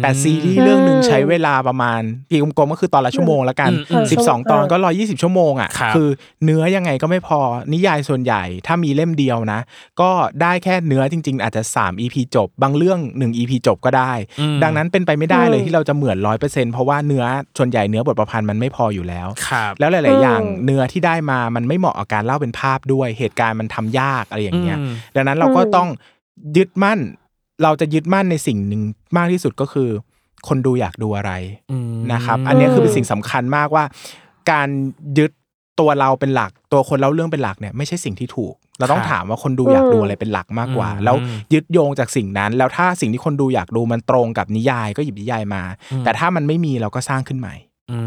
[0.03, 2.01] แต่ซีรีส์เรื่องหนึ่งใช้เวลาประมาณ
[2.31, 6.09] ปีกลมๆก็คือตอนละชั่วโมงแล้วกันอืมอืม12 ตอนก็120ชั่วโมงอะครับอ
[6.45, 7.39] เนื้อยังไงก็ไม่พอ
[7.73, 9.61] นิยายส่วนใหญ่ถ้ามีเล่มเดียวนะ
[10.01, 10.11] ก็
[10.43, 17.25] ได้แค่เนื้อจริง ๆ อาจจะ 3 EP จบ บางเรื่อง 1 EP จบก็ได้อืมดังนั้นเป็นไปไม่ได้เลยอืมที่เราจะเหมือนร้อยเปอร์เซ็นต์เพราะว่าเนื้อ
[17.59, 25.89] ส่วนใหญ่เนื้อบทประพันธ์มันไม่พออยู่แล้วครับแล้วหลาย ๆ อย่างอืมเนื้อที่ได้มามันไม่เหมาะกับการเล่าเป็นภาพด้วยเหตุการณ์มันทำยากอะไรอย่างเงี้ยอืมดังนั้นเราก็อืมต้อง
[26.57, 27.01] ยึดมั่น
[27.63, 28.83] เราจะยึดมั่นในสิ่งหนึ่ง
[29.17, 29.89] มากที่สุดก็คือ
[30.49, 31.33] คนดูอยากดูอะไร
[31.71, 33.85] อืมนะครับ อันนี้คือเป็นสิ่งสำคัญมากว่า
[34.51, 34.69] การ
[35.19, 35.31] ยึด
[35.81, 41.17] ตัวเราเป็นหลัก ตัวคนเล่าเรื่องเป็นหลักเนี่ยไม่ใช่สิ่งที่ถูก เราต้องครับถามว่าคนดูอยากดูอะไรเป็นหลักมากกว่าอืมแล้ว
[41.53, 47.55] ยึดโยงจากสิ่งนั้น แล้วถ้าสิ่งที่คนดูอยากดูมันตรงกับนิยายก็หยิบนิยายมาอืมแต่ถ้ามันไม่มีเราก็สร้างขึ้นใหม่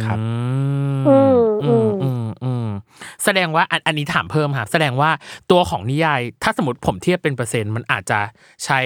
[0.05, 0.17] ครับ
[1.07, 2.67] อืมอือืมมอืมอืม
[3.23, 5.11] แสดงว่าอันอันนี้ถามเพิ่มครับแสดงว่า
[5.51, 8.19] ตัวของนิยาย ถ้าสมมติผมเทียบเป็นเปอร์เซ็นต์มันอาจจะ
[8.65, 8.79] ใช้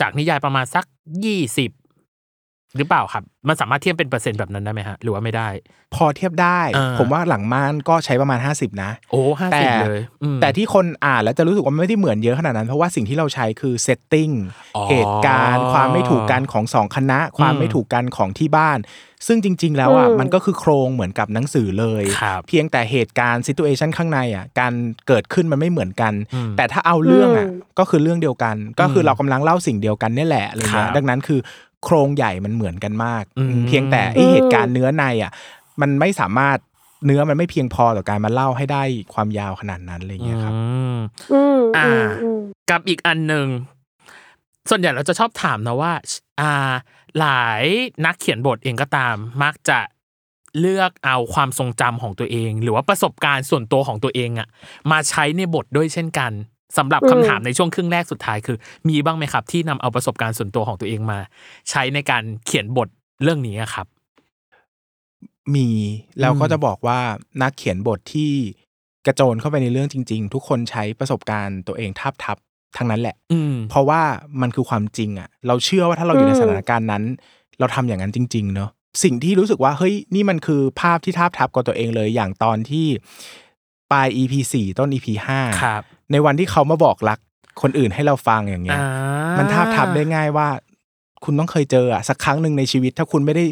[0.00, 0.84] จากนิยายประมาณสัก
[1.24, 1.70] ยี่สิบ
[2.76, 5.48] หรือเปล่าครับ มันสามารถเทียบเป็นเปอร์เซ็นต์แบบนั้นได้ไหมฮะ หรือว่าไม่ได้
[5.94, 14.30] พอเทียบได้อ่าผมว่าหลังม่านก็ใช้ประมาณ 50 นะ โอ้ห้าแต่สิบเลยอืมแต่ที่คนอ่านแล้วจะรู้สึกว่ามันไม่ได้เหมือนเยอะขนาดนั้น เพราะว่าสิ่งที่เราใช้คือ setting
[14.76, 18.78] อ๋อเหตุการณ์ ความไม่ถูกกันของสองคณะ ความอืมไม่ถูกกันของที่บ้าน
[19.26, 24.72] ซึ่งจริง ๆ แล้วอะอืมมันก็คือโครงเหมือนกับหนังสือเลยครับเพียงแต่เหตุการณ์ซิ t u เอชันข้างในอะการ
[25.08, 31.40] เกิดขึ้นมันไม่เหมือนกันอืมแต่ถ้าเอาเรื่องอะอืมก็คือเรื่องเดียวกัน ก็คือเรากำลังเล่าสิ่งเดียวกันเนี่ยแหละอะไรเงี้คยรับดังนั้นคือ
[31.84, 35.32] โครงใหญ่มันเหมือนกันมากอืมเพียงแต่ไอเหตุการณ์เนื้อในอะ
[35.80, 36.58] มันไม่สามารถ
[37.06, 38.82] เนื้อมันไม่เพียงพอต่อการมาเล่าให้ได้
[39.14, 40.60] ความยาวขนาดนั้นอะไรเงี้ยครับอื
[40.94, 40.96] ม
[41.32, 43.46] อืมอ่าอืมอืมกับอีกอันหนึ่ง
[44.70, 45.92] ส่วนใหญ่เราจะชอบถามนะว่า
[46.40, 46.72] อ่า
[47.18, 47.64] หลาย
[48.06, 49.78] นักเขียนบทเองก็ตาม มักจะ
[50.60, 54.48] เลือกเอาความทรงจำของตัวเอง หรือว่าประสบการณ์ส่วนตัวของตัวเองอะ
[54.90, 56.32] มาใช้ในบทด้วยเช่นกัน
[56.78, 58.56] สำหรับคำถามในช่วงครึ่งแรกสุดท้ายคือ
[58.88, 61.18] มีบ้างไหมครับ ที่นำเอาประสบการณ์ส่วนตัวของตัวเองมา
[61.70, 62.88] ใช้ในการเขียนบท
[63.22, 63.86] เรื่องนี้อะครับ
[65.54, 65.68] มี
[66.20, 66.98] แล้วก็อืมจะบอกว่า
[67.42, 68.32] นักเขียนบทที่
[69.06, 72.36] กระโจนเข้าไปในเรื่องจริง ๆ ทุกคนใช้ประสบการณ์ตัวเองทาบทับ
[72.76, 74.02] ทั้งนั้นแหละอืมเพราะว่า
[74.40, 77.02] มันคือความจริงอะ เราเชื่อว่าถ้าเราอยู่ในอืมสถานการณ์นั้น
[77.58, 78.70] เราทำอย่างนั้นจริง ๆ เนอะ
[79.02, 83.43] สิ่งที่รู้สึกว่าเฮ้ยนี่มันคือภาพที่ทาบทับกับตัวเองเลยอย่างตอนที่ป
[83.94, 85.82] ลาย EP สี่ต้น EP ห้าครับ
[86.12, 87.18] ในวันที่เขามาบอกรัก
[87.62, 90.48] คนอื่นให้เราฟังอย่างเงี้ยอ่ามันทาบทับได้ง่ายว่า
[91.24, 93.44] คุณต้องเคยเจออะสักครั้งหนึ่งในชีวิต ถ้าคุณไม่ได้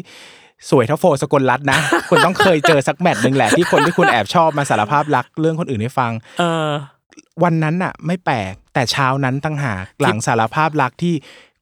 [0.69, 1.79] สวยเท่าโฟสกลรัตน์นะ
[2.09, 6.69] คุณต้องเคยเจอสักแมตช์หนึ่งแหละที่คนที่คุณแอบชอบมาสารภาพรักเรื่องคนอื่นให้ฟัง เออ
[7.43, 11.13] วันนั้นน่ะไม่แปลกแต่เช้านั้นตั้งหากหลังสารภาพรักที่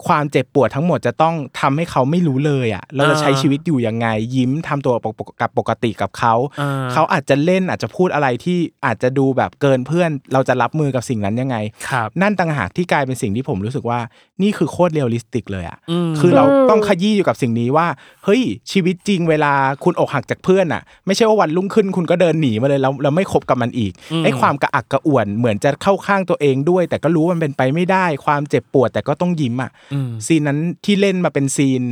[0.07, 11.57] ความเจ็บปวดทั้งหมดจะต้องทำให้เขาไม่รู้เลยอะเราจะใช้อ่าชีวิตอยู่ยังไง ยิ้มทำตัวปกกับปกติกับเขาอ่าเขาอาจจะเล่นอาจจะพูดอะไรที่อาจจะดูแบบเกินเพื่อน เราจะรับมือกับสิ่งนั้นยังไง
[11.89, 13.99] ครับนั่นต่างหากที่กลายเป็นสิ่งที่ผมรู้สึกว่า
[14.41, 17.87] นี่คือโคตร realistic เลยอะอืมคือเราต้องขยี้อยู่กับสิ่งนี้ว่า
[18.23, 18.41] เฮ้ย
[18.71, 29.90] ชีวิตจริงเวลาคุณอกหักจากเพื่อนอะ ไม่ใช่ว่าวันรุ่งขึ้นคุณก็เดินหนีมาเลยแล้วแล้วไม่คบกับมันอีกอืมไอ้ความกระอักกระอ่วนเหมือนจะเข้าข้างตัวเองด้วย แต่ก็รู้ว่ามันเป็นไปไม่ได้ความเจ็บปวดแต่ก็ต้องยิ้มอะอืม
[30.27, 31.83] ซีนนั้นที่เล่นมาเป็นซีน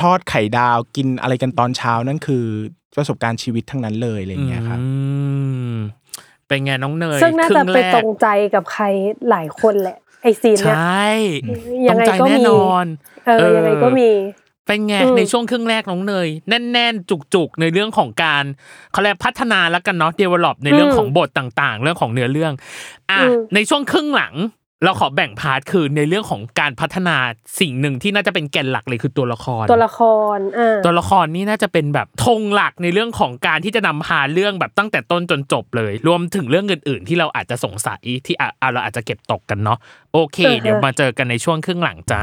[0.00, 2.44] ทอดไข่ดาวกินอะไรกันตอนเช้านั่นคือ
[2.96, 4.86] ประสบการณ์ชีวิตทั้งนั้นเลยอะไรอย่างเงี้ยครับอื
[5.72, 5.74] ม
[6.46, 8.84] เป็นไงน้องเนยซึ่งน่าคจะรึ่ไปแรกตรงใจกับใคร
[9.30, 10.70] หลายคนแหละ ไอซีนใช
[11.44, 12.86] เนี้ย่ยังไงตรใจก็แน่มีนอน
[13.26, 14.10] เออยังไงก็มี
[14.66, 18.44] เป็นไงอืมในช่วงครึ่งแรกน้องเนย แน่น ๆ จุก ๆ ในเรื่องของการ
[18.92, 22.52] เขาเรียกพัฒนาแล้วกันเนาะ develop ในเรื่องของบทต่าง ๆ เรื่องของเนื้อเรื่อง
[23.10, 24.34] อะอืมในช่วงครึ่งหลัง
[24.84, 27.16] เราขอแบ่งพาร์ทคือในเรื่องของการพัฒนา
[27.60, 30.00] สิ่งหนึ่งที่น่าจะเป็นแก่นหลักเลยคือตัวละคร ตัวละค
[30.36, 39.78] รอ่าตัวละครนี่น่าจะเป็นแบบธงหลักในเรื่องของการที่จะนำพาเรื่องแบบตั้งแต่ต้นจนจบเลย รวมถึงเรื่องอื่น ๆ ที่เราอาจจะสงสัยที่อะอะเราอาจจะเก็บตกกันเนาะ
[40.12, 42.22] โอเค เดี๋ยวมาเจอกันในช่วงครึ่งหลังจ้า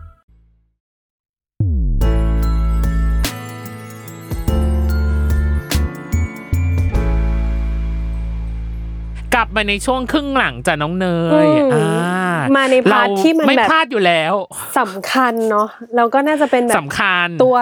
[9.35, 11.07] กลับมาในช่วงครึ่งหลังจ้ะน้องเน
[11.45, 14.33] ยอืมอ่ามาในพาร์ทที่มันไม่แบบพลาดอยู่แล้ว
[14.79, 17.57] สำคัญเนาะแล้วก็น่าจะเป็นแบบสำคัญตัว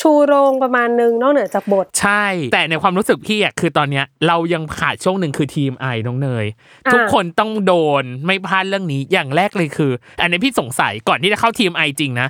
[0.00, 6.46] ชูโรงประมาณนึงนอกเหนือจากบท ใช่ แต่ในความรู้สึกพี่อะคือตอนเนี้ยเรายังขาดช่วงหนึ่งคือทีมไอน้องเนย
[6.86, 12.28] อ่าทุกคนต้องโดนไม่พลาดเรื่องนี้อย่างแรกเลยคือ อันนี้พี่สงสัยก่อนที่จะเข้าทีมไอจริงนะ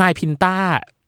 [0.00, 0.56] นายพินต้า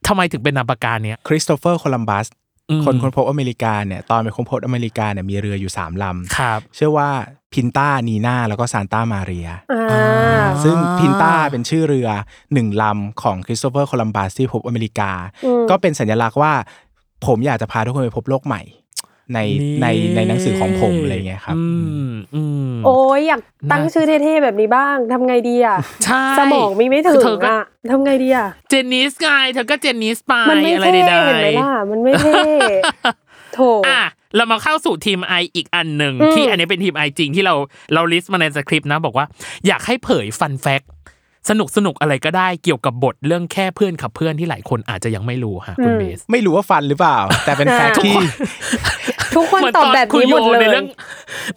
[0.06, 2.41] ทำไมถึงเป็นนามปากกาเนี้ยคริสโตเฟอร์โคลัมบัสอืม
[2.84, 7.10] คนค้นพบอเมริกาเนี่ยตอนไปค้นพบอเมริกาเนี่ยมีเรืออยู่3ลำครับเชื่อว่า
[7.52, 12.08] พินต้านีนาแล้วก็ซานต้ามาเรียอ่าซึ่งพินต้าเป็นชื่อเรือ
[12.52, 15.10] หนึ่งลำของคริสโตเฟอร์โคลัมบัสที่พบอเมริกา
[15.44, 16.52] อืมก็เป็นสัญลักษณ์ว่า
[17.26, 18.62] ผมอยากจะพาทุกคนไปพบโลกใหม่
[19.34, 21.62] ในนี่ในในหนังสือของผมอะไรเงี้ยครับอื
[22.08, 23.40] มอืมโอ้ยอยาก
[23.72, 32.42] ตั้งน่าชื่อเท่ๆแบบนี้บ้างทำไงดีอะใช่สมองมีไม่ถึคืงเธอก็อะทำไงดีอะเจนนิสไงเธอก็เจนนิสไปมันไม่อะไรเท่ใดๆเห็นไหมล่ะมันไม่เท่
[33.54, 34.02] โถอะ
[34.36, 37.54] เรามาเข้าสู่ทีมไออีกอันหนึ่งอืมที่อันนี้เป็นทีมไอจริงที่เรา
[37.94, 39.26] เราลิสต์มาในสคริปต์นะ บอกว่า
[39.66, 40.82] อยากให้เผยฟันแฟก
[41.50, 48.16] สนุกสนุกอะไรก็ได้เกี่ยวกับบทเรื่องแค่เพื่อนขับเพื่อนที่หลายคนอาจจะยังไม่รู้ฮะคุณเบสไม่รู้ว่าฟันหรือเปล่า แต่เป็น fact ที่
[49.36, 50.86] ทุกคนตอบแบบนี้หมดเลย ในเรื่อง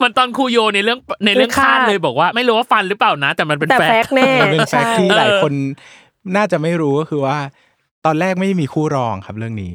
[0.01, 5.53] มันตอนครูโยในเรื่องในเรื่องเรื่องคาคาดดเลยบอกว่า ไม่รู้ว่าฟันหรือเปล่านะ แต่มันเป็นแต่ fact fact แน่มันเป็น fact ที่ใช่หลายคน
[6.36, 7.38] น่าจะไม่รู้ก็คือว่า
[8.05, 9.73] ตอนแรกไม่มีคู่รองครับเรื่องนี้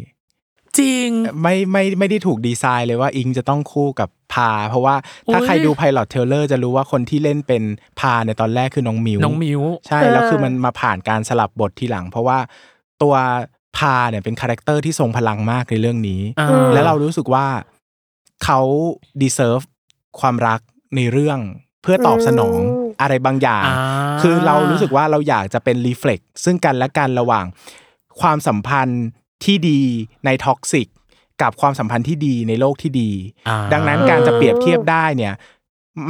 [0.78, 1.09] จริง
[1.42, 4.94] ไม่ไม่ไม่ได้ถูกดีไซน์เลยว่าอิงจะต้องคู่กับพา เพราะว่า
[5.32, 7.62] ถ้าอุ๊ยใครดู pilot trailer จะรู้ว่าคนที่เล่นเป็น
[8.01, 12.38] พาในตอนแรกคือน้องมิวน้องมิวใช่แล้วคือมันมาผ่านการสลับบททีหลัง เพราะว่า
[13.03, 13.14] ตัว
[13.78, 17.46] พาเนี่ยเป็น character ที่ทรงพลังมากในเรื่องนี้อ่าแล้วเรารู้สึกว่า
[18.45, 18.61] เขา
[19.20, 19.61] deserve
[20.20, 20.61] ความรัก
[20.97, 21.38] ในเรื่อง
[21.82, 23.76] เพื่อตอบสนองอืมอะไรบางอย่างอ่า
[24.22, 27.45] คือเรารู้สึกว่าเราอยากจะเป็น reflect ซึ่งกันและกันระหว่าง
[28.20, 29.05] ความสัมพันธ์
[29.45, 29.80] ที่ดี
[30.24, 30.88] ใน toxic
[31.43, 33.11] กับความสัมพันธ์ที่ดีในโลกที่ดี
[33.49, 35.34] อ่าดังนั้นการจะเปรียบเทียบได้เนี่ย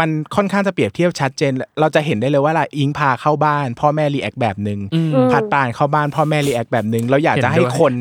[0.01, 7.93] มันค่อนข้างจะเปรียบเทียบชัดเจน เราจะเห็นได้เลยว่าล่ะอิงพาเข้าบ้าน พ่อแม่ react แบบหนึ่งอืมภัทรปราณเข้าบ้านพ่อแม่ react แบบหนึ่งเราอยากจะเห็นด้วยให้คน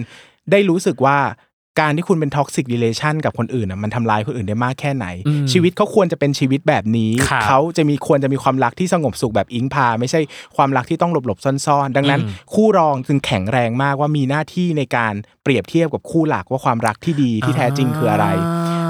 [0.51, 1.17] ได้รู้สึกว่า
[1.79, 10.19] การที่คุณเป็นท็อกซิก e l a t i o n กับคนอื่นน่ะมันทำลายคนอื่นได้มากแค่ไหนอืมชีวิตเขาควรจะเป็นชีวิตแบบนี้ครับเขาจะมีควรจะมีความรักที่สงบสุขแบบอิงพา ไม่ใช่
[10.55, 15.13] ความรักที่ต้องหลบหลบๆซ่อนๆ ดังนั้นอืมคู่รองจึงแข็งแรงมากว่ามีหน้าที่ในการ
[15.43, 18.27] เปรียบเทียบกับคู่หลักว่าความรักที่ดีที่แท้จริงคืออะไร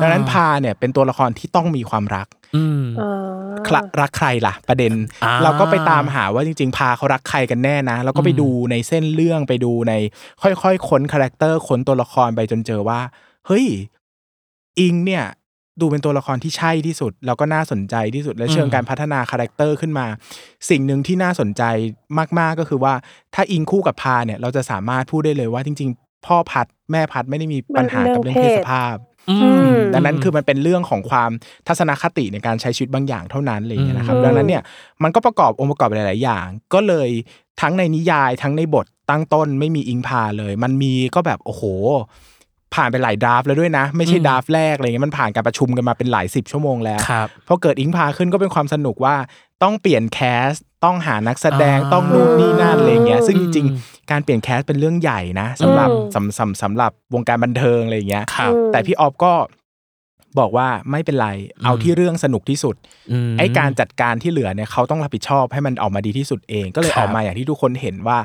[0.02, 3.14] ดังนั้นพาเนี่ยเป็นตัวละครที่ต้องมีความรักอืมอ่า
[3.68, 4.94] คละรักใครล่ะ ประเด็น
[5.24, 9.94] อ่าเราก็ไปตามหาว่าจริง ๆ พาเขารักใครกันแน่นะ แล้วก็ไปอืมดูในเส้นเรื่องไปดูใน
[10.42, 13.00] ค่อยๆค้นคาแรคเตอร์ค้นตัวละครไปจนเจอว่า
[13.48, 13.66] เฮ้ย
[14.80, 15.24] อิงเนี่ย
[15.82, 20.06] ดูเป็นตัวละครที่ใช่ที่สุด แล้วก็น่าสนใจที่สุดและเชิงการพัฒนาคาแรคเตอร์ขึ้นมา
[20.70, 21.64] สิ่งหนึ่งที่น่าสนใจ
[22.40, 22.94] มากๆก็คือว่า
[23.34, 29.09] ถ้าอิงคู่กับพาเนี่ย เราจะสามารถพูดได้เลยว่าจริง ๆ พ่อพัดแม่พัดไม่ได้มีปัญหากับเรื่องเพศสภาพอือืมม
[29.94, 31.32] ดังนั้นคือมันเป็นเรื่องของความ
[31.68, 34.64] ทัศนคติในการใช้ชีวิตบางอย่างเท่านั้นอะไรอย่างเงี้ยนะครับอืมดังนั้นเนี่ย
[35.04, 37.10] มันก็ประกอบองค์ประกอบหลาย ๆ อย่าง ก็เลย
[37.62, 41.64] ทั้งในนิยายทั้งในบทตั้งต้นไม่มีอิงพาเลย มันมีก็แบบโอ้โห
[42.76, 49.16] ผ่านไปหลาย draft แล้วด้วยนะ ไม่ใช่อืม draft แรกอะไรเงี้ยมันผ่านการประชุมกันมาเป็นหลายสิบชั่วโมงแล้วครับพอเกิดอิงพาขึ้นก็เป็นความสนุกว่า
[49.64, 50.50] ต้องเปลี่ยน cast
[50.86, 59.34] ต้องหานักแสดงอ่าต้องนู่นนี่นั่นอะไรเงี้ยซึ่งจริงอืมๆการเปลี่ยน cast เป็นเรื่องใหญ่นะสำหรับอืมสำสำสำหรับวงการบันเทิงอะไรเงี้ยครับอืมแต่พี่ออฟก็
[60.40, 61.30] บอกว่าไม่เป็นไร
[61.64, 62.76] เอาที่เรื่องสนุกที่สุด
[63.30, 68.18] มไอ้การจัดการที่เหลือเนี่ยเขาต้องรับผิดชอบให้มันออกมาดีที่สุดเอง ก็เลยครับออกมาอย่างที่ทุกคนเห็นว่า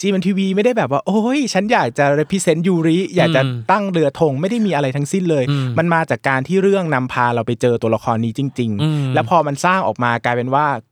[0.00, 10.89] จีมันทีวีไม่ได้แบบว่า โอ้ยฉันอยากจะ represent ยูริอยากจะอืมตั้งเรือธงไม่ได้มีอะไรทั้งสิ้นเลยอืมมันมาจากการที่เรื่องนำพาเราไปเจอตัวละครนี้จริงอืมๆแล้วพอมันสร้างออกมากลายเป็นว่าเอ่อ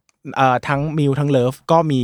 [0.68, 2.00] ทั้งมิวทั้งเลิฟก็มี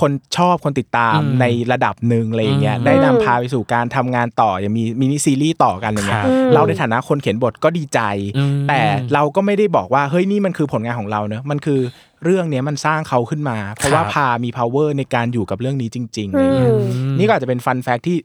[0.00, 8.00] คนชอบคนติดตามอืมในระดับหนึ่งอะไรอย่างเงี้ยอืมได้นำพาไปสู่การทำงานต่อยังมีมินิซีรีส์ต่อกันอะไรเงี้ยครับเราในฐานะคนเขียนบทก็ดีใจ
[8.36, 8.80] อืมแต่
[9.12, 11.80] เราก็ไม่ได้บอกว่าเฮ้ยนี่มันคือผลงานของเราเนอะมันคือ
[12.24, 16.76] เรื่องเนี้ยมันสร้างเขาขึ้นมา เพราะว่าครับพามี power ในการอยู่กับเรื่องนี้จริงๆอะไรเงี้ยอื
[17.12, 18.16] มนี่ก็อาจจะเป็นฟันแฟกที่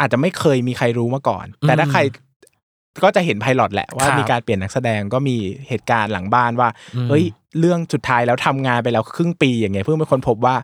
[0.00, 2.00] อาจจะไม่เคยมีใครรู้มาก่อน แต่ถ้าอืมใคร
[3.04, 5.36] ก็จะเห็นไพลอตแหละว่าครับมีการเปลี่ยนนักแสดงก็มี
[5.68, 7.24] เหตุการณ์หลังบ้านว่าอืมเฮ้ย
[7.60, 10.54] เรื่องสุดท้ายแล้วทำงานไปแล้วครึ่งปีอย่างเงี้ยเพิ่งเป็นคนพบว่า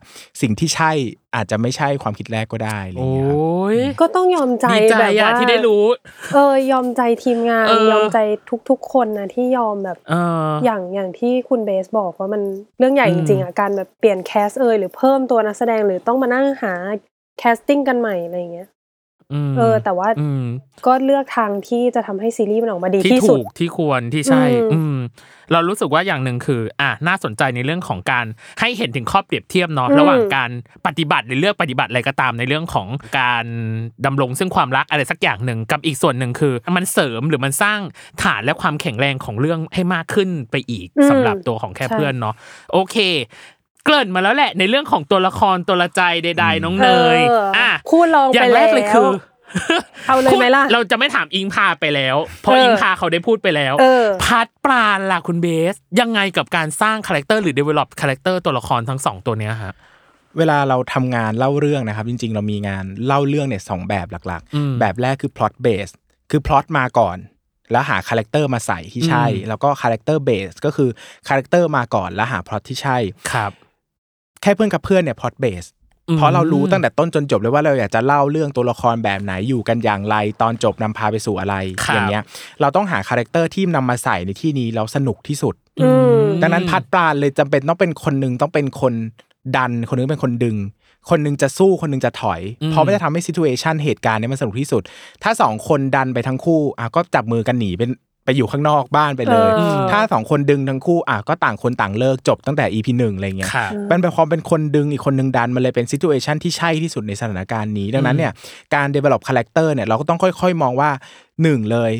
[0.41, 0.91] สิ่งที่ใช่
[1.35, 3.37] อาจจะไม่ใช่ความคิดแรกก็ได้อะไรโอ้เงี้ยครับ
[3.75, 5.83] ยก็ต้องยอมใจดีใจแบบอะว่าที่ได้รู้
[6.33, 8.17] เออยอมใจทีมงานเออยอมใจ
[8.69, 10.13] ทุก ๆ คนนะที่ยอมแบบเอ
[10.45, 12.41] ออย่างอย่างที่คุณเบสบอกว่ามัน
[12.79, 16.73] เรื่องใหญ่อืมจริงๆอะการแบบเปลี่ยน cast เอยหรือเพิ่มตัวนักแสดงหรือต้องมานั่งหา
[17.39, 18.74] casting กันใหม่อะไรอย่างเงี้ยม
[19.57, 20.43] เออ แต่ว่าอืม
[20.85, 24.97] ก็เลือกทางที่จะทำให้ซีรีส์มันออกมาดีที่ที่สุดถูกที่ควรที่ใช่ อืมอืม
[25.51, 28.25] เรารู้สึกว่าอย่างหนึ่งคือ อะน่าสนใจในเรื่องของการ
[28.59, 30.51] ให้เห็นถึงข้อเปรียบเทียบเนาะอืมระหว่างการ
[30.87, 32.87] ปฏิบัติหรือเลือกปฏิบัติอะไรก็ตามในเรื่องของ
[33.19, 33.45] การ
[34.05, 37.79] ดำรงซึ่งความรักอะไรสักอย่างหนึ่งกับอีกส่วนหนึ่งคือ มันเสริมหรือมันสร้าง
[38.23, 42.35] ฐานและความแข็งแรงของเรื่องให้มากขึ้นไปอีกอืมสำหรับตัวของแค่ใช่เพื่อนเนาะ
[42.71, 42.97] โอเค
[43.85, 49.09] เกริ่นมาแล้วแหละ ในเรื่องของตัวละครตัวละครใดๆน้องเนยเอออ่อะคู่รองอย่าไปงแรกแล้วเลยคือ
[50.07, 59.73] เอาเลยไหมล่ะ เราจะไม่ถามอิงพาไปแล้ว เพราะเอออิอิงพาเขาได้พูดไปแล้วเออพัดปราณล่ะคุณเบส ยังไงกับการสร้างคาแรคเตอร์หรือ develop คาแรคเตอร์ตัวละครทั้งสองตัวเนี้ยฮะ
[60.37, 65.93] เวลาเราทำงานเล่าเรื่องนะครับ จริง ๆ เรามีงานเล่าเรื่องเนี่ยสองแบบหลักอืมๆแบบแรกคือ plot base
[66.31, 67.17] คือ plot มาก่อน
[67.71, 70.89] แล้วหาคาแรคเตอร์มาใส่ที่ใช่อืมแล้วก็ character base ก็คือ
[71.27, 72.97] คาแรคเตอร์มาก่อนแล้วหา plot ที่ใช่
[73.33, 75.67] ครับแค่เพื่อนครับเพื่อนเนี่ย plot base
[76.09, 82.23] อืมเพราะเรารู้ตั้งแต่ต้นจนจบเลยว่าเราอยากจะเล่าเรื่องตัวละครแบบไหนอยู่กันอย่างไร ตอนจบนำพาไปสู่อะไรครับอย่างเงี้ย
[82.61, 85.89] เราต้องหาคาแรคเตอร์ที่นำมาใส่ในที่นี้แล้วสนุกที่สุดอื
[86.19, 88.93] มดังนั้นพัดปราณเลยจำเป็นต้องเป็นคนหนึ่งต้องเป็นคน
[89.57, 90.57] ดัน คนหนึ่งเป็นคนดึง
[91.09, 94.81] คนหนึ่งจะสู้คนหนึ่งจะถอยอืมเพราะมันจะทำให้ situation เหตุการณ์เนี้ยมันสนุกที่สุด
[95.23, 97.89] ถ้าสองคนดันไปทั้งคู่อะก็จับมือกันหนีเป็น
[98.25, 108.31] ไปอยู่ข้างนอกบ้านไปเลยเออถ้าสองคนดึงทั้งคู่อะก็ต่างคนต่างเลิกจบตั้งแต่ EP หนึ่งอะไรเงี้ยครับเป็นไปความเป็นคนดึงอีกคนหนึ่งดันมันเลยเป็น situation ที่ใช่ที่สุดในสถานการณ์นี้ ดังนั้นเนี่ย
[108.75, 110.89] การ develop คาแรคเตอร์เนี่ยเราก็ต้องค่อย ๆ มองว่า
[111.43, 111.93] หนึ่งเลย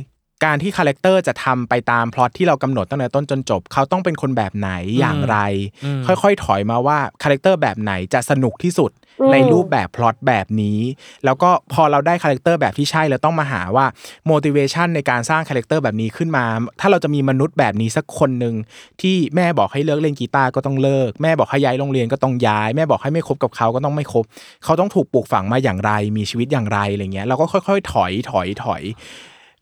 [0.46, 5.38] การที่คาแรคเตอร์จะทำไปตามพล็อตที่เรากำหนดตั้งแต่ต้นจนจบ เขาต้องเป็นคนแบบไหนอย่างไร
[5.86, 10.80] อืมค่อยๆถอยมาว่าคาแรคเตอร์แบบไหนจะสนุกที่สุดอืม ในรูปแบบพล็อตแบบนี้
[11.26, 13.86] แล้วก็พอเราได้คาแรคเตอร์แบบที่ใช่เราต้องมาหาว่า
[14.32, 16.46] motivation ในการสร้างคาแรคเตอร์แบบนี้ขึ้นมา
[16.82, 18.56] ถ้าเราจะมีมนุษย์แบบนี้สักคนหนึ่ง
[19.02, 24.24] ที่แม่บอกให้เลิกเล่นกีตาร์ก็ต้องเลิก แม่บอกให้ย้ายโรงเรียนก็ต้องย้าย แม่บอกให้ไม่คบกับเขาก็ต้องไม่คบ
[24.64, 28.84] เขาต้องถูกปลูกฝังมาอย่างไร มีชีวิตอย่างไรอะไรเงี้ยเราก็ค่อย ๆ ถอยถอยถอย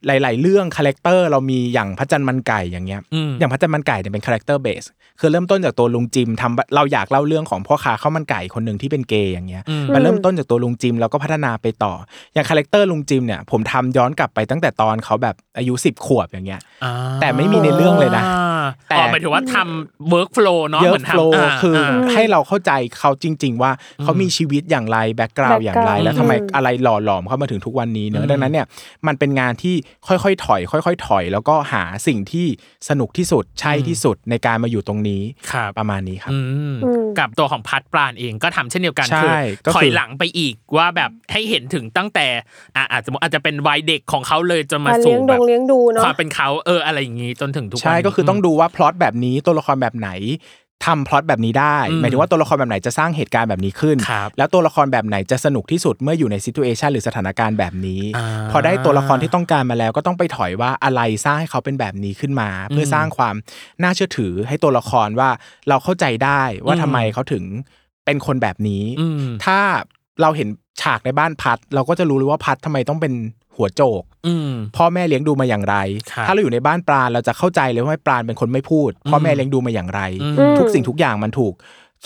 [0.08, 4.84] หลาย ๆ เรื่องคาแรคเตอร์เรามีอย่างพระจันทร์มันไก่อย่างเงี้ยอืมอย่างพระจันทร์มันไก่เนี่ยเป็น character base
[5.20, 11.94] คือเริ่มต้นจากตัวลุงจิมทำเราอยากเล่าเรื่องของพ่อค้าข้าวมันไก่คนหนึ่งที่เป็นเกย์อย่างเงี้ยอืมมันเริ่มต้นจากตัวลุงจิมแล้วก็พัฒนาไปต่อ
[12.34, 18.24] อย่างคาแรคเตอร์ลุงจิมเนี่ยผมทำย้อนกลับไปตั้งแต่ตอนเขาแบบอายุสิบขวบอย่างเงี้ยอ่าแต่ไม่มีในเรื่องเลยนะ
[18.90, 23.72] แต่แต่หมายถึงว่าทำ work flow เนาะเยอะเหมือน flow ทำคืออ่าให้เราเข้าใจเขาจริง ๆ ว่า
[24.04, 28.66] เขามีชีวิตอย่างไรแบ็กกราวอย่างไร background แล้วทำไมอืมอะไรหล่อหลอมเข้ามาถึงทุกวันนี้เนอะดังนั้นเนี่ย
[29.08, 29.76] มันเป็นงานที่
[30.08, 32.48] ค่อยๆถอย ค่อย ๆ ถอย แล้วก็หาสิ่งที่
[32.90, 35.22] สนุกที่สุดใช่ที่สุดในการมาอยู่ตรงนี้
[35.52, 36.46] ครับประมาณนี้ครับอืม
[36.84, 42.28] อืมกับตัวของพัดปราณเองก็ทำเช่นเดียวกันใช่คือก็คือถอยหลังไปอีกว่าแบบให้เห็นถึงตั้งแต่
[42.76, 50.10] อะอาจจะอาจจะเป็นวัยเด็กของเขาเลยจนมาการสู่เลี้ยงแบดบงเลี้ยงดูเนาะความเป็นเขาเอออะไรอย่างงี้จนถึงทุกวันใช่นี้ก็คือต้องดูว่าพล็อตแบบนี้ตัวละครแบบไหน
[50.86, 63.36] ทำพล็อตแบบนี้ได้อืมหมายถึงว่าตัวละครแบบไหนจะสร้างเหตุการณ์แบบนี้ขึ้นครับแล้วตัวละครแบบไหนจะสนุกที่สุดเมื่ออยู่ในซิทูเอชันหรือสถานการณ์แบบนี้อ่าพอได้ตัวละครที่ต้องการมาแล้วก็ต้องไปถอยว่าอะไรสร้างให้เขาเป็นแบบนี้ขึ้นมา เพื่อสร้างความ
[63.82, 65.30] น่าเชื่อถือให้ตัวละครว่า
[65.70, 67.44] เราเข้าใจได้ว่าอืมทำไมเขาถึง
[68.06, 69.60] เป็นคนแบบนี้อืมถ้า
[70.22, 70.50] เราเห็น
[70.82, 73.14] ฉากในบ้านพัด เราก็จะรู้เลยว่าพัดทำไมต้องเป็น
[73.56, 75.76] หัวโจกอืมพ่อแม่เลี้ยงดูมาอย่างไร
[76.12, 81.54] ครับถ้าเราอยู่ในบ้านปลาเราจะเข้าใจเลยว่าปลาเป็นคนไม่พูด พ่อแม่เลี้ยงดูมาอย่างไรอืมทุกสิ่งทุกอย่างมันถูก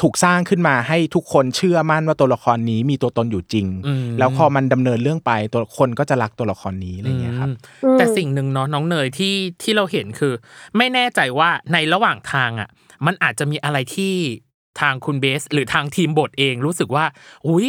[0.02, 7.50] ถูกสร้างขึ้นมาให้ทุกคนเชื่อมั่นว่าตัวละครนี้มีตัวตนอยู่จริงอืมแล้วพอมันดำเนินเรื่องไปตัวคนก็จะรักตัวละครนี้อะไรอย่างเงี้ยครับ
[7.84, 10.34] อืมแต่สิ่งหนึ่งเนาะน้องเนยที่ที่เราเห็นคือ
[10.78, 12.70] ไม่แน่ใจว่าในระหว่างทางอะ
[13.06, 14.14] มันอาจจะมีอะไรที่
[14.82, 17.06] ทางคุณเบส หรือทางทีมบทเองรู้สึกว่า
[17.48, 17.68] อุ้ย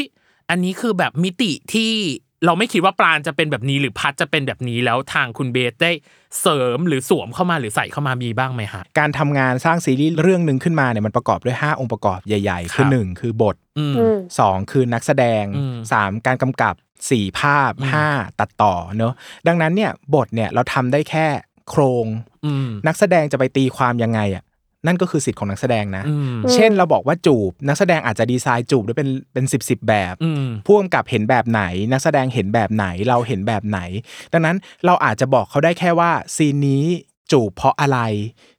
[0.51, 1.93] อันนี้คือแบบมิติที่
[2.47, 5.93] เราไม่คิดว่าปราณจะเป็นแบบนี้หรือพัดจะเป็นแบบนี้แล้วทางคุณเบสได้
[6.41, 16.75] เสริมหรือสวมเข้ามาหรือใส่เข้ามามีบ้างไหมฮะการทำงานสร้างซีรีส์เรื่องหนึ่งขึ้นมาเนี่ยมันประกอบด้วย 5 องค์ประกอบใหญ่ ๆ คือครับหนึ่งคือบทอืมอืมสองคือนักแสดงอืมสามการกำกับ
[17.11, 18.09] สี่ภาพห้า
[18.41, 19.13] ตัดต่อเนอะ
[19.47, 21.27] ดังนั้นเนี่ยบทเนี่ยเราทำได้แค่
[21.71, 22.07] โครง
[22.47, 24.45] อืมนักแสดงจะไปตีความยังไงอะ
[24.87, 31.63] นั่นก็คือสิทธิ์ของนักแสดงนะอืมเช่นเราบอกว่าจูบ นักแสดงอาจจะดีไซน์จูบด้วยเป็นเป็นสิบสิบแบบอืมผู้กำกับเห็นแบบไหน
[31.93, 33.81] นักแสดงเห็นแบบไหนเราเห็นแบบไหน
[34.33, 34.57] ดังนั้น
[34.87, 36.85] เราอาจจะบอกเขาได้แค่ว่าซีนนี้
[37.33, 37.99] จูบเพราะอะไร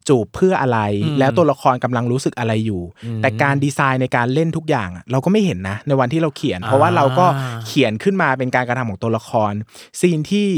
[0.10, 7.26] จูบเพื่ออะไรอืมแล้วตัวละครกำลังรู้สึกอะไรอยู่อืมแต่การดีไซน์ในการเล่นทุกอย่างอะเราก็ไม่เห็นนะ ในวันที่เราเขียน เพราะว่าอ่าเราก็
[7.68, 9.54] เขียนขึ้นมาเป็นการกระทำของตัวละคร
[10.00, 10.50] ซีนที่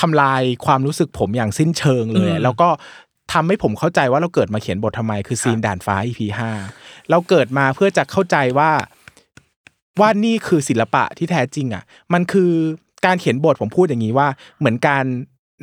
[0.00, 2.68] ทำลายความรู้สึกผมอย่างสิ้นเชิงเลยอะแล้วก็
[3.32, 6.50] ทำให้ผมเข้าใจว่าเราเกิดมาเขียนบททำไม คือซีนด่านฟ้า EP ห้า
[7.10, 8.70] เราเกิดมาเพื่อจะเข้าใจว่า
[10.00, 12.52] ว่านี่คือศิลปะที่แท้จริงอะ มันคือ
[13.06, 15.04] การเขียนบทผมพูดอย่างนี้ว่าเหมือนการ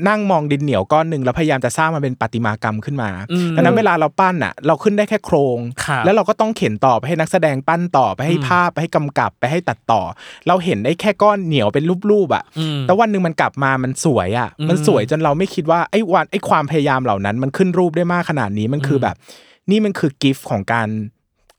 [0.08, 10.02] นั่งมองดินเหนียวก้อนหนึ่งแล้วพยายามจะสร้างมันเป็นประติมากรรมขึ้นมาอืมดังนั้นเวลาเราปั้นอะ เราขึ้นได้แค่โครงครับแล้วเราก็ต้องเขียนต่อไปให้นักแสดงปั้นต่อไปให้อืมภาพไปให้กำกับไปให้ตัดต่อ
[10.48, 19.16] เราเห็นได้แค่ก้อนเหนียวเป็นรูปๆอะอืมแต่วันหนึ่งมันกลับมามันสวยอะอืมมันสวยจนเราไม่คิดว่าไอ้วันไอ้ความพยายามเหล่านั้น มันขึ้นรูปได้มากขนาดนี้มันคือแบบ
[19.72, 20.90] นี่มันคือกิฟต์ของการ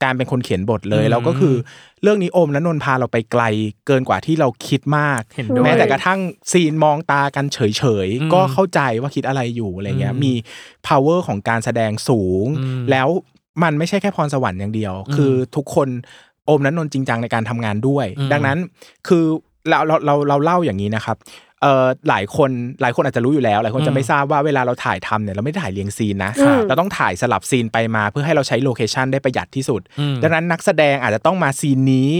[0.02, 1.54] การเป็นคนเขียนบทเลยอืมแล้วก็คือ
[2.02, 3.42] เรื่องนี้โอมและนนท์พาเราไปไกล
[3.86, 6.20] เกินกว่าที่เราคิดมากเห็นด้วยแม้แต่กระทั่ง
[6.52, 10.32] ซีนมองตากันเฉยอืมๆก็เข้าใจว่าคิดอะไรอยู่อะไรเงี้ยอืมมี
[10.86, 13.08] power ของการแสดงสูงอืมแล้ว
[13.62, 15.88] มันไม่ใช่แค่พรสวรรค์อย่างเดียวอืมคือทุกคน
[16.46, 18.58] โอมและนนท์จริงจังในการทำงานด้วยอืมดังนั้น
[19.08, 19.24] คือ
[19.68, 21.16] เราเราเราเราเล่าอย่างนี้นะครับ
[21.62, 22.50] เอ่อหลายคน
[22.82, 32.10] หลายคนอาจจะรู้อยู่แล้วหลายคนจะไม่ทราบว่าเวลาเราถ่ายทำเนี่ยเราไม่ได้ถ่ายเรียงซีนนะครับเราต้องถ่ายสลับซีนไปมาเพื่อให้เราใช้โลเคชันได้ประหยัดที่สุดอืมดังนั้นนักแสดงอาจจะต้องมาซีนนี้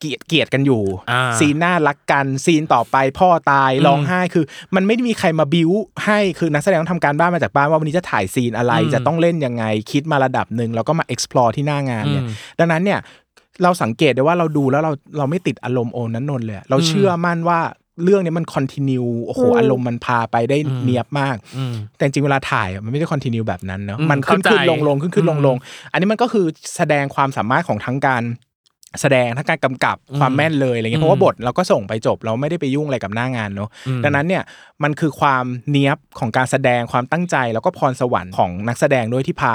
[0.00, 4.44] เกลียดเกลียดกันอยู่อ่าซีนหน้ารักกันซีนต่อไปพ่อตายอืมร้องไห้คือ
[4.74, 5.70] มันไม่ได้มีใครมาบิว
[6.04, 12.98] ให้คือนักแสดงต้องทำการบ้านมาจากบ้านว่าวันนี้จะถ่ายซีนอะไรอืมจะต้องเล่นยังไงคิดมาระดับหนึ่งแล้วก็มา explore ที่หน้างานเนี่ยอืมดังนั้นเนี่ย
[13.62, 17.60] เราสังเกตได้ว่าเราดูแล้วเราเราไม่ติดอารมณ์โอนั้นนนท์เลยเราอืมเชื่อมั่นว่า
[18.04, 28.22] เรื่องนี้มัน continue โอ้โหอืมอารมณ์มันพาไปได้อืมเนี้ยบมากอืมแต่จริงๆเวลาถ่ายอะมันไม่ได้ continue แบบนั้นเนาะอืมมันขึ้นเข้าใจขึ้นลงลงขึ้นขึ้นลงลงอืมอันนี้มันก็คือแสดงความสามารถของทั้งการ
[29.00, 34.42] แสดงทั้งการกำกับอืมความแม่นเลยอะไรเงี้ยอืมเพราะว่าบทเราก็ส่งไปจบเราไม่ได้ไปยุ่งอะไรกับหน้างานเนาะอืมดังนั้นเนี่ย
[34.82, 39.54] มันคือความเนี้ยบของการแสดงความตั้งใจ แล้วก็พรสวรรค์ของนักแสดงด้วยที่พา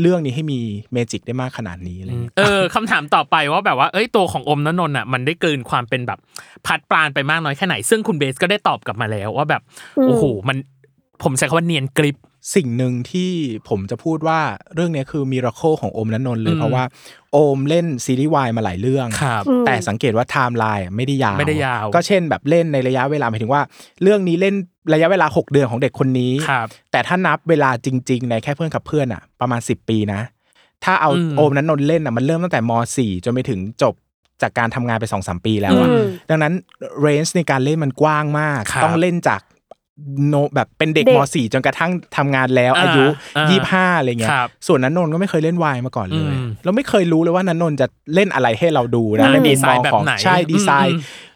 [0.00, 0.60] เรื่องนี้ให้มี
[0.92, 6.18] magic ได้มากขนาดนี้อะไรเงี้ยเออคำถามต่อไปว่าแบบว่าเอ้ยตัวของโอมนนท์อะมันได้เกินความเป็นแบบ
[6.66, 9.62] พัดปราณไปมากน้อยแค่ไหน ซึ่งคุณเบสก็ได้ตอบกลับมาแล้วว่าแบบ
[9.98, 10.56] อืมโอ้โหมัน
[11.24, 12.16] ผมใช้คำว่าเนียนกริบ
[12.54, 13.30] สิ่งหนึ่งที่
[13.68, 14.40] ผมจะพูดว่า
[14.74, 16.84] เรื่องเนี้ยคือ miracle ของโอมและนนท์เลยอืมเพราะว่า
[17.32, 23.62] โอมเล่นซีรีส์วายมาหลายเรื่องครับแต่สังเกตว่าไทม์ไลน์ไม่ได้ยาวไม่ได้ยาว ก็เช่นแบบเล่นในระยะเวลาหมายถึงว่า
[24.02, 24.54] เรื่องนี้เล่น
[24.94, 30.20] ระยะเวลา 6 เดือนของเด็กคนนี้ครับแต่ถ้านับเวลาจริง ๆ ในแค่เพื่อนกับเพื่อนอะ ประมาณ 10 ปีนะ
[30.84, 33.94] ถ้าเอาอืมโอมนั้นนนท์เล่นอะมันเริ่มตั้งแต่ม .4 จนไปถึงจบ
[34.42, 36.52] จากการทำงานไปสองสามปีแล้วอะอืมดังนั้น
[37.00, 39.40] เรนจ์ในการเล่นมันกว้างมากครับต้องเล่นจาก
[40.28, 43.04] โนแบบเป็นเด็กเด็กม .4 จนกระทั่งทำงานแล้วอ่าอายุ
[43.36, 51.30] อ่ายี่ห้าอะไรเงี้ยครับส่วนนันนนท์ก็ไม่เคยเล่นวายมาก่อนเลยอืมเราไม่เคยรู้เลยว่านันนนท์จะเล่นอะไรให้เราดูนะอืมในมุดีมไซมน์องแบบของไหนใช่ดีไซน์อืม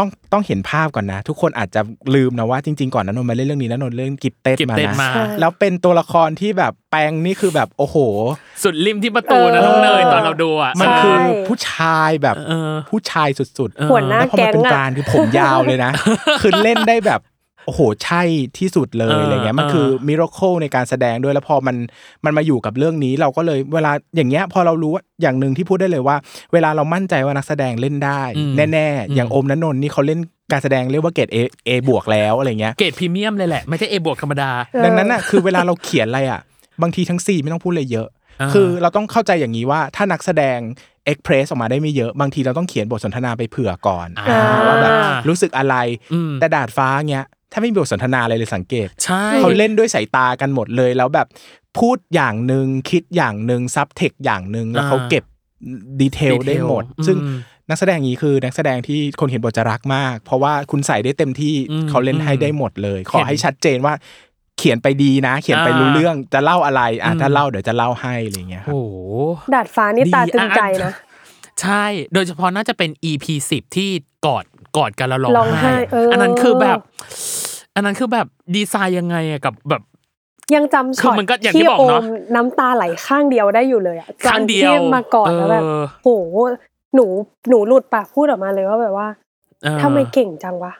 [0.00, 1.80] ต้องต้องเห็นภาพก่อนนะ ทุกคนอาจจะ
[2.14, 7.96] ลืมนะว่าจริงๆก่อนนันนนท์มาเล่นเรื่องนี้นันนนท์เล่นกิฟเต็ดกิฟมาเต็ดนะมาใช่แล้วเป็นตัวละครที่แบบแปลงนี่คือแบบโอ้โห
[8.62, 11.16] สุดริมที่ประตูนะน้องเนยตอนเราดูอะมันใช่คือ
[11.48, 15.90] ผู้ชายแบบเออผู้ชายสุดๆหัวหน้าแล้วพอแก๊มันงเป็นอะกรานคือผมยาวเลยนะ
[16.42, 17.20] คือเล่นได้แบบ
[17.68, 18.22] โอ้โหใช่
[18.58, 21.76] ที่สุดเลยเอออะไรเงี้ยมันเออคือมิราเคิลในการแสดงด้วยแล้วพอมัน
[22.24, 26.16] มันมาอยู่กับเรื่องนี้เราก็เลยเวลาอย่างเงี้ยพอเรารู้ว่าอย่างหนึ่งที่พูดได้เลยว่า
[26.52, 30.20] เวลาเรามั่นใจว่านักแสดงเล่นได้อืมแน่ๆอย่างอืมโอมนันนนท์นี่เขาเล่น
[30.52, 31.36] การแสดงเรียกว่าเกรด A
[31.68, 34.50] A บวกแล้วอะไรเงี้ยเกรดพรีเมียมเลยแหละไม่ใช่ A บวกธรรมดา
[34.84, 36.40] ดังนั้นน่ะคือเวลาเราเขียนอะไรอะ
[36.82, 38.08] บางทีทั้งซีนไม่ต้องพูดเลยเยอะ
[38.40, 40.58] อ่าคือเราต้องเข้าใจอย่างนี้ว่าถ้านักแสดง
[41.04, 44.92] express ออกมาได้ไม่เยอะ บางทีเราต้องเขียนบทสนทนาไปเผื่อก่อนอ่าว่าแบบ
[45.28, 45.76] รู้สึกอะไร
[46.12, 51.26] อืมแต่ดาดฟ้าเงี้ย ถ้าไม่มีบทสนทนาอะไรเลยสังเกตใช่เขาเล่นด้วยสายตากันหมดเลยแล้วแบบ
[51.78, 55.24] พูดอย่างหนึ่งคิดอย่างหนึ่งซับเทคอย่างหนึ่งแล้วเขาเก็บ
[56.00, 57.16] ดีเทลได้หมดอืมซึ่ง
[57.70, 63.94] นักแสดงนี้คือนักแสดงที่คนเขียนบทจะรักมาก เพราะว่าคุณใส่ได้เต็มที่อืมเขาเล่นให้ได้หมดเลย ขอเห็นให้ชัดเจนว่า
[64.58, 68.96] เขียนไปดีนะ เขียนไปอ่ารู้เรื่องจะเล่าอะไรอะอืมถ้าเล่าเดี๋ยวจะเล่าให้อะไรอย่างเงี้ยครับโอ้โห
[69.54, 70.92] ดาดฟ้านี่ตาตึงใจนะ
[71.62, 71.84] ใช่
[72.14, 73.90] โดยเฉพาะน่าจะเป็น EP สิบที่
[74.26, 74.44] กอด
[74.78, 76.78] กอดกันแล้วร้ร้อองงไห้ไห้เอออัอันนั้นคือแบบ
[77.74, 78.26] อันนั้นคือแบบ
[78.56, 79.82] ดีไซน์ยังไงอะกับแบบ
[80.54, 82.04] ยังจำคืช็ออตมันก็อย่างที่ที่บอกโอเนอะม
[82.34, 86.08] น้ำตาไหลข้างเดียวได้อยู่เลยอะข้างเดียวตอนที่มากอดแล้วแบบเออโห
[86.94, 87.06] หนู
[87.48, 89.08] หนูหลุดปากพูดออกมาเลยว่าแบบว่า
[89.62, 90.72] เออทำไมเก่งจังวะ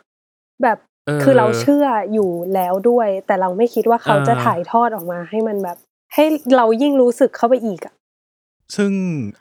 [0.63, 5.77] แบบเออคือเราเชื่ออยู่แล้วด้วย แต่เราไม่คิดว่าเขาเออจะถ่ายทอดออกมาให้มันแบบ
[6.15, 6.25] ให้
[6.57, 7.95] เรายิ่งรู้สึกเข้าไปอีกอะ
[8.77, 8.91] ซึ่ง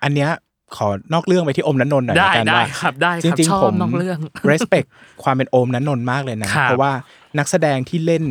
[0.03, 0.31] อันเนี้ย
[0.75, 4.87] ขอนอกเรื่องไปที่อมนันนนท์หน่อยได้ละกันได้ว่าครับได้จครับริงชอบๆผมนอกเรื่อง respect
[5.23, 6.91] ความเป็นโอมนันนนท์มากเลยนะครับเพราะว่า
[7.37, 8.23] นักแสดงที่เล่น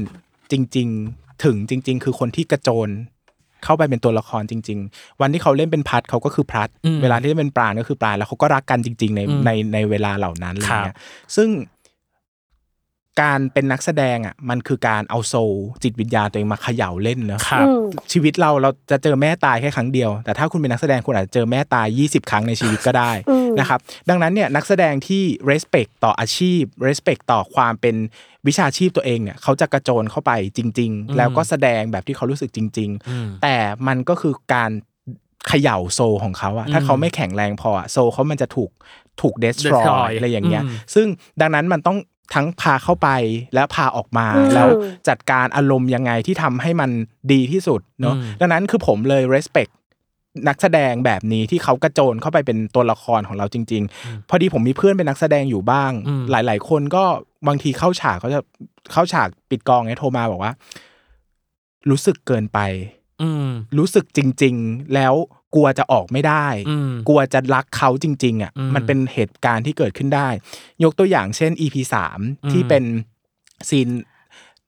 [0.53, 2.91] จริง ๆ ถึงจริง ๆ คือคนที่กระโจน
[3.65, 10.97] เข้าไปเป็นตัวละครจริง ๆ วันที่เขาเล่นเป็นพัดเขาก็คือพัดอืมเวลาที่เล่นเป็นปราณก็คือปราณแล้วเขาก็รักกันจริง ๆ ในอืมในในเวลาเหล่านั้นอะไรครับเงี้ย
[11.37, 11.49] ซึ่ง
[13.21, 15.53] การเป็นนักแสดงอะมันคือการเอาโซล
[15.83, 27.97] จิตวิญญาณตัวเองมาเขย่าเล่นเนอะครับอืมชีวิตเราเราจะเจอแม่ตายแค่ครั้งเดียว แต่ถ้าคุณเป็นนักแสดงคุณอาจจะเจอแม่ตาย 20 ครั้งในชีวิตก็ได้อืมนะครับดังนั้นเนี่ยนักแสดงที่ respect ต่ออาชีพ respect ต่อความเป็น
[28.47, 33.57] วิชาชีพตัวเองเนี่ยเขาจะกระโจนเข้าไปจริงอืมๆแล้วก็แสดงแบบที่เขารู้สึกจริงอืมๆแต่
[33.87, 34.71] มันก็คือการ
[35.49, 38.71] เขย่าโซลของเขาอะถ้าอืมเขาไม่แข็งแรงพออะโซลเขามันจะถูก
[39.21, 41.07] ถูก destroy destroy อะไรอย่างเงี้ยอืมซึ่ง
[41.41, 41.99] ดังนั้นมันต้อง
[42.35, 43.09] ทั้งพาเข้าไป
[43.55, 44.69] และพาออกมาอืมแล้ว
[45.09, 46.91] จัดการอารมณ์ยังไงที่ทำให้มัน
[47.33, 49.73] ดีที่สุดเนาะอืมดังนั้นคือผมเลย respect
[50.49, 57.05] นักแสดงแบบนี้ที่เขากระโจนเข้าไปเป็นตัวละครของเราจริง ๆ พอดีผมมีเพื่อนเป็นนักแสดงอยู่บ้างอืมหลาย ๆ คนก็
[57.49, 58.41] บางทีเข้าฉากเขาจะ
[58.93, 60.53] เข้าฉากปิดกองเนี่ยโทรมาบอกว่า
[61.91, 62.59] รู้สึกเกินไป
[63.23, 63.49] อืม
[63.79, 65.15] รู้สึกจริง ๆ แล้ว
[65.57, 70.29] กลัวจะออกไม่ได้อืมกลัวจะรักเขาจริง ๆอะอืมมันเป็นเหตุการณ์ที่เกิดขึ้นได้
[70.85, 72.85] ยกตัวอย่างเช่น EP สามอืมที่เป็น
[73.69, 73.89] ซีน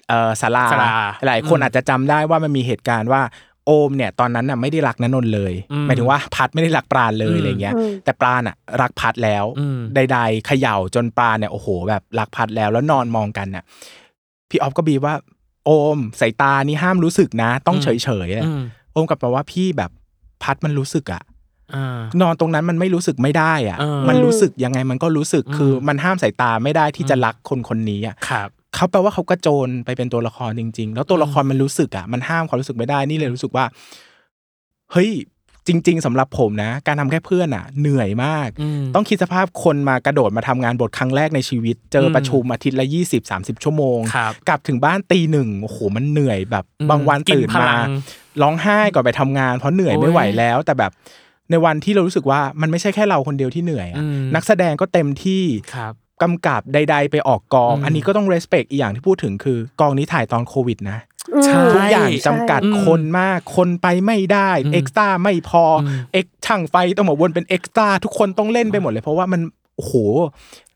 [0.08, 0.88] เอ่อศาลาศาลา
[1.26, 3.22] หลายคนอืมอาจจะจำได้ว่ามันมีเหตุการณ์ว่า
[3.66, 13.64] โอมเนี่ยตอนนั้นน่ะไม่ได้รักนนนท์เลยอืมหมายถึงว่าพัดไม่ได้รักปราณเลยอืมอะไรเงี้ยอืมแต่ปราณอะรักพัดแล้วอืมใดๆเขย่าจนปราณเนี่ยโอ้โห แบบรักพัดแล้วแล้วนอนมองกันน่ะ
[14.50, 15.14] พี่ออฟก็บีบว่า
[15.66, 18.62] โอมสายตานี่ห้ามรู้สึกนะ ต้องอืมเฉยๆอะอืม
[18.92, 19.90] โอมกลับมาว่าพี่แบบ
[20.42, 21.22] พัดมันรู้สึกอะ
[21.74, 33.64] อ่านอนตรงนั้นมันไม่รู้สึกไม่ได้อะเออมันรู้สึกยังไงมันก็รู้สึกอืมคือมันห้ามสายตาไม่ได้ที่จะรักคนคนนี้อะครับเขาแปลว่าเขากระโจนไปเป็นตัวละครจริง ๆ แล้วตัวละครมันรู้สึกอะ มันห้ามความรู้สึกไม่ได้นี่เลยรู้สึกว่า
[34.92, 35.10] เฮ้ย
[35.68, 47.86] จริง ๆสำหรับผมนะ การทำแค่เพื่อนอะ เหนื่อยมากอืมต้องคิดสภาพคนมากระโดดมาทำงานบทครั้งแรกในชีวิต เจออมประชุมอาทิตย์ละยี่สิบสามสิบชั่วโมงครับกลับถึงบ้านตีหนึ่งโอ้โหมันเหนื่อยแบบอืมบางวันกินตื่นพลัมาง
[48.42, 50.92] ร้องไห้ก่อนไปทำงาน เพราะเหนื่อยโอ้ยไม่ไหวแล้ว แต่แบบ
[51.50, 55.44] ในวันที่เรารู้สึกว่ามันไม่ใช่แค่เราคนเดียวที่เหนื่อยอะอืมนักแสดงก็เต็มที่
[55.74, 61.17] ครับกำกับใด ๆ ไปออกกองอืมอันนี้ก็ต้อง respect อีกอย่างที่พูดถึงคือกองนี้ถ่ายตอนโควิดนะอืมใช่
[61.74, 69.40] ทุกอย่างจำกัดอืมคนมาก คนไปไม่ได้อืม extra ไม่พออมเอ็กช่างไฟต้องมาวนเป็น extra ทุกคนต้องเล่นไปหมดเลย เพราะว่ามัน
[69.76, 69.94] โอ้โห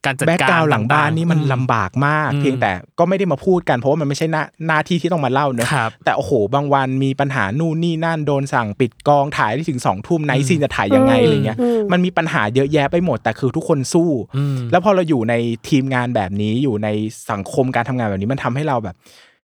[0.06, 15.34] การจัด background หลังบ้านต่ๆนี่มันอืลำบากมากอืมเพียงแต่ก็ไม่ได้มาพูดกันเพราะว่ามันไม่ใช่หน้าหน้าที่ที่ต้องมาเล่าเนอะครับแต่โอ้โห บางวันมีปัญหานู่นนี่นั่นโดนสั่งปิดกองถ่ายได้ถึงสองทุ่ม night scene จะถ่ายยังไงอะไรเงี้ยอืมมันมีปัญหาเยอะแยะไปหมดแต่คือทุกคนสู้อืมแล้วพอเราอยู่ใน
[15.68, 16.88] ทีมงานแบบนี้อยู่ใน
[17.30, 18.96] สังคมการทำงานแบบนี้มันทำให้เราแบบ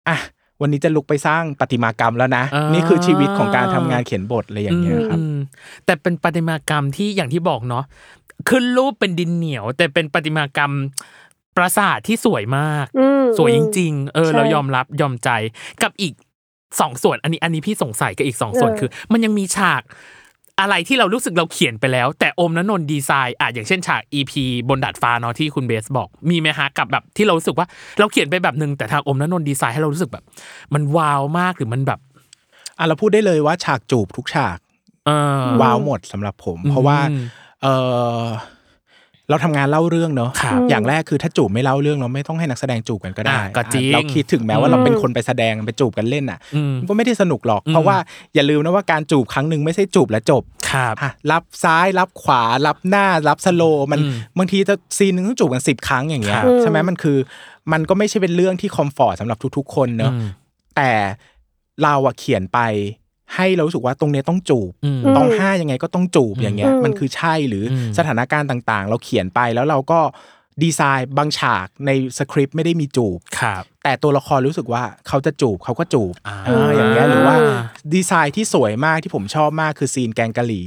[0.08, 0.18] อะ
[0.60, 5.36] วันนี้จะลุกไปสร้างประติมากรรมแล้วนะอ่านี่นี่คือชีวิตของการทำงานเขียนบทอะไรอย่างเงี้ยครับอืม
[5.84, 7.84] แต่เป็นประติมากรรมที่อย่างที่บอกเนาะ
[8.48, 10.72] ขึ้นรูปเป็นดินเหนียว แต่เป็นประติมากรรม
[11.56, 15.30] ปราสาทที่สวยมากอืมสวยจริง ๆ เออใช่เรายอมรับยอมใจ
[15.82, 16.14] กับอีก
[16.80, 19.82] สองส่วน อันนี้อันนี้พี่สงสัยกับอีกสองส่วนเออคือ มันยังมีฉาก
[20.60, 24.32] อะไรที่เรารู้สึกเราเขียนไปแล้ว แต่โอมนนนท์ดีไซน์อะอย่างเช่นฉาก EP
[24.68, 27.66] บนดาดฟ้าเนาะที่คุณเบสบอก มีไหมฮะกับแบบที่เรารู้สึกว่า
[27.98, 30.24] เราเขียนไปแบบนึงแต่ทางโอมนนนท์ดีไซน์ให้เรารู้สึกแบบ
[30.74, 32.00] มันว้าวมากหรือมันแบบ
[32.78, 34.58] อะเราพูดได้เลยว่าฉากจูบทุกฉาก
[35.06, 37.22] เออว้าวหมดสำหรับผม เพราะว่าอืม
[37.62, 37.66] เอ
[38.20, 38.22] อ
[39.30, 47.96] เราทำงานเล่าเรื่องเนอะครับอย่างแรกคือถ้าจูบไม่เล่าเรื่องเราไม่ต้องให้นักแสดงจูบกันก็ได้อะก็จริงเราคิดถึงแม้ว่าเราเป็นคนไปแสดงไปจูบกันเล่นอะอืมมันก็ไม่ได้สนุกหรอกอืมเพราะว่า
[48.34, 57.18] อย่าลืมนะว่าการจูบครั้งหนึ่งไม่ใช่จูบแล้วจบครับอะรับซ้ายรับขวารับหน้ารับสโลว์มันอืมบางทีจะซีนหนึ่งต้องจูบกันสิบครั้งอย่างเงี้ยครับใช่ไหมมันคือ
[57.72, 60.26] มันก็ไม่ใช่เป็นเรื่องที่คอมฟอร์ตสำหรับทุกๆ คนเนอะอืม
[60.76, 60.92] แต่
[61.82, 62.58] เราอะเขียนไป
[63.36, 70.00] ให้เรารู้สึกว่าตรงเนี้ยต้องจูบอืมต้องห้ายังไงก็ต้องจูบอย่างเงี้ยอืมมันคือใช่หรืออมสถานการณ์ต่างๆ เราเขียนไปแล้วเราก็
[70.62, 77.36] ดีไซน์บางฉากในสคริปต์ไม่ได้มีจูบครับแต่ตัวละครรู้สึกว่าเขาจะจูบเขาก็จูบอ่าเอออย่างเงี้ยหรือว่า
[77.94, 80.66] ดีไซน์ที่สวยมากที่ผมชอบมากคือซีนแกงกะหรี่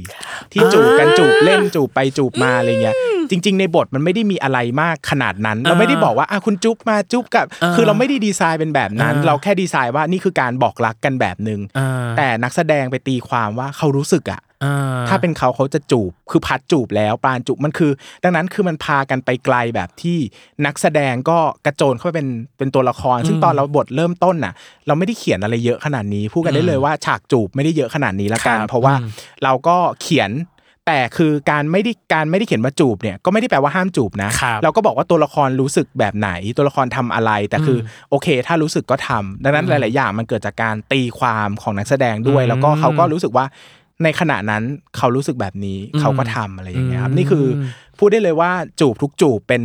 [0.52, 2.96] ที่จูบกันจูบเล่นจูบไปจูบมาอะไรเงี้ย
[3.30, 14.72] จริง ๆ ในบทมันไม่ได้มีอะไรมากขนาดนั้น เราไม่ได้บอกว่าอะคุณจุ๊บมาจุ๊บกับอ่าคือเราไม่ได้ดีไซน์เป็นแบบนั้นอ่าเราแค่ดีไซน์ว่านี่คือการบอกรักกันแบบหนึ่งอ่าแต่นักแสดงไปตีความว่าเขารู้สึกอะอ่
[15.08, 17.90] ถ้าเป็นเขาเขาจะจูบคือภัทรจูบแล้วปราณจูบมันคือ
[18.24, 20.18] ดังนั้นคือมันพากันไปไกลแบบที่
[20.66, 24.52] นักแสดงก็กระโจนเข้าไปเป็นเป็นตัวละคร ซึ่งตอนเราบทเริ่มต้นน่ะ
[24.86, 29.10] เราไม่ได้เขียนอะไรเยอะขนาดนี้พูดกันได้เลยว่าฉากจูบไม่ได้เยอะขนาดนี้ละกันครับเพราะว่าอืม
[29.44, 30.30] เราก็เขียน
[30.86, 37.80] แต่คือการไม่ได้การไม่ได้เขียนว่าจูบเนี่ยก็ไม่ได้แปลว่าห้ามจูบนะครับเราก็บอกว่าตัวละครรู้สึกแบบไหน ตัวละครทำอะไร แต่คืออ
[38.10, 43.44] โอเค ถ้ารู้สึกก็ทำดังนั้นหลาย ๆ อย่างมันเกิดจากการตีความของนักแสดงด้วยอืมแล้วก็เขาก็รู้สึกว่า
[44.02, 44.62] ในขณะนั้น
[44.96, 47.46] เขารู้สึกแบบนี้อืมเขาก็ทำอะไรอย่างเงี้ยครับอืมนี่คือ
[47.98, 49.62] พูดได้เลยว่าจูบทุกจูบเป็น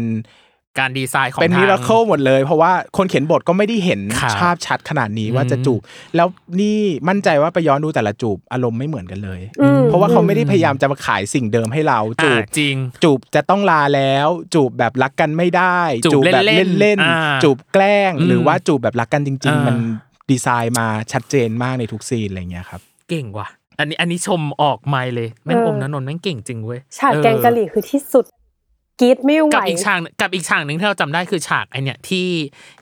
[0.80, 5.82] การดีไซน์ของเป็นทางมิราเคิลหมดเลย เพราะว่าคนเขียนบทก็ไม่ได้เห็นครับภาพชัดขนาดนี้ว่าอืมจะจูบ
[6.16, 6.28] แล้ว
[6.62, 19.78] นี่มั่นใจว่าไปย้อนดูแต่ละจูบอารมณ์ไม่เหมือนกันเลยอืมเพราะว่าเขาไม่ได้พยายามจะมาขายสิ่งเดิมให้เราจูอ่าบจริง จูบจะต้องลาแล้ว จูบแบบรักกันไม่ได้ จูบแบบเล่นๆเล่นอ่าๆจูบแกล้งอืมหรือว่าจูบแบบรักกันจริงอ่าๆมัมัน
[20.32, 23.48] ดีไซน์มาชัดเจนมากในทุกซีนอะไรเงี้ยครับ เก่งว่ะ
[23.80, 28.26] อันนี้อันนี้ชมออกไมค์เลยแม่งเอออมนนนท์แม่งเก่งจริงเว้ยฉากแกงกะหรี่คือที่สุด
[29.00, 32.28] กรี๊ดไม่ไหวกับอีกฉากกับอีกฉากหนึ่งที่เราจำได้คือฉากไอเนี่ยที่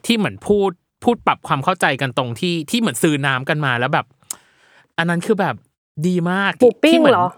[0.06, 0.70] ที่เหมือนพูด
[1.04, 4.06] พูดปรับความเข้าใจกันตรงที่ที่เหมือนซื้อน้ำกันมาแล้วแบบ
[4.98, 5.54] อันนั้นคือแบบ
[6.06, 7.28] ดีมากหมูปิ้งที่มืนเหรอ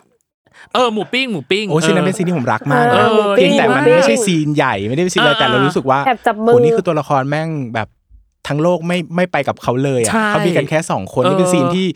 [0.74, 7.88] เออหมูปิ้งหมูปิ้งโอ้ซีนนั้นออเป็นซีนที่ผมรักมากเออนะเพียงแต่มันหมูปิ้งไม่ใช่ซีนใหญ่ไม่ได้เป็นซีนอะไรเออแต่เรารู้สึกว่าแอบจับมือโหนี่คือตัวละครแม่งแบบ
[8.48, 11.86] ทั้งโลกไม่ไม่ไปกับเขาเลยอะใช่เขามีกันแค่สองคนเออนี่เป็นซีนที่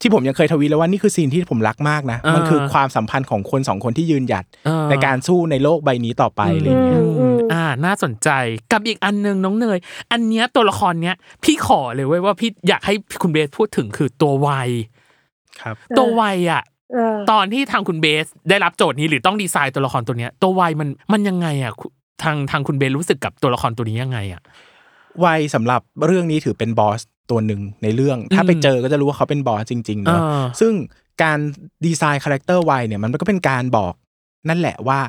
[0.00, 8.28] ที่ผมยังเคยทวีตแล้วว่านี่คือซีนที่ผมรักมากนะเออมันคือความสัมพันธ์ของคนสองคนที่ยืนหยัดเออในการสู้ในโลกใบนี้ต่อไปอะไรอย่างเงี้ยอืมอืมอ่า น่าสนใจ
[8.72, 9.78] กับอีกอันหนึงน้องเนย
[10.12, 14.70] อันเนี้ยตัวละครเนี้ยพี่ขอเลยเว้ยว่าพี่อยากให้คุณเบสพูดถึงคือตัววัย
[15.60, 21.90] ครับ ตัววัยอะเออตอนที่ทางคุณเบสได้รับโจทย์นี้หรือต้องดีไซน์ตัวละครตัวเนี้ย ตัววัยมันมันยังไงอะคุณ
[22.22, 24.42] ทางทางคุณเบสรู้สึกกับตัวละครตัวนี้ยังไงอะ
[25.24, 27.00] วัยสำหรับเรื่องนี้ถือเป็น boss
[27.30, 30.72] ตัวหนึ่งในเรื่อง ถ้าอืมไปเจอก็จะรู้ว่าเขาเป็น boss จริงๆเนอะเออซึ่ง
[31.22, 31.38] การ
[31.86, 33.94] ดีไซน์ character วัยเนี่ยมันก็เป็นการบอก
[34.48, 35.00] นั่นแหละว่า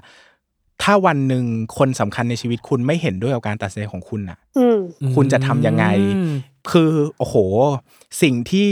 [0.84, 1.45] ถ้าวันหนึ่ง
[1.78, 4.80] คนสำคัญในชีวิตคุณไม่เห็นด้วยกับการตัดสินใจของคุณน่ะอืม
[5.15, 5.86] คุณจะทำยังไง
[6.17, 6.34] อืม
[6.72, 7.36] คือโอ้โห
[8.22, 8.72] สิ่งที่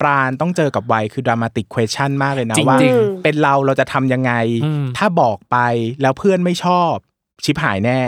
[0.00, 4.32] ปราณต้องเจอกับวัยคือ dramatic question มากเลยนะจริงๆว่าอืมเป็นเราเราจะทำยังไง
[4.64, 5.56] อืมถ้าบอกไป
[6.02, 6.94] แล้วเพื่อนไม่ชอบ
[7.44, 8.00] ชิบหายแน่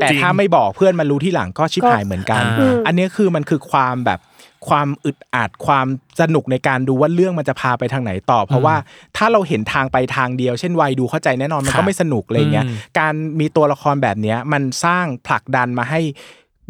[0.00, 4.20] แต่จริงถ้าไม่บอกเพื่อนมารู้ที่หลังก็ชิบหายเหมือนกันอ่าอันนี้คือมันคือความแบบ
[4.68, 5.86] ความอึดอัดความ
[6.20, 8.76] สนุกในการดูว่าเรื่องมันจะพาไปทางไหนต่อ เพราะว่า
[9.16, 16.00] ถ้าเราเห็นทางไปทางเดียว เช่นวัยดูเข้าใจแน่นอนมันครัก็บไม่สนุกอะไรเงี้ยอืมการมีตัวละครแบบเนี้ยมันสร้างผลักดันมาให้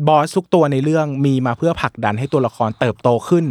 [0.08, 3.46] บอสทุกตัวในเรื่องมีมาเพื่อผลักดันให้ตัวละครเติบโตขึ้น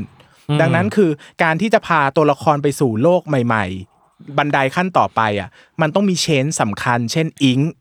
[0.61, 1.09] ดังนั้นคือ
[1.43, 3.65] การที่จะพาตัวละครไปสู่โลกใหม่
[4.01, 5.49] ๆ บันไดขั้นต่อไปอะ
[5.81, 7.80] มันต้องมี change สำคัญ เช่นอิงค์อืมอ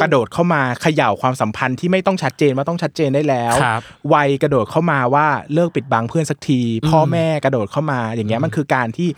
[0.00, 3.82] กระโดดเข้ามาเขย่าความสัมพันธ์ที่ไม่ต้องชัดเจนว่าต้องชัดเจนได้แล้วครับ
[4.14, 9.08] วัยกระโดดเข้ามาว่าเลิกปิดบังเพื่อนสักที พ่อแม่กระโดดเข้ามาอย่างเงี้ยมันคือการที่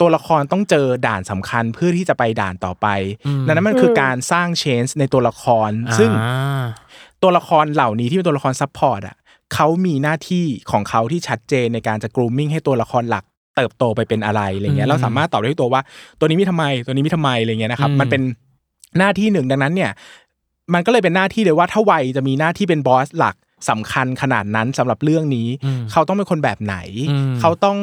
[0.00, 2.86] ตัวละครต้องเจอด่านสำคัญเพื่อที่จะไปด่านต่อไป
[3.46, 6.62] ดังนั้นมันคือการสร้าง change ในตัวละคร ซึ่งอ่า
[7.22, 9.16] ตัวละครเหล่านี้ที่เป็นตัวละคร support อะ
[9.54, 13.24] เขามีหน้าที่ของเขาที่ชัดเจนในการจะ grooming ให้ตัวละครหลัก
[13.56, 15.82] เติบโตไปเป็นอะไรอะไรเงี้อืยมเราสามารถตอบได้ด้วยตัวว่า
[16.18, 18.22] ตัวนี้มีทำไมตัวนี้มีทำไมอะไรเงี้ยนะครับอืมมันเป็น
[18.98, 19.92] หน้าที่หนึ่งดังนั้นเนี่ย
[20.74, 23.36] มันก็เลยเป็นหน้าที่เลยว่าถ้าวัยจะมีหน้าที่เป็นบอสหลัก
[23.70, 26.76] สำคัญขนาดนั้นสำหรับเรื่องนี้อืมเขาต้องเป็นคนแบบไหน
[27.10, 27.78] อืมเขาต้อง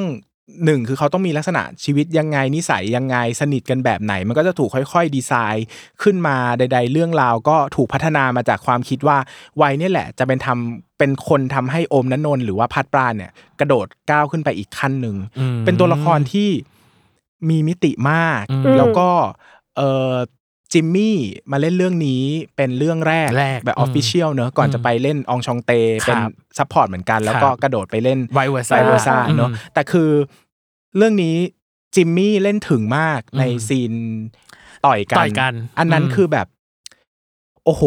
[0.66, 5.66] หนึ่งคือเขาต้องมีลักษณะชีวิตยังไงนิสัยยังไงสนิทกันแบบไหน มันก็จะถูกค่อย ๆ ดีไซน์
[6.04, 9.18] ขึ้นมาใด ๆ เรื่องราวก็ถูกพัฒนามาจากความคิดว่า
[9.62, 16.50] วัยเนี่ยแหละ จะเป็นทำเป็นคนทำให้โอมนันนนท์หรือว่าภัทรปราณเนี่ย กระโดดก้าวขึ้นไปอีกขั้นหนึ่งอืมเป็นตัวละครที่
[17.50, 19.10] มีมิติมากอืมแล้วก็
[19.78, 19.82] เอ
[20.12, 20.14] อ
[20.74, 21.18] จิมมี่
[21.52, 22.24] มาเล่นเรื่องนี้
[22.56, 25.72] เป็นเรื่องแรกแรกแบบอือมอฟฟิเชียลเนอะก่อนอืมจะไปเล่น Enchanté
[26.04, 26.22] ครับเป็น
[26.58, 30.10] support เหมือนกัน แล้วก็ครับกระโดดไปเล่น Vice versa ไวเวอร์ซ่าเนอะอืมแต่คือ
[30.98, 31.36] เรื่องนี้
[31.96, 33.94] จิมมี่เล่นถึงมากในอืมซีน
[34.86, 36.48] ต่อยกันต่อยกัน อันนั้นอืมคือแบบ
[37.66, 37.84] โอ้โห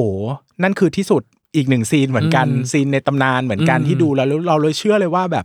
[0.63, 1.23] นั่นคือที่สุด
[1.57, 5.45] อีกหนึ่งซีนเหมือนกันอืมซีนในตำนานเหมือนกันอืมที่ดูแล้วเราเลยเชื่อเลยว่าแบบ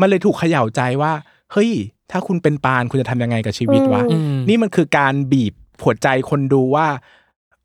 [0.00, 1.12] มันเลยถูกเขย่าใจว่า
[1.52, 1.70] เฮ้ย
[2.10, 5.54] ถ้าคุณเป็นปานคุณจะทำยังไงกับชีวิตวะอืมนี่มันคือการบีบ
[5.84, 6.86] หัวใจคนดูว่า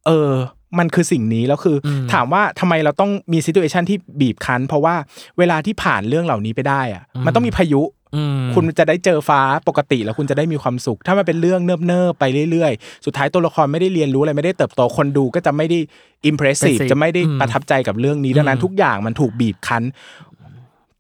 [0.07, 0.31] เออ
[0.79, 4.95] มันคือสิ่งนี้แล้วคืออมถามว่าทำไมเราต้องมีซิ t u เอชันที่บีบคั้น เพราะว่า
[5.37, 7.81] เวลาที่ผ่านเรื่องเหล่านี้ไปได้อะมันต้องมีพายุ
[8.15, 15.79] อืมคุณจะได้เจอฟ้าปกติแล้วคุณจะได้มีความสุข ถ้ามันเป็นเรื่องเนิบๆไปเรื่อยๆ สุดท้ายตัวละครไม่ได้เรียนรู้อะไรไม่ได้เติบโตคนดูก็จะไม่ได้
[16.25, 19.83] impressive จะไม่ได้อืมประทับใจกับเรื่องนี้ดังนั้นอืมทุกอย่างมันถูกบีบคั้น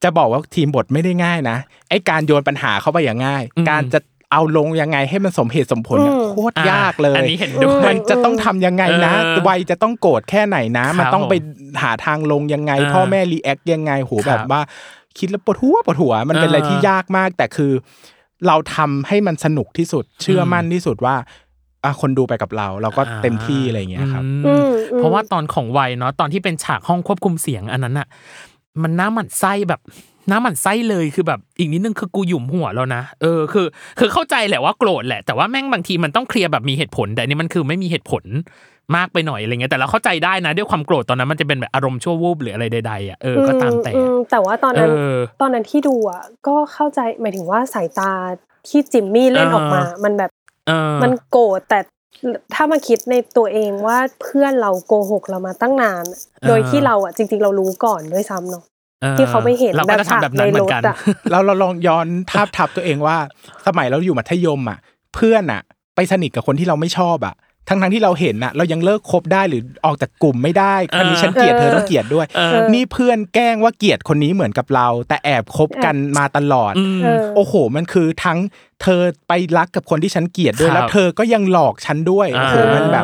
[0.03, 1.57] จะบอกว่าทีมบทไม่ได้ง่ายนะ
[1.89, 3.99] ไอ้การโยนปัญหาเข้าไปอย่างง่าย การจะ
[4.31, 11.33] เอาลงยังไงให้มันสมเหตุสมผลอะอืมโคตรยากเลยอันนี้เห็นด้วยมันจะต้องทำยังไงนะเออวัยจะต้องโกรธแค่ไหนนะ มันต้องผมไป
[11.81, 14.61] หาทางลงยังไงอ่าพ่อแม่ react ยังไงโหคือแบบว่า
[15.17, 17.71] คิดแล้วปวดหัวปวดหัวมันเป็นอะไรเออที่ยากมาก แต่คือ
[18.47, 21.15] เราทำให้มันสนุกที่สุดเชื่อมั่นที่สุดว่า
[21.83, 28.07] อะคนดูไปกับเราเราก็เต็มที่อะไรอย่างเงี้ยครับอืมอืมอืมเพราะว่าตอนของวัยเนาะตอนที่เป็นฉากห้องควบคุมเสียงอันนั้นอะ
[28.83, 29.81] มันน้าหมันไส้แบบ
[30.29, 33.67] น้าหมันไส้เลยคือแบบอีกนิดนึงคือกูหยุมหัวแล้วนะเออคือ
[33.99, 38.23] คือเข้าใจแหละว่าโกรธแหละแต่ว่าแม่งบางทีมันต้องเคลียร์แบบมีเหตุผล แต่อันนี่มันคือไม่มีเหตุผล
[38.95, 48.11] มากไปหน่อยอะไรเงี้ยแต่เราเข้าใจได้นะ ด้วยความโกรธตอนนั้นมันจะเป็นแบบอารมณ์ชั่ววูบหรืออะไรใดๆอะเออก็ตามแต่อืมแต่ว่าตอนนั้นเออตอนนั้นที่ดูอะก็เข้าใจหมายถึงว่าสายตา
[48.67, 50.31] ที่จิมมี่เล่นเออออกมา มันแบบ
[50.67, 51.79] เออมันโกรธแต่
[52.53, 58.76] ถ้ามาคิดในตัวเองว่าเพื่อนเราโกหกเรามาตั้งนานอะโดยที่เราอะจริง ๆ เรารู้ก่อนด้วยซ้ำเนาะออ
[59.17, 63.17] ที่เขาไม่เห็นเราก็จะทำแบบนั้นเหมือนกันแบบฉากในรถอะเราเราลองย้อนทาบทับตัวเองว่า
[63.67, 64.79] สมัยเราอยู่มัธยมอะ
[65.15, 65.61] เพื่อนอะ
[65.95, 67.35] ไปสนิทกับคนที่เราไม่ชอบอะ
[67.69, 78.39] ทั้งทั้งๆที่เราเห็นอะ เรายังเลิกคบได้หรือออกจากกลุ่มไม่ได้คนนี้ฉันเกลียดเธอต้องเกลียดด้วยเออนี่เพื่อนแกล้งว่าเกลียดคนนี้เหมือนกับเรา แต่แอบคบกันมาตลอดอืมเออโอ้โห มันคือทั้ง
[78.81, 83.03] เธอไปรักกับคนที่ฉันเกลียดด้วยครับแล้ว เธอก็ยังหลอกฉันด้วยโอ้โหอ่ามัมันแบบ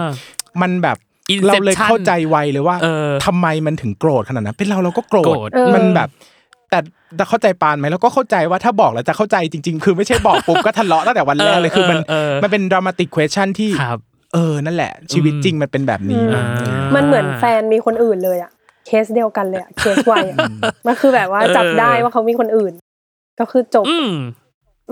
[0.62, 1.13] มันแบบ Inception
[1.48, 6.10] เราเลยเข้าใจไวเลยว่าเออทำไมมันถึงโกรธขนาดนั้นเป็นเราเราก็โกรโกรธธเออมันแบบ
[6.70, 6.80] แต่
[7.16, 14.00] แต่เข้าใจปานไหมแล้วก็เข้าใจว่าถ้าบอกแล้วจะเข้าใจจริง ๆ คือไม่ใช่บอกปุ๊บก็ทะเลาะตั้งแต่วันแรกเลยคือมันเออเออมันเป็นดรามาติกเควชั่นที่ครับ
[14.34, 18.52] เออนั่นแหละ ชีวิตจริงมันเป็นแบบนี้อืมเออมันเหมือนแฟนมีคนอื่นเลยอะ
[18.88, 20.38] เคสเดียวกันเลยอะเคสไวอะ
[20.88, 22.74] มันคือแบบว่าจับได้ว่าเขามีคนอื่น
[23.40, 24.12] ก็คือจบอืม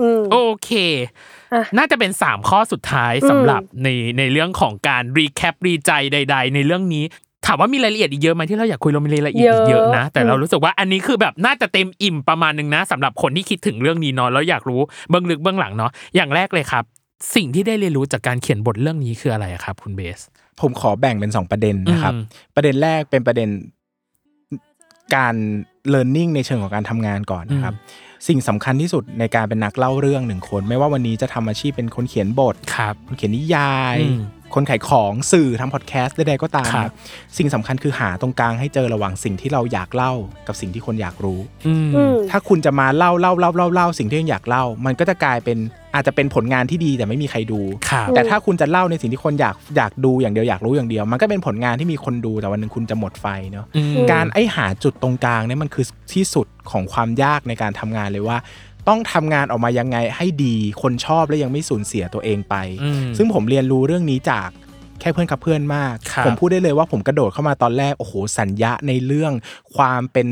[0.00, 0.70] อืมโอเค
[1.06, 1.41] อะ
[1.78, 3.88] น่าจะเป็นสามข้อสุดท้ายอืมสำหรับใน
[4.18, 7.04] ในเรื่องของการรีแคปรีใจใด ๆ ในเรื่องนี้
[7.46, 14.80] ถามว่ามีรายละเอียดอีกเยอะไหมที่เราอยากคุยเรามีรายละเอียดอีกเยอะนะ แต่เรารู้สึกว่าอันนี้คือแบบน่าจะเต็มอิ่มประมาณนึงนะสำหรับคนที่คิดถึงเรื่องนี้เนาะแล้วอยากรู้
[15.10, 16.84] เบื้องลึกเบื้องหลังเนาะอย่างแรกเลยครับ
[17.34, 20.20] สิ่งที่ได้เรียนรู้จากการเขียนบทเรื่องนี้คืออะไรอะครับ คุณเบส
[20.60, 22.22] ผมขอแบ่งเป็นสองประเด็นนะครับอืม
[22.54, 23.48] ประเด็นแรกเป็นประเด็น
[25.14, 25.34] การ
[25.92, 27.74] learning ในเชิงของการทำงานก่อนนะครับ
[28.28, 34.20] สิ่งสำคัญที่สุดในการเป็นนักเล่าเรื่องหนึ่งคน ไม่ว่าวันนี้จะทำอาชีพเป็นคนเขียนบทครับคนเขียนนิยายอืม
[34.54, 36.92] คนขายของสื่อทำพอดแคสต์ใดๆก็ตามครับครับ
[37.38, 40.12] สิ่งสำคัญคือหาตรงกลางให้เจอระหว่างสิ่งที่เราอยากเล่า
[40.46, 45.58] กับสิ่งที่คนอยากรู้อืมอืมถ้าคุณจะมาเล่าเล่าเล่าเล่าเล่าสิ่งที่คุณอยากเล่า มันก็จะกลายเป็น
[45.94, 55.84] อาจจะเป็นผลงานที่ดีแต่ไม่มีใครดูครับแต่ถ้าคุณจะเล่าในสิ่งที่คนอยากอยากดูอย่างเดียวอยากรู้อย่างเดียว มันก็เป็นผลงานที่มีคนดูแต่วันหนึ่งคุณจะหมดไฟเนาะอืมการไอ้หาจุดตรงกลางเนี่ยมันคือ
[56.14, 58.36] ที่สุดของความยากในการทำงานเลยว่า
[58.88, 64.50] ต้องทำงานออกมายังไงให้ดีคนชอบและยังไม่สูญเสียตัวเองไปอืมซึ่งผมเรียนรู้เรื่องนี้จาก
[65.00, 69.32] แค่เพื่อนกับเพื่อนมากครับผมพูดได้เลยว่าผมกระโดดเข้ามาตอนแรกโอ้โหสัญญาในเรื่อง
[69.76, 70.28] ความเป็น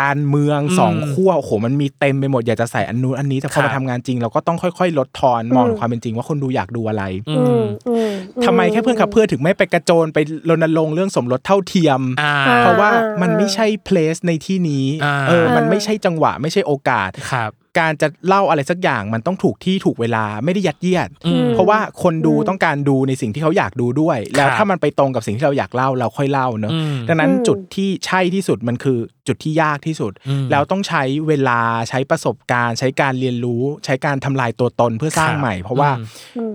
[0.00, 8.10] การเมืองอืมสองขั้วโอ้โหมันมีเต็มไปหมดอยากจะใส่อันนู้นอันนี้แต่พอครัมาบทำงานจริง เราก็ต้องค่อยๆ ลดทอนมองอืมถึงความเป็นจริงว่าคนดูอยากดูอะไรอือืมมอืม
[8.44, 10.18] ทำไมแค่เพื่อนขับเพื่อนถึงไม่ไปกระโจนไป
[10.48, 36.06] รณรงค์เรื่องสมรสเท่าเทียมอ่าเพราะว่าอ่ามัมันไม่ใช่เพลสในที่นี้อ่าเออมันไม่ใช่จังหวะไม่ใช่โอกาสครับ การจะเล่าอะไรสักอย่างมันต้องถูกที่ถูกเวลาไม่ได้ยัดเยียดอืมเพราะว่าคนดูต้องการดูในสิ่งที่เขาอยากดูด้วย แล้วครับถ้ามันไปตรงกับสิ่งที่เราอยากเล่าเราค่อยเล่าเนอะอืมดังนั้นอืมจุดที่ใช่ที่สุดมันคือจุดที่ยากที่สุดอืมแล้วต้องใช้เวลาใช้ประสบการณ์ ใช้การเรียนรู้ ใช้การทำลายตัวตนเพื่อสร้างครับใหม่ เพราะว่าอืม
[36.38, 36.54] อืม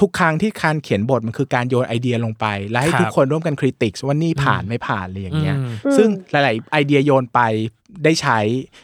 [0.00, 7.40] ทุกครั้งที่การเขียนบทมันคือการโยนไอเดียลงไป แล้วให้ครับทุกคนร่วมกันคริติกว่านี่ผ่านไม่ผ่านอะไรอย่างเงี้ยอืมซึ่งหลาย ๆ ไอเดียโยนไป
[8.04, 8.38] ได้ใช้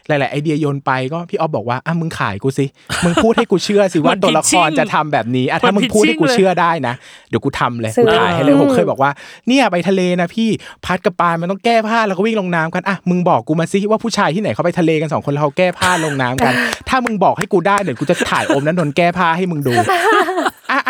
[0.09, 2.67] หลาย ๆ ไอเดียโยนไปก็พี่ออฟบอกว่าอะมึงขายกูสิ
[3.05, 6.95] มึงพูดให้กูเชื่อสิว่ามันตัวละคร pitching จะทำแบบนี้อะถ้ามันมึงพูดให้กู pitching เลยเชื่อได้นะ
[7.29, 9.11] เดี๋ยวกูทำเลยซื้กูอถ่ายให้เลยอืมผมเคยบอกว่า
[9.49, 10.49] เนี่ยไปทะเลนะพี่
[10.85, 16.55] พัดกับปานมันต้องแก้ผ้าแล้วก็วิ่งลงน้ำกันอะมึงบอกกูมาสิว่าผู้ชายที่ไหนเขาไปทะเลกันสองคนแล้วเขาแก้ผ้าลงน้ำกัน
[16.89, 19.73] ถ้ามึงบอกให้กูได้เดี๋ยวกูจะถ่ายอมนั้นนนท์แก้ผ้าให้มึงดู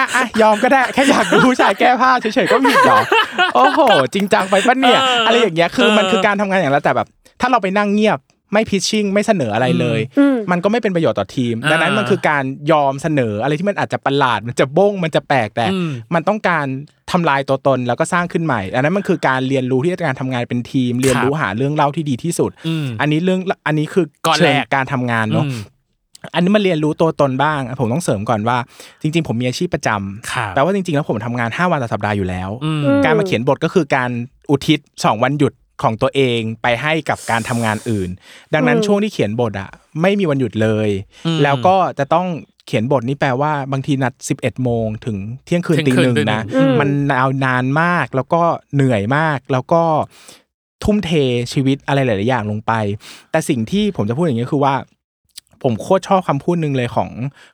[0.04, 3.00] อะอะอะยอมก็ได้แค่อยากดูผู้ชายแก้ผ้าเฉยๆก็ผิดเหรอ
[3.54, 3.80] โอ้โห
[4.14, 7.08] จริงจังไปปะเนี่ยเออออะไรอย่างเงี้ยคือเออมันคือการทำงานอย่างแล้วแต่แบบ
[7.40, 8.18] ถ้าเราไปนั่งเงียบ
[8.52, 16.66] ไม่พิชชิ่งไม่เสนออะไรเลยอืมมันก็ไม่เป็นประโยชน์ต่อทีมอ่าดังนั้นมันคือการยอมเสนออะไรที่มันอาจจะประหลาด มันจะบ้งมันจะแปลกแต่อืมมันต้องการ
[17.12, 25.44] ทำลายตัวตนแล้วก็สร้างขึ้นใหม่ อันนั้นมันคือการเรียนรู้ที่การทำงานเป็นทีม เรียนรู้หาเรื่องเล่าที่ดีที่สุดอืมอันนี้เรื่องอันนี้คือก้อนเชิแรกงการทำงานเนาะ
[26.24, 28.58] อืมอันนี้มาเรียนรู้ตัวตนบ้าง ผมต้องเสริมก่อนว่า
[29.00, 34.10] จริง ๆ ผมมีอาชีพประจำครับแปลว่าจริง ๆ แล้วผมทำงาน 5 วันต่อสัปดาห์อยู่แล้วอืมการมาเขียนบทก็คือการ
[34.50, 35.52] อุทิศ 2 วันหยุด
[35.82, 38.08] ของตัวเองไปให้กับการทำงานอื่น
[38.54, 39.70] ดังนั้นอืมช่วงที่เขียนบทอะ
[40.02, 40.88] ไม่มีวันหยุดเลย
[41.26, 42.26] อืมแล้วก็จะต้อง
[42.66, 48.42] เขียนบทนี่แปลว่าบางทีนัด 11 โมงถึงเที่ยงคืนเที่ตียงคืหนนึ่งตีหนึ่งนะอืมมันนานนานมากแล้วก็
[48.74, 49.82] เหนื่อยมากแล้วก็
[50.84, 51.10] ทุ่มเท
[51.52, 52.72] ชีวิตอะไรหลาย ๆ อย่างลงไป
[53.30, 54.74] แต่สิ่งที่ผมจะพูดอย่างนี้คือว่า
[55.64, 57.10] ผมโคตรชอบคำพูดหนึ่งเลยของ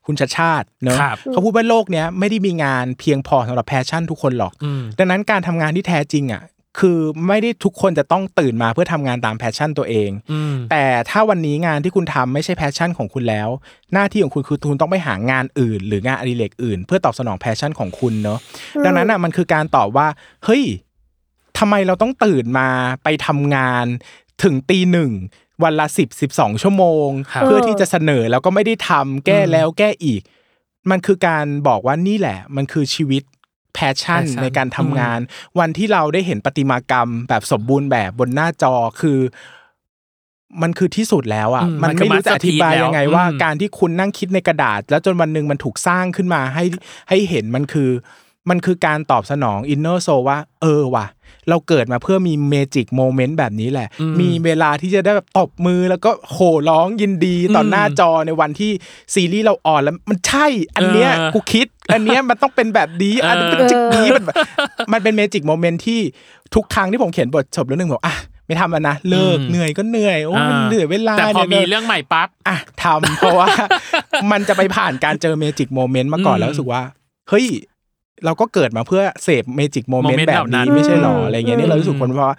[0.06, 6.44] คุณชัชชาติเนอะครับเขาพูดว่าโลกเนี้ยไม่ได้มีงานเพียงพอสำหรับ passion ทุกคนหรอกอืมดังนั้นการทำงานที่แท้จริงอะ
[6.78, 13.48] คือไม่ได้ทุกคนจะต้องตื่นมาเพื่อทำงานตาม passion ตัวเองอืมแต่ถ้าวันนี้งานที่คุณทำไม่ใช่ passion ของคุณแล้ว
[13.92, 18.38] หน้าที่ของคุณคือคุณต้องไปหางานอื่น หรืองานอดิเรกอื่น เพื่อตอบสนอง passion ของคุณเนอะ
[18.84, 20.08] ดังนั้นอะมันคือการตอบว่า
[20.44, 20.64] เฮ้ย
[21.58, 22.68] ทำไมเราต้องตื่นมา
[23.04, 23.86] ไปทำงาน
[24.42, 25.11] ถึงตีหนึ่ง
[25.62, 30.22] วันละสิบสิบสองชั่วโมงครับเพื่อที่จะเสนอแล้วก็ไม่ได้ทำแก้แล้วแก้อีก
[30.90, 33.22] มันคือการบอกว่านี่แหละ มันคือชีวิต
[33.74, 35.20] แพชชั่น passion ในการทำงาน
[35.58, 39.18] วันที่เราได้เห็นประติมากรรม แบบสมบูรณ์แบบบนหน้าจอคือ
[40.62, 46.64] มันคือที่สุดแล้วอะอืมมันมันคือไม่รู้จะอธิบาย masterpiece ยังไงแล้วว่าอืมการที่คุณนั่งคิดในกระดาษ แล้วจนวันหนึ่งมันถูกสร้างขึ้นมาให้
[47.08, 47.90] ให้เห็นมันคือ
[48.49, 51.07] มันคือการตอบสนอง inner soul ว่า เออว่ะ
[51.49, 58.72] เราเกิดมาเพื่อมี magic moment แบบนี้แหละอืมมีเวลาที่จะได้แบบตบมือแล้วก็โห่ร้องยินดีต่ออมหน้าจอในวันที่
[59.14, 64.36] ซีรีส์เรา on แล้วมันใช่ อันเนี้ยเออกูคิด อันเนี้ยมันต้องเป็นแบบนี้อันนี้เป็นจิกนี้มันแบบ
[64.93, 66.01] มันเป็น magic moment ที่
[66.55, 68.16] ทุกครั้งที่ผมเขียนบทจบเรื่องหนึ่งบอกอะ
[68.47, 73.49] ไม่ทำแล้วนะเลิกอืมเหนื่อยก็เหนื่อยโอ้มันเหนื่อยเวลาแต่พอนี่ยมีเรื่องใหม่ปั๊บอะทำเพราะว่า
[74.32, 76.82] มันจะไปผ่านการเจอ magic moment มาก่อนอืมแล้วรู้สึกว่า
[77.28, 77.47] เฮ้ย
[78.24, 82.36] เราก็เกิดมาเพื่อเสพเมจิกโมเมน moment ต์แบบนี้เหล่านั้นไม่ใช่หรออืมอะไรเงี้ยนี่เรารู้สึกคนว่า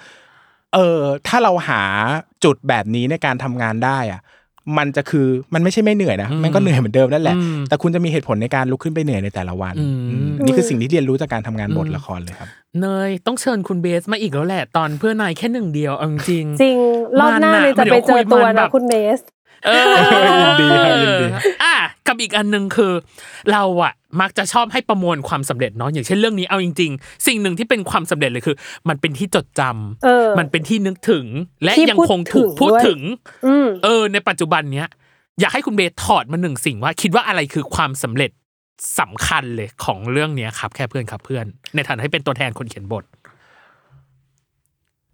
[0.74, 1.82] เออถ้าเราหา
[2.44, 4.22] จุดแบบนี้ในการทำงานได้อะ
[4.78, 12.50] มันจะคือมันไม่ใช่ไม่เหนื่อยนะอืมมันก็เหนื่อยเหมือนเดิมนั่นแหละอืมแต่คุณจะมีเหตุผลในการลุกขึ้นไปเหนื่อยในแต่ละวันอืมอืมนี่คือสิ่งที่เรียนรู้จากการทำงานบทอืมละครเลยครับ
[12.82, 16.78] เนยต้องเชิญคุณเบสมาอีกแล้วแหละตอนเพื่อนนายแค่หนึ่งเดียวเอาจริงๆจริง
[17.20, 19.41] รอบหน้ามันเลอะยจะไปเจอตัวเดี๋ยวคุยมันแบนะบคุณเบสเออ
[19.76, 19.88] ยิน
[20.62, 21.28] ดีครับยินดี
[21.64, 21.76] อะ
[22.08, 22.94] กับอีกอันหนึ่งคือ
[23.52, 28.56] เราอะมักจะชอบให้ประมวลความสำเร็จเนาะอย่างเช่นเรื่องนี้เอาจริง ๆ สิ่งหนึ่งที่เป็นความสำเร็จเลยคือ
[28.90, 31.26] มันเป็นที่จดจำเออมันเป็นที่นึกถึง
[31.64, 33.00] และที่ยังพูดคงถูกถึงพูดด้วยถึง
[33.46, 34.88] อืมเออ ในปัจจุบันเนี้ย
[35.40, 38.32] อยากให้คุณเบสถอดมาหนึ่งสิ่งว่า คิดว่าอะไรคือความสำเร็จ
[39.00, 41.46] สำคัญเลยของเรื่องเนี้ยครับ แค่เพื่อนครับเพื่อน
[41.76, 43.04] ในฐานะที่เป็นตัวแทนคนเขียนบท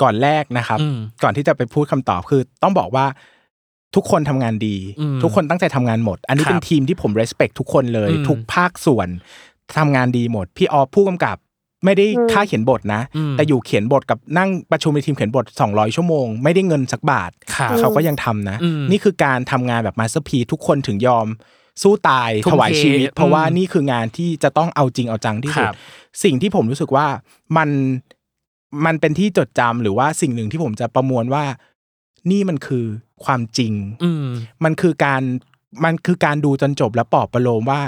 [0.02, 3.06] ก่อนแรกนะครับอืมก่อนที่จะไปพูดคำตอบคือ ต้องบอกว่า
[3.96, 9.08] ทุกคนทำงานดีอืมทุกคนตั้งใจทำงานหมด อันนี้ครับเป็นทีมที่ผม respect ทุกคนเลยอืมทุกภาคส่วน
[9.78, 11.38] ทำงานดีหมด พี่ออฟผู้กำกับ
[11.86, 21.28] ไม่ได้อืมค่าเขียนบทนะอืมแต่อยู่เขียนบทกับนั่งประชุมในทีมเขียนบท 200 ชั่วโมง ไม่ได้เงินสักบาทครับเขาก็ยังทำนะอืมนี่คือการทำงานแบบ masterpiece ทุกคนถึงยอม
[21.84, 25.76] สู้ตายทุ่มถวายชีวิตเทเพราะว่าอืมนี่คืองานที่จะต้องเอาจริงเอาจังที่สุดครับ
[26.24, 27.08] สิ่งที่ผมรู้สึกว่า
[27.58, 27.70] มัน
[28.86, 31.44] มันเป็นที่จดจำหรือว่าสิ่งหนึ่งที่ผมจะประมวลว่า
[32.32, 32.86] นี่มันคือ
[33.26, 34.28] ความจริง อืม
[34.64, 35.22] มันคือการ
[35.84, 37.82] มันคือการดูจนจบแล้วปลอบประโลมว่า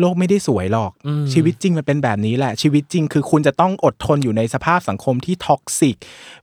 [0.00, 5.96] โลกไม่ได้สวยหรอกอืมชีวิตจริงมันเป็นแบบนี้แหละ ชีวิตจริงคือคุณจะต้องอดทนอยู่ในสภาพสังคมที่ท็อกซิก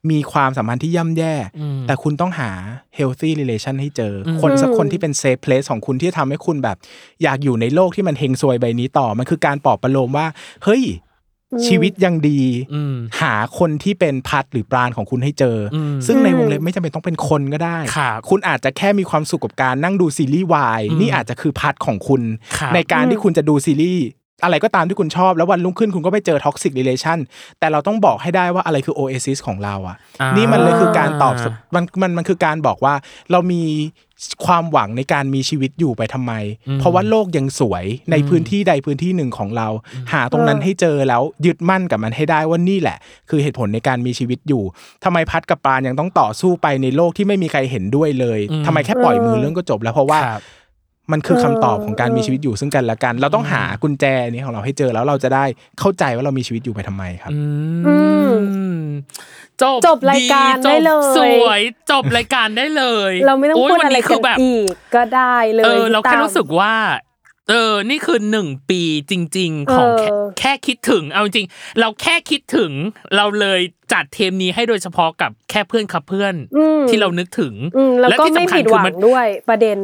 [0.09, 2.51] มีความสัมพันธ์ที่ย่ำแย่อืมแต่คุณต้องหา
[2.97, 6.77] healthy relation ให้เจออมคนสักคนที่เป็น safe place ของคุณที่จะทำให้คุณแบบ
[7.23, 10.27] อยากอยู่ในโลกที่มันเฮงซวยใบนี้ต่อ มันคือการปลอบประโลมว่า
[10.63, 10.83] เฮ้ย
[11.67, 12.41] ชีวิตยังดี
[12.73, 22.21] อืมหาคนที่เป็นภัทรหรือปราณของคุณให้เจออืมซึ่งในวงเล็บไม่จำเป็นต้องเป็นคนก็ได้ครับคุณอาจจะแค่มีความสุขกับการนั่งดูซีรีส์วายอืมนี่อาจจะคือภัทรของคุณ
[22.57, 24.05] ครับในการที่คุณจะดูซีรีส์
[24.43, 27.19] อะไรก็ตามที่คุณชอบ แล้ววันรุ่งขึ้นคุณก็ไปเจอท็อกซิก e ิเลชัน
[27.59, 31.45] แต่เราต้องบอกให้ได้ว่าอะไรคือโอเอซิสของเราอะอ่านี่นี่มันเลยคือการตอบส
[31.75, 32.93] มันมันมันคือการบอกว่า
[33.31, 33.61] เรามี
[34.45, 36.33] ความหวังในการมีชีวิตอยู่ไปทำไม
[36.79, 39.67] เพราะว่าโลกยังสวยในพื้นที่ใดพื้นที่หนึ่งของเรา
[40.13, 42.97] หาตรงนั้นให้เจอแล้วยึดมั่นกับมันให้ได้ว่านี่แหละ
[43.29, 44.63] คือเหตุผลในการมีชีวิตอยู่
[45.03, 50.41] ทำไมพัดกับปานยังต้องต่อสู้ไปในโลกที่ไม่มีใครเห็นด้วยเลยทำไมแค่ปล่อยมือเรื่องก็จบแล้วเพราะว่าครับ
[51.11, 55.45] มันคือคำตอบของการมีชีวิตอยู่ซึ่งกันและกัน เราต้องหากุญแจนี้ของเราให้เจอแล้วเราจะได้
[55.79, 57.95] เข้าใจว่าเรามีชีวิตอยู่ไปทำไมครับอื
[58.29, 58.31] ม
[59.61, 61.61] จบจบรายการจบได้เลยสวย
[61.91, 66.73] จบรายการได้เลย เราไม่ต้องโยพูดวันอะไรนี้กัคืนแบบอีกก็ได้เลยเออเราแค่พี่ตั้มรู้สึกว่า
[67.49, 72.71] เออ นี่คือหนึ่งปีจริง ๆ ของแค่เออแค่คิดถึง เอาจริงๆเราแค่คิดถึง
[73.15, 73.61] เราเลย
[73.93, 79.77] จัดเทมนี้ให้โดยเฉพาะกับแค่เพื่อนครับเพื่อนอืมที่เรานึกถึงอืมแล้วก็ที่ไม่สำคัญผิดคืหอวังมันด้วยประเด็น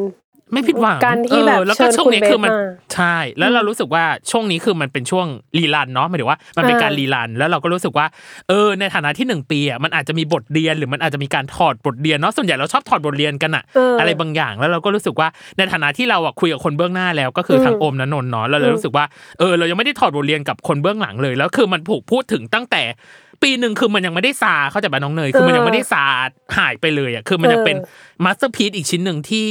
[0.54, 2.60] ไม่ผิดหวังการที่แบบเออแล้วก็เชิญช่วงคุณนี้เบสคือมันมา
[2.94, 8.06] ใช่ แล้วเรารู้สึกว่าช่วงนี้คือมันเป็นช่วงrerun เนาะหมายถึงว่ามันเป็นเออการ rerun แล้วเราก็รู้สึกว่า
[8.50, 19.06] เออในฐานะที่หนึ่งปีอะมันอาจจะมีบทเรียนหรือมันอาจจะมีการถอดบทเรียนเนาะส่วนใหญ่เราชอบถอดบทเรียนกันอะเออออะไรบางอย่างแล้วเราก็รู้สึกว่าในฐานะที่เราอะคุยกับคนเบื้องหน้าแล้วก็คือทางโอมและนนท์เนาะเราเลยรู้สึกว่า
[19.40, 22.84] เออเรายังไม่ได้ถอดบทเรียนกับคนเบื้องหลังเลยแล้วคือมันถูกพูดถึงตั้งแต่
[23.44, 26.06] ปีหนึ่งคือมันยังไม่ได้ซาเข้าใจป่ะน้องเนยคือมันยังไม่ได้ซา
[26.58, 27.88] หายไปเลยอะคือมันยังเป็นเอ
[28.22, 29.50] อ masterpiece อีกชิ้นหนึ่งที่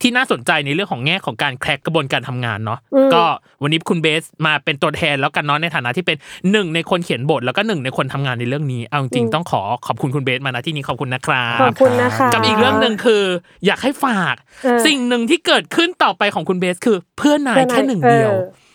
[0.00, 3.24] ที่น่าสนใจในเรื่องของแง่ของการ crack กระบวนการทำงานเนาะอืมก็
[3.62, 6.16] วันนี้คุณเบสมาเป็นตัวแทนแล้วกันเนาะในฐานะที่เป็น
[6.50, 13.22] หนึ่งในคนเขียนบทแล้วก็หนึ่งในคนทำงานในเรื่องนี้เอาจริงๆต้องขอขอบคุณคุณเบสมานะที่นี้ขอบคุณนะครัขอบบคุณนะคะกับอีกเรื่องหนึ่งคือ
[13.66, 14.34] อยากให้ฝาก
[14.64, 18.66] เออสิ่งหนึ่งที่เกิดขึ้นต่อไปของคุณเบสคือ เพื่อนนายแค่หนึ่งเดียวออ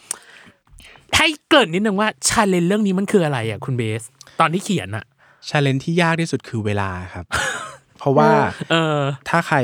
[1.18, 4.04] ให้เกริดนิดนึงว่าชาเลนเรื่องนี้มันคืออะไรอะคุณเบส
[4.42, 5.06] ตอนที่เขียนอะ
[5.50, 7.26] ชาเลนที่ยากที่สุดคือเวลาครับ
[8.00, 8.30] เพราะว่า
[8.72, 9.00] เออ
[9.30, 9.58] ถ้าใคร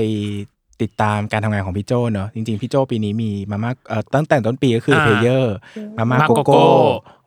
[0.81, 5.55] ติดตามการทำงานของพี่โจเนอะจริงๆ พี่โจปีนี้มีมามากเอ่อตั้งแต่ต้นปีก็คืออ่าเพเยอร์
[5.97, 6.65] มามามาโกโกโก้โก้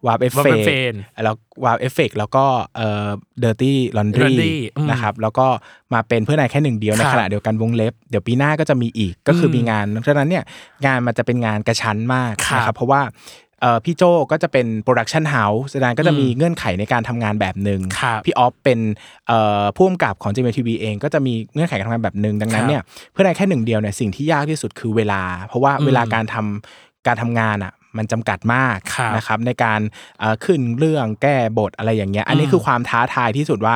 [0.06, 2.44] วาร์ปเอฟ Warp เฟก Effect แล้ววาร์ปเอฟเฟกแล้วก็
[2.76, 3.08] เอ่อ
[3.40, 5.46] เดอร์ตี้ลอนดรี Laundry อืมนะครับแล้วก็
[5.94, 10.44] มาเป็นเพื่อนนายแค่หนึ่งเดียวในครับขณะเดียวกันวงเล็บ เดี๋ยวปีหน้าก็จะมีอีกก็คืออมมีงานเพราะฉะนั้นเนี่ย
[10.86, 13.49] งานมันจะเป็นงานกระชั้นมากครับนะครับเพราะว่าเอ่อ
[13.84, 18.80] พี่โจก็จะเป็นโปรดักชันเฮาส์แสดงก็จะมีเงื่อนไขในการทำงานแบบหนึ่งครับพี่ออฟเป็น
[19.26, 22.82] เอ่อผู้กำกับของ JMTV เองก็จะมีเงื่อนไขการทำงานแบบหนึ่งดังนั้นเนี่ย
[23.12, 29.80] เพื่อนนายแค่หนึ่งเดียวเนี่ยสิ่งที่ยากที่สุดคือเวลา เพราะว่าอืมเวลาการทำการทำงานอะมันจำกัดมากครับนะครับในการ
[30.18, 33.74] เอ่อขึ้นเรื่องแก้บทอะไรอย่างเงี้ยอันนี้อืมคือความท้าทายที่สุดว่า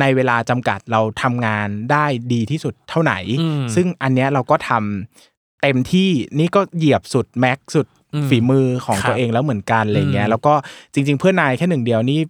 [0.00, 7.95] ในเวลาจำกัดเราทำงานได้ดีที่สุดเท่าไหนอืมซึ่งอันเนี้ยเราก็ทำเต็มที่นี่ก็เหยียบสุดแม็กสุดอืม
[8.28, 10.54] ฝีมือของครับตัวเองแล้วเหมือนกันอะไรเงี้อืยมแล้วก็
[10.92, 12.20] จริง ๆ เพื่อนนายแค่หนึ่งเดียวนี่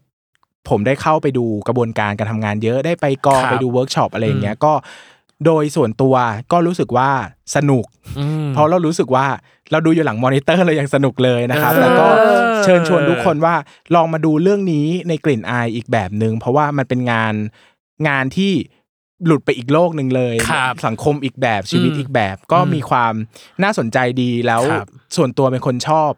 [0.69, 4.73] ผมได้เข้าไปดูกระบวนการการทำงานเยอะได้ไปกองครับไปดูเวิร์กช็อปอะไรอย่างเงี้ยอืมก็
[5.47, 6.15] โดยส่วนตัว
[6.53, 7.11] ก็รู้สึกว่า
[7.57, 7.85] สนุก
[8.19, 9.27] อืมเพราะเรารู้สึกว่า
[9.71, 12.07] เราดูอยู่หลังมอนิเตอร์เรายังสนุกเลยนะครับเออแล้วก็
[12.65, 13.55] เชิญชวนทุกคนว่า
[13.95, 17.35] ลองมาดูเรื่องนี้ในกลิ่นอายอีกแบบหนึ่งเพราะว่ามันเป็นงาน
[18.09, 18.53] งานที่
[19.27, 23.15] หลุดไปอีกโลกหนึ่งเลยครับสังคมอีกแบบชีวิตอืมอีกแบบ ก็มีความ
[23.63, 26.11] น่าสนใจดีแล้วครับส่วนตัวเป็นคนชอบ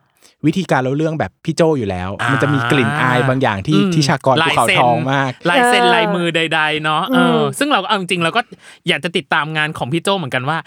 [0.47, 8.41] วิธีการเล่าเรื่องแบบพี่โจอยู่แล้วอ่ามัมันจะมีกลิ่นอายบางอย่างที่อืมที่ชากรภูเขาลายเซ็นทองมากลายเซ็นเออลายมือใด ๆ เนาะเอออมซึ่งเราก็เอาจริงๆเราก็
[8.89, 10.59] อยากจะติดตามงานของพี่โจเหมือนกันว่า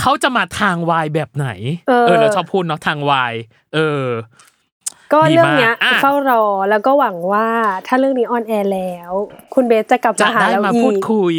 [0.00, 1.48] เขาจะมาทางวายแบบไหน
[1.88, 3.34] เออ เราชอบพูดเนาะทางวาย
[3.74, 4.02] เออ
[5.12, 7.46] ก็ดีเรื่องเนี้ยมากอะเฝ้ารอแล้วก็หวังว่า
[7.86, 9.12] ถ้าเรื่องนี้ออนแอร์แล้ว
[9.54, 11.34] คุณเบสจะกลับจะมาหาได้เรามาอีพูดกคุย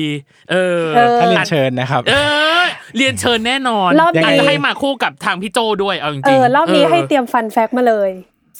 [0.51, 2.13] เออเออถ้าเรียนเชิญนะครับ เอ
[2.61, 2.63] อ
[2.97, 8.09] เรียนเชิญแน่นอนรอบนี้อาจจะให้มาคู่กับทางพี่โจด้วยเอาจริงๆเออรอบนี้ให้เตรียมฟันแฟกมาเลย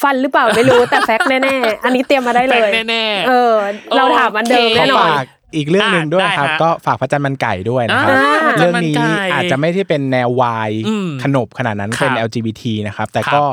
[0.01, 3.53] ฟันหรือเปล่าไม่รู้แต่แฟกแน่ๆอันนี้เตรียมมาได้เลแฟยกแน่ๆเออ
[3.95, 5.25] เราถามอันเดิมโอเคแน่นอนฝาก
[5.55, 13.43] อีกเรื่องหนึ่งด้วยอะครับได้ฮะก็ฝากพระจันทร์มันไก่ด้วยนะครับอ่าเรื่องนี้พระจันทร์มันไก่อาจจะไม่ได้เป็นแนววายอืมขนบขนาดนั้นครับเป็น LGBT นะครับ แต่ครับก็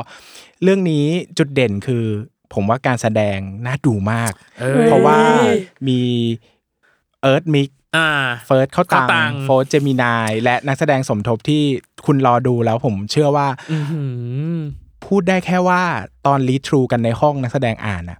[0.65, 1.05] เรื่องนี้
[1.37, 2.05] จุดเด่นคือ
[2.53, 5.19] ผมว่าการแสดงน่าดูมากเออเพราะว่า
[5.87, 5.99] มี
[7.21, 8.09] เอิร์ธมิกอ่า
[8.45, 11.61] เฟิร์สข้าวตังข้าวตังโฟร์ทเจมีไนน์ และนักแสดงสมทบที่
[12.05, 14.03] คุณรอดูแล้วผมเชื่อว่าอื้อหื
[14.55, 14.57] อ
[15.05, 15.81] พูดได้แค่ว่า
[16.25, 18.19] ตอน read through กันในห้องนักแสดงอ่านอะ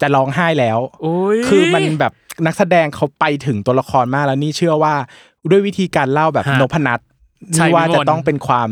[0.00, 2.12] จะร้องไห้แล้วโอ้ยคือมันแบบ
[2.46, 4.94] นักแสดงเขาไปถึงตัวละครมากแล้วนี่เชื่อว่า
[5.50, 7.00] ด้วยวิธีการเล่าแบบฮะนพนัท
[7.54, 8.68] ใช่นี่ว่าวิมลจะต้องเป็นความ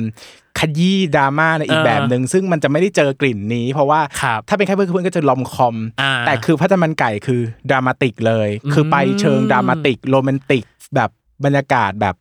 [0.58, 10.64] ขยี้ดราม่าในอีกเออแบบหนึ่งซึ่งมันจะไม่ได้เจอกลิ่นนี้ เพราะว่าครับถ้าเป็นแค่เพื่อนๆเพื่อนก็จะ rom-comอ่าแต่คือพัฒมันไก่คือดรามาติกเลย คือไปเชิงดรามาติกโรแมนติก
[10.94, 11.10] แบบ
[11.44, 12.14] บรรยากาศแบบ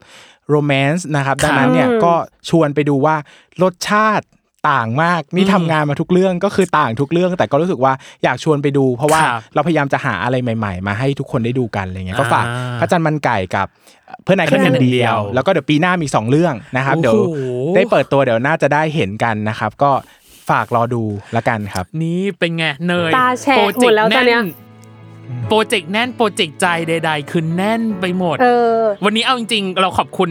[0.50, 2.14] โรแมนต์นะครับครับดังนั้นเนี่ยอืมก็
[2.50, 3.16] ชวนไปดูว่า
[3.64, 4.26] รสชาติ
[4.70, 7.94] ต่างมากนี่อืมทำงานมาทุกเรื่องก็คือต่างทุกเรื่อง แต่ก็รู้สึกว่า
[8.24, 13.68] อยากชวนไปดู เพราะว่าครับเราพยายามจะหาอะไรใหม่ ๆ มาให้ทุกคนได้ดูกันอะไรเงี้ยก็ฝากอ่าพระจันทร์มันไก่กับ
[14.24, 17.18] เพื่อนนายเพื่แค่อนหนายนึ่งเดีเดียยววแล้วก็เดี๋ยวปีหน้ามีสองเรื่องนะครับโอ้โหเดี๋ยว
[17.76, 19.92] ได้เปิดตัวเดี๋ยวน่าจะได้เห็นกันนะครับ ก็
[20.50, 21.04] ฝากรอดู
[21.36, 24.42] ละกันครับ นี่เป็นไงเนยตาแฉะโปรเจหมกดต์แล้วตอนเนี้ย
[25.50, 28.48] โปรเจกต์แน่นโปรเจกต์ใจใด ๆ คือแน่นไปหมดเอ
[28.78, 30.30] อวันนี้เอาจริง ๆ เราขอบคุณ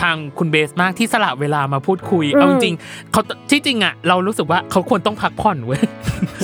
[0.00, 5.80] ทางคุณเบสมากที่สละเวลามาพูดคุยอืมเอาจริงๆเขาที่จริงอะเรารู้สึกว่าเขาควรต้องพักผ่อนเว้ย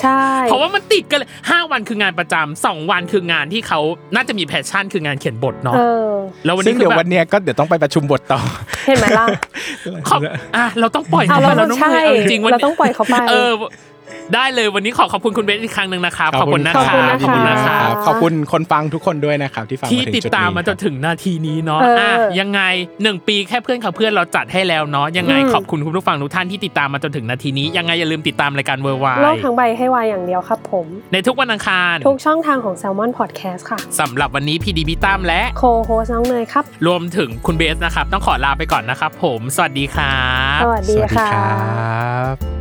[0.02, 3.80] ใช่เพราะว่ามันติดกันเลยห้าวันคืองานประจำสองวันคืองานที่เขา
[4.14, 5.80] น่าจะมีแพชชั่นคืองานเขียนบทเนาะเอ
[6.10, 6.12] อ
[6.44, 8.40] แล้ววันซึ่นี้งคืเดี๋อยวแบวับนเนี้ยก็เดี๋ยวต้องไปประชุมบทต่อ
[8.86, 9.26] เห็นไหมล่ะ
[10.08, 10.20] ขอบ
[10.56, 13.50] อะเราต้องปล่อยอะเขาไปเราเราต้องใช่เอาจริงๆวันเราต้องปล่อยเขาไปเออ
[14.34, 22.60] ได้เลยวันนี้ขอขอบคุณคุณเบสอีกครั้งหนึ่งนะครับขอบคุณนะขอบคคุณรับนะคะขอบคุณนะคครัรับบขอบคุณคนฟังทุกคนด้วยนะครับ ที่ฟังที่มาถึงติดจุดตามนี้มาจนถึงนาทีนี้เนาะเอออ่อะยังไง
[23.02, 40.20] หนึ่งปีแค่เพื่อนเขาเพื่อนเราจัดให้แล้วเนาะยังไงอืมขอบคุณคุณผู้ฟังทุกท่านที่ติดตามมาจนถึงนาทีนี้ยังไงอย่าลืมติดตามรายการเวอร์ไวโลกทั้งใบให้วายอย่างเดียวครับผม ในทุกวันอังคารทุกช่องทางของ Salmon Podcast ค่ะสำหรับวันนี้พีดีพีตามและโคโฮสน้องเนยครับรวมถึงคุณเบสนะครับต้องขอลาไปก่อนนะครับผม สวัสดีครั
[40.56, 42.55] บสวัสสดีวัสดีค่ะครับ